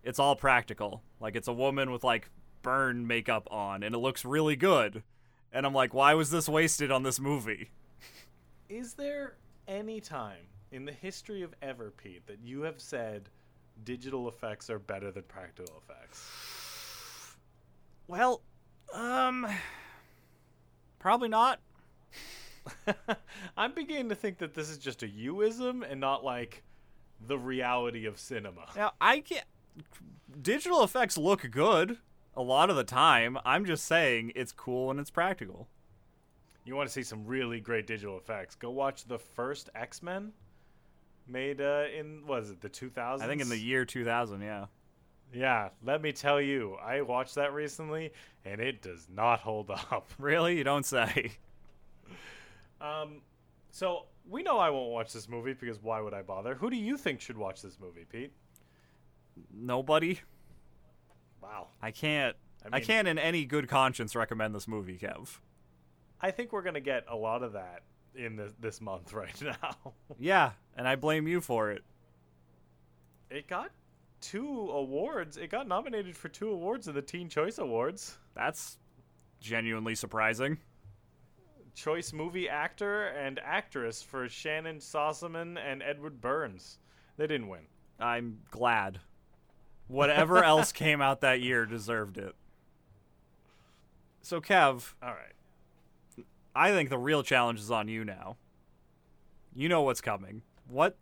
it's 0.03 0.19
all 0.19 0.36
practical. 0.36 1.03
Like 1.19 1.36
it's 1.36 1.49
a 1.49 1.53
woman 1.53 1.91
with 1.91 2.03
like 2.03 2.29
burn 2.61 3.05
makeup 3.05 3.47
on, 3.51 3.83
and 3.83 3.93
it 3.93 3.99
looks 3.99 4.23
really 4.23 4.55
good. 4.55 5.03
And 5.51 5.65
I'm 5.65 5.73
like, 5.73 5.93
why 5.93 6.13
was 6.13 6.31
this 6.31 6.47
wasted 6.47 6.91
on 6.91 7.03
this 7.03 7.19
movie? 7.19 7.71
Is 8.69 8.93
there 8.93 9.36
any 9.67 9.99
time 9.99 10.47
in 10.76 10.84
the 10.84 10.91
history 10.91 11.41
of 11.41 11.55
ever, 11.61 11.91
Pete, 11.91 12.28
that 12.28 12.39
you 12.43 12.61
have 12.63 12.82
said 12.82 13.30
digital 13.86 14.28
effects 14.28 14.69
are 14.69 14.78
better 14.78 15.09
than 15.09 15.23
practical 15.23 15.82
effects? 15.82 17.34
Well, 18.07 18.41
um, 18.93 19.47
probably 20.99 21.30
not. 21.30 21.61
I'm 23.57 23.73
beginning 23.73 24.09
to 24.09 24.15
think 24.15 24.38
that 24.39 24.53
this 24.53 24.69
is 24.69 24.78
just 24.78 25.01
a 25.01 25.07
youism 25.07 25.89
and 25.89 26.01
not 26.01 26.26
like 26.26 26.61
the 27.26 27.38
reality 27.38 28.05
of 28.05 28.19
cinema. 28.19 28.67
Now 28.76 28.91
I 28.99 29.21
can't. 29.21 29.45
Digital 30.41 30.84
effects 30.84 31.17
look 31.17 31.49
good 31.51 31.97
a 32.36 32.41
lot 32.41 32.69
of 32.69 32.76
the 32.76 32.84
time. 32.84 33.38
I'm 33.45 33.65
just 33.65 33.86
saying 33.86 34.34
it's 34.36 34.51
cool 34.51 34.91
and 34.91 34.99
it's 34.99 35.09
practical. 35.09 35.69
You 36.65 36.76
want 36.76 36.89
to 36.89 36.93
see 36.93 37.03
some 37.03 37.26
really 37.26 37.61
great 37.61 37.88
digital 37.88 38.17
effects? 38.17 38.55
Go 38.55 38.71
watch 38.71 39.05
the 39.05 39.19
first 39.19 39.69
X 39.76 40.03
Men, 40.03 40.34
made 41.28 41.61
uh, 41.61 41.86
in 41.97 42.26
was 42.28 42.51
it 42.51 42.61
the 42.61 42.69
2000s? 42.69 43.21
I 43.21 43.28
think 43.28 43.41
in 43.41 43.49
the 43.49 43.57
year 43.57 43.86
2000, 43.86 44.41
yeah. 44.41 44.65
yeah. 45.34 45.69
Let 45.84 46.01
me 46.01 46.11
tell 46.11 46.41
you, 46.41 46.76
I 46.76 47.01
watched 47.01 47.36
that 47.36 47.53
recently, 47.53 48.11
and 48.43 48.59
it 48.61 48.82
does 48.82 49.07
not 49.13 49.39
hold 49.39 49.69
up. 49.71 50.11
Really? 50.19 50.57
You 50.57 50.63
don't 50.63 50.86
say. 50.86 51.32
Um, 52.82 53.21
so 53.71 54.03
we 54.30 54.43
know 54.43 54.57
I 54.57 54.69
won't 54.69 54.91
watch 54.91 55.13
this 55.13 55.28
movie 55.28 55.53
because 55.53 55.82
why 55.82 56.01
would 56.01 56.13
I 56.13 56.21
bother? 56.21 56.55
Who 56.55 56.69
do 56.69 56.76
you 56.76 56.97
think 56.97 57.21
should 57.21 57.38
watch 57.38 57.61
this 57.61 57.78
movie, 57.80 58.05
Pete? 58.09 58.32
Nobody. 59.53 60.19
Wow. 61.41 61.67
I 61.82 61.91
can't. 61.91 62.36
I 62.71 62.78
I, 62.78 62.80
can't, 62.80 63.07
in 63.07 63.19
any 63.19 63.45
good 63.45 63.67
conscience, 63.67 64.15
recommend 64.15 64.55
this 64.55 64.67
movie, 64.67 64.97
Kev. 64.97 65.38
I 66.19 66.32
think 66.32 66.51
we're 66.51 66.63
gonna 66.63 66.80
get 66.80 67.05
a 67.07 67.15
lot 67.15 67.43
of 67.43 67.53
that 67.53 67.84
in 68.16 68.36
this 68.36 68.53
this 68.59 68.82
month 68.82 69.13
right 69.13 69.39
now. 69.41 69.93
Yeah, 70.20 70.51
and 70.76 70.88
I 70.88 70.95
blame 70.95 71.28
you 71.28 71.41
for 71.41 71.72
it. 71.72 71.84
it 73.30 73.47
got 73.47 73.72
two 74.22 74.70
awards. 74.72 75.38
It 75.38 75.49
got 75.49 75.68
nominated 75.68 76.16
for 76.16 76.30
two 76.30 76.49
awards 76.49 76.88
in 76.88 76.95
the 76.95 77.01
Teen 77.01 77.30
Choice 77.30 77.57
Awards. 77.57 78.18
That's 78.34 78.78
genuinely 79.39 79.95
surprising. 79.95 80.57
Choice 81.76 82.13
Movie 82.13 82.47
Actor 82.47 83.07
and 83.07 83.39
Actress 83.43 84.01
for 84.01 84.30
Shannon 84.30 84.78
Sossamon 84.78 85.57
and 85.63 85.84
Edward 85.84 86.22
Burns. 86.22 86.80
They 87.18 87.28
didn't 87.28 87.49
win. 87.49 87.68
I'm 87.99 88.39
glad. 88.49 88.99
Whatever 89.88 90.43
else 90.43 90.72
came 90.72 91.01
out 91.01 91.22
that 91.22 91.41
year 91.41 91.66
deserved 91.66 92.18
it. 92.18 92.34
So, 94.22 94.41
Kev, 94.41 94.93
All 95.03 95.09
right. 95.09 95.34
I 96.55 96.71
think 96.71 96.89
the 96.89 96.97
real 96.97 97.21
challenge 97.21 97.59
is 97.59 97.69
on 97.69 97.87
you 97.87 98.05
now. 98.05 98.37
You 99.53 99.67
know 99.69 99.81
what's 99.81 100.01
coming. 100.01 100.41
What 100.67 100.97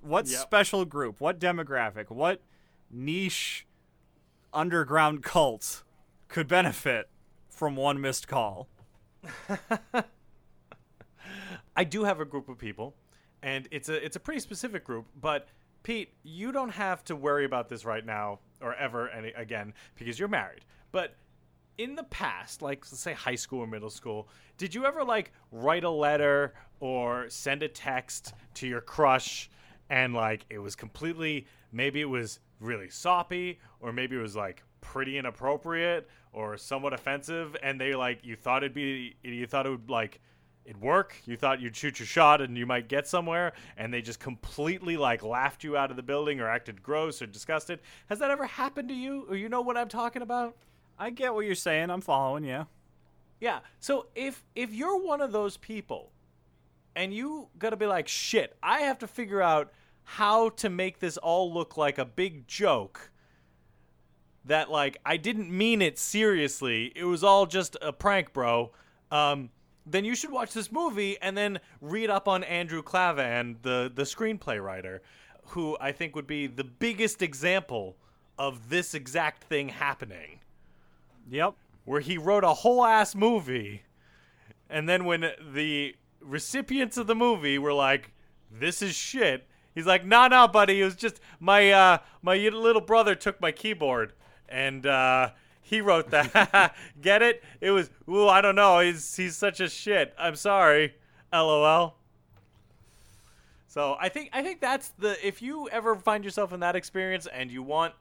what 0.00 0.26
Yep. 0.26 0.40
special 0.40 0.84
group, 0.84 1.20
what 1.20 1.38
demographic, 1.38 2.10
what 2.10 2.42
niche 2.90 3.66
underground 4.52 5.22
cult 5.22 5.82
could 6.28 6.48
benefit 6.48 7.08
from 7.48 7.76
one 7.76 8.00
missed 8.00 8.26
call? 8.28 8.68
I 11.76 11.84
do 11.84 12.04
have 12.04 12.20
a 12.20 12.24
group 12.24 12.48
of 12.48 12.58
people, 12.58 12.94
and 13.42 13.68
it's 13.70 13.88
a 13.88 14.04
it's 14.04 14.16
a 14.16 14.20
pretty 14.20 14.40
specific 14.40 14.84
group. 14.84 15.06
But 15.20 15.48
Pete, 15.82 16.12
you 16.22 16.52
don't 16.52 16.70
have 16.70 17.04
to 17.04 17.16
worry 17.16 17.44
about 17.44 17.68
this 17.68 17.84
right 17.84 18.04
now 18.04 18.40
or 18.60 18.74
ever 18.74 19.08
any 19.10 19.28
again 19.30 19.74
because 19.96 20.18
you're 20.18 20.28
married. 20.28 20.64
But 20.92 21.14
in 21.78 21.94
the 21.94 22.04
past, 22.04 22.62
like 22.62 22.84
let's 22.90 23.00
say 23.00 23.12
high 23.12 23.34
school 23.34 23.60
or 23.60 23.66
middle 23.66 23.90
school, 23.90 24.28
did 24.56 24.74
you 24.74 24.84
ever 24.84 25.04
like 25.04 25.32
write 25.50 25.84
a 25.84 25.90
letter 25.90 26.54
or 26.80 27.28
send 27.28 27.62
a 27.62 27.68
text 27.68 28.34
to 28.54 28.66
your 28.66 28.80
crush 28.80 29.50
and 29.90 30.14
like 30.14 30.44
it 30.50 30.58
was 30.58 30.74
completely 30.74 31.46
maybe 31.72 32.00
it 32.00 32.08
was 32.08 32.40
really 32.60 32.88
soppy 32.88 33.58
or 33.80 33.92
maybe 33.92 34.16
it 34.16 34.20
was 34.20 34.36
like 34.36 34.62
pretty 34.80 35.18
inappropriate 35.18 36.08
or 36.32 36.56
somewhat 36.56 36.92
offensive 36.92 37.56
and 37.62 37.80
they 37.80 37.94
like 37.94 38.20
you 38.22 38.36
thought 38.36 38.62
it'd 38.62 38.74
be 38.74 39.16
you 39.22 39.46
thought 39.46 39.66
it 39.66 39.70
would 39.70 39.90
like 39.90 40.20
it'd 40.64 40.80
work 40.80 41.16
you 41.26 41.36
thought 41.36 41.60
you'd 41.60 41.76
shoot 41.76 41.98
your 41.98 42.06
shot 42.06 42.40
and 42.40 42.56
you 42.56 42.64
might 42.64 42.88
get 42.88 43.06
somewhere 43.06 43.52
and 43.76 43.92
they 43.92 44.00
just 44.00 44.20
completely 44.20 44.96
like 44.96 45.22
laughed 45.22 45.64
you 45.64 45.76
out 45.76 45.90
of 45.90 45.96
the 45.96 46.02
building 46.02 46.40
or 46.40 46.48
acted 46.48 46.82
gross 46.82 47.20
or 47.20 47.26
disgusted? 47.26 47.80
Has 48.06 48.18
that 48.20 48.30
ever 48.30 48.46
happened 48.46 48.88
to 48.88 48.94
you 48.94 49.26
or 49.28 49.36
you 49.36 49.48
know 49.48 49.60
what 49.60 49.76
i'm 49.76 49.88
talking 49.88 50.22
about 50.22 50.56
I 50.98 51.10
get 51.10 51.34
what 51.34 51.46
you're 51.46 51.54
saying. 51.54 51.90
I'm 51.90 52.00
following. 52.00 52.44
Yeah. 52.44 52.64
yeah 53.40 53.60
so 53.80 54.06
if 54.14 54.44
if 54.54 54.72
you're 54.72 54.98
one 54.98 55.20
of 55.20 55.32
those 55.32 55.56
people 55.56 56.10
and 56.96 57.12
you 57.12 57.48
gotta 57.58 57.76
be 57.76 57.86
like 57.86 58.06
shit 58.06 58.56
i 58.62 58.80
have 58.82 58.98
to 59.00 59.06
figure 59.06 59.42
out 59.42 59.72
how 60.04 60.50
to 60.50 60.70
make 60.70 61.00
this 61.00 61.16
all 61.16 61.52
look 61.52 61.76
like 61.76 61.98
a 61.98 62.04
big 62.04 62.46
joke 62.46 63.10
that 64.44 64.70
like 64.70 64.98
I 65.04 65.16
didn't 65.16 65.50
mean 65.50 65.82
it 65.82 65.98
seriously. 65.98 66.92
It 66.94 67.04
was 67.04 67.24
all 67.24 67.46
just 67.46 67.76
a 67.82 67.92
prank, 67.92 68.32
bro. 68.32 68.70
Um, 69.10 69.50
then 69.86 70.04
you 70.04 70.14
should 70.14 70.30
watch 70.30 70.52
this 70.52 70.70
movie 70.70 71.16
and 71.20 71.36
then 71.36 71.60
read 71.80 72.10
up 72.10 72.28
on 72.28 72.44
Andrew 72.44 72.82
Klavan, 72.82 73.58
the 73.62 73.90
the 73.94 74.02
screenplay 74.02 74.62
writer, 74.62 75.02
who 75.48 75.76
I 75.80 75.92
think 75.92 76.14
would 76.14 76.26
be 76.26 76.46
the 76.46 76.64
biggest 76.64 77.22
example 77.22 77.96
of 78.38 78.68
this 78.68 78.94
exact 78.94 79.44
thing 79.44 79.68
happening, 79.68 80.40
Yep. 81.30 81.54
where 81.84 82.00
he 82.00 82.18
wrote 82.18 82.44
a 82.44 82.54
whole 82.54 82.84
ass 82.84 83.14
movie, 83.14 83.82
and 84.68 84.88
then 84.88 85.04
when 85.04 85.30
the 85.52 85.96
recipients 86.20 86.96
of 86.96 87.06
the 87.06 87.14
movie 87.14 87.58
were 87.58 87.72
like, 87.72 88.12
"This 88.50 88.82
is 88.82 88.94
shit," 88.94 89.46
he's 89.74 89.86
like, 89.86 90.04
"Nah, 90.04 90.28
nah, 90.28 90.46
buddy. 90.46 90.80
It 90.80 90.84
was 90.84 90.96
just 90.96 91.20
my 91.40 91.70
uh, 91.70 91.98
my 92.22 92.36
little 92.36 92.82
brother 92.82 93.14
took 93.14 93.40
my 93.40 93.52
keyboard." 93.52 94.12
and 94.48 94.86
uh, 94.86 95.30
he 95.60 95.80
wrote 95.80 96.10
that. 96.10 96.74
Get 97.00 97.22
it? 97.22 97.42
It 97.60 97.70
was. 97.70 97.90
Ooh, 98.08 98.28
I 98.28 98.40
don't 98.40 98.54
know. 98.54 98.80
He's 98.80 99.16
he's 99.16 99.36
such 99.36 99.60
a 99.60 99.68
shit. 99.68 100.14
I'm 100.18 100.36
sorry. 100.36 100.94
LOL. 101.32 101.96
So 103.66 103.96
I 103.98 104.08
think 104.08 104.30
I 104.32 104.42
think 104.42 104.60
that's 104.60 104.90
the 104.98 105.16
if 105.26 105.42
you 105.42 105.68
ever 105.70 105.96
find 105.96 106.22
yourself 106.22 106.52
in 106.52 106.60
that 106.60 106.76
experience 106.76 107.26
and 107.26 107.50
you 107.50 107.62
want 107.62 107.94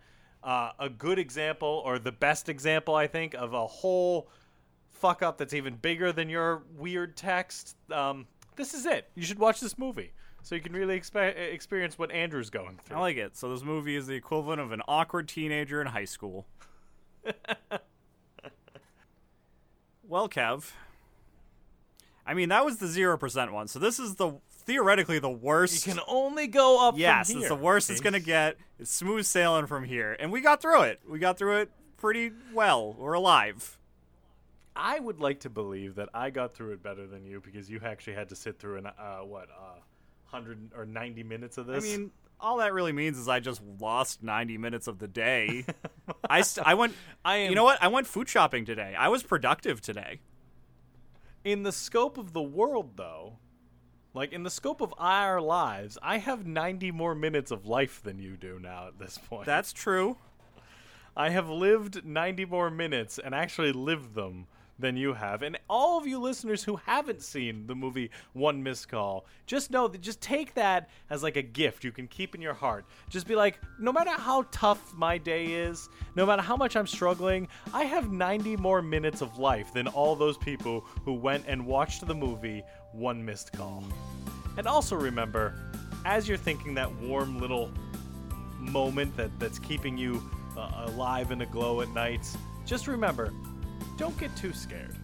uh, 0.43 0.71
a 0.79 0.89
good 0.89 1.19
example 1.19 1.81
or 1.85 1.99
the 1.99 2.11
best 2.11 2.49
example 2.49 2.95
I 2.95 3.07
think 3.07 3.33
of 3.33 3.53
a 3.53 3.65
whole 3.65 4.29
fuck 4.91 5.21
up 5.21 5.37
that's 5.37 5.53
even 5.53 5.75
bigger 5.75 6.11
than 6.11 6.29
your 6.29 6.63
weird 6.77 7.15
text, 7.17 7.75
um, 7.91 8.25
this 8.55 8.73
is 8.73 8.85
it. 8.85 9.09
You 9.15 9.23
should 9.23 9.39
watch 9.39 9.59
this 9.59 9.77
movie 9.77 10.11
so 10.43 10.55
you 10.55 10.61
can 10.61 10.73
really 10.73 10.99
expe- 10.99 11.37
experience 11.53 11.97
what 11.97 12.11
Andrew's 12.11 12.49
going 12.49 12.77
through. 12.83 12.97
I 12.97 12.99
like 12.99 13.17
it. 13.17 13.35
So 13.37 13.49
this 13.49 13.63
movie 13.63 13.95
is 13.95 14.07
the 14.07 14.15
equivalent 14.15 14.59
of 14.61 14.71
an 14.71 14.81
awkward 14.87 15.27
teenager 15.27 15.81
in 15.81 15.87
high 15.87 16.05
school. 16.05 16.45
well, 20.07 20.27
Kev. 20.27 20.71
I 22.25 22.33
mean, 22.33 22.49
that 22.49 22.65
was 22.65 22.77
the 22.77 22.87
zero 22.87 23.17
percent 23.17 23.51
one. 23.53 23.67
So 23.67 23.79
this 23.79 23.99
is 23.99 24.15
the 24.15 24.33
theoretically 24.65 25.19
the 25.19 25.29
worst. 25.29 25.85
You 25.85 25.93
can 25.93 26.01
only 26.07 26.47
go 26.47 26.87
up. 26.87 26.97
yes, 26.97 27.29
it's 27.29 27.47
the 27.47 27.55
worst 27.55 27.89
it's 27.89 28.01
gonna 28.01 28.19
get. 28.19 28.57
It's 28.79 28.91
smooth 28.91 29.25
sailing 29.25 29.67
from 29.67 29.83
here, 29.83 30.15
and 30.19 30.31
we 30.31 30.41
got 30.41 30.61
through 30.61 30.81
it. 30.83 31.01
We 31.07 31.19
got 31.19 31.37
through 31.37 31.57
it 31.57 31.71
pretty 31.97 32.31
well. 32.53 32.93
We're 32.97 33.13
alive. 33.13 33.77
I 34.75 34.99
would 34.99 35.19
like 35.19 35.41
to 35.41 35.49
believe 35.49 35.95
that 35.95 36.09
I 36.13 36.31
got 36.31 36.55
through 36.55 36.71
it 36.71 36.81
better 36.81 37.05
than 37.05 37.25
you 37.25 37.39
because 37.39 37.69
you 37.69 37.79
actually 37.85 38.13
had 38.13 38.29
to 38.29 38.35
sit 38.35 38.57
through 38.59 38.77
an 38.77 38.87
uh, 38.87 39.19
what 39.19 39.49
uh, 39.49 39.79
hundred 40.25 40.71
or 40.75 40.85
ninety 40.85 41.23
minutes 41.23 41.57
of 41.57 41.67
this. 41.67 41.83
I 41.83 41.87
mean, 41.87 42.11
all 42.39 42.57
that 42.57 42.73
really 42.73 42.91
means 42.91 43.17
is 43.17 43.29
I 43.29 43.39
just 43.39 43.61
lost 43.79 44.21
90 44.21 44.57
minutes 44.57 44.87
of 44.87 44.99
the 44.99 45.07
day. 45.07 45.65
I, 46.29 46.41
st- 46.41 46.67
I 46.67 46.73
went, 46.73 46.93
I 47.25 47.37
am 47.37 47.49
you 47.51 47.55
know 47.55 47.63
what? 47.63 47.81
I 47.81 47.87
went 47.87 48.05
food 48.05 48.27
shopping 48.27 48.65
today. 48.65 48.95
I 48.97 49.07
was 49.07 49.23
productive 49.23 49.79
today. 49.79 50.19
in 51.45 51.63
the 51.63 51.71
scope 51.71 52.17
of 52.17 52.33
the 52.33 52.41
world, 52.41 52.97
though. 52.97 53.37
Like 54.13 54.31
in 54.31 54.43
the 54.43 54.49
scope 54.49 54.81
of 54.81 54.93
our 54.97 55.41
lives, 55.41 55.97
I 56.01 56.17
have 56.19 56.45
ninety 56.45 56.91
more 56.91 57.15
minutes 57.15 57.51
of 57.51 57.65
life 57.65 58.01
than 58.03 58.19
you 58.19 58.37
do 58.37 58.59
now 58.59 58.87
at 58.87 58.99
this 58.99 59.17
point. 59.17 59.45
That's 59.45 59.73
true. 59.73 60.17
I 61.15 61.29
have 61.29 61.47
lived 61.47 62.03
90 62.03 62.45
more 62.45 62.71
minutes 62.71 63.19
and 63.19 63.35
actually 63.35 63.71
lived 63.71 64.15
them 64.15 64.47
than 64.79 64.97
you 64.97 65.13
have. 65.13 65.43
And 65.43 65.59
all 65.69 65.99
of 65.99 66.07
you 66.07 66.19
listeners 66.19 66.63
who 66.63 66.75
haven't 66.75 67.21
seen 67.21 67.67
the 67.67 67.75
movie 67.75 68.09
One 68.33 68.63
Missed 68.63 68.89
Call, 68.89 69.25
just 69.45 69.69
know 69.69 69.87
that 69.87 70.01
just 70.01 70.21
take 70.21 70.55
that 70.55 70.89
as 71.11 71.21
like 71.21 71.37
a 71.37 71.43
gift 71.43 71.83
you 71.83 71.91
can 71.91 72.07
keep 72.07 72.33
in 72.33 72.41
your 72.41 72.55
heart. 72.55 72.85
Just 73.09 73.27
be 73.27 73.35
like, 73.35 73.59
no 73.79 73.93
matter 73.93 74.09
how 74.11 74.45
tough 74.51 74.93
my 74.95 75.19
day 75.19 75.45
is, 75.45 75.87
no 76.15 76.25
matter 76.25 76.41
how 76.41 76.57
much 76.57 76.75
I'm 76.75 76.87
struggling, 76.87 77.47
I 77.73 77.83
have 77.83 78.11
90 78.11 78.57
more 78.57 78.81
minutes 78.81 79.21
of 79.21 79.37
life 79.37 79.71
than 79.71 79.87
all 79.87 80.15
those 80.15 80.37
people 80.37 80.81
who 81.05 81.13
went 81.13 81.45
and 81.47 81.65
watched 81.65 82.07
the 82.07 82.15
movie 82.15 82.63
One 82.93 83.23
Missed 83.23 83.51
Call. 83.51 83.83
And 84.57 84.67
also 84.67 84.95
remember, 84.95 85.55
as 86.05 86.27
you're 86.27 86.37
thinking 86.37 86.73
that 86.75 86.93
warm 86.95 87.39
little 87.39 87.71
moment 88.59 89.15
that, 89.17 89.31
that's 89.39 89.59
keeping 89.59 89.97
you 89.97 90.23
uh, 90.57 90.85
alive 90.85 91.31
and 91.31 91.41
aglow 91.41 91.81
at 91.81 91.89
nights, 91.89 92.37
just 92.65 92.87
remember 92.87 93.33
don't 93.97 94.17
get 94.17 94.35
too 94.35 94.53
scared. 94.53 94.95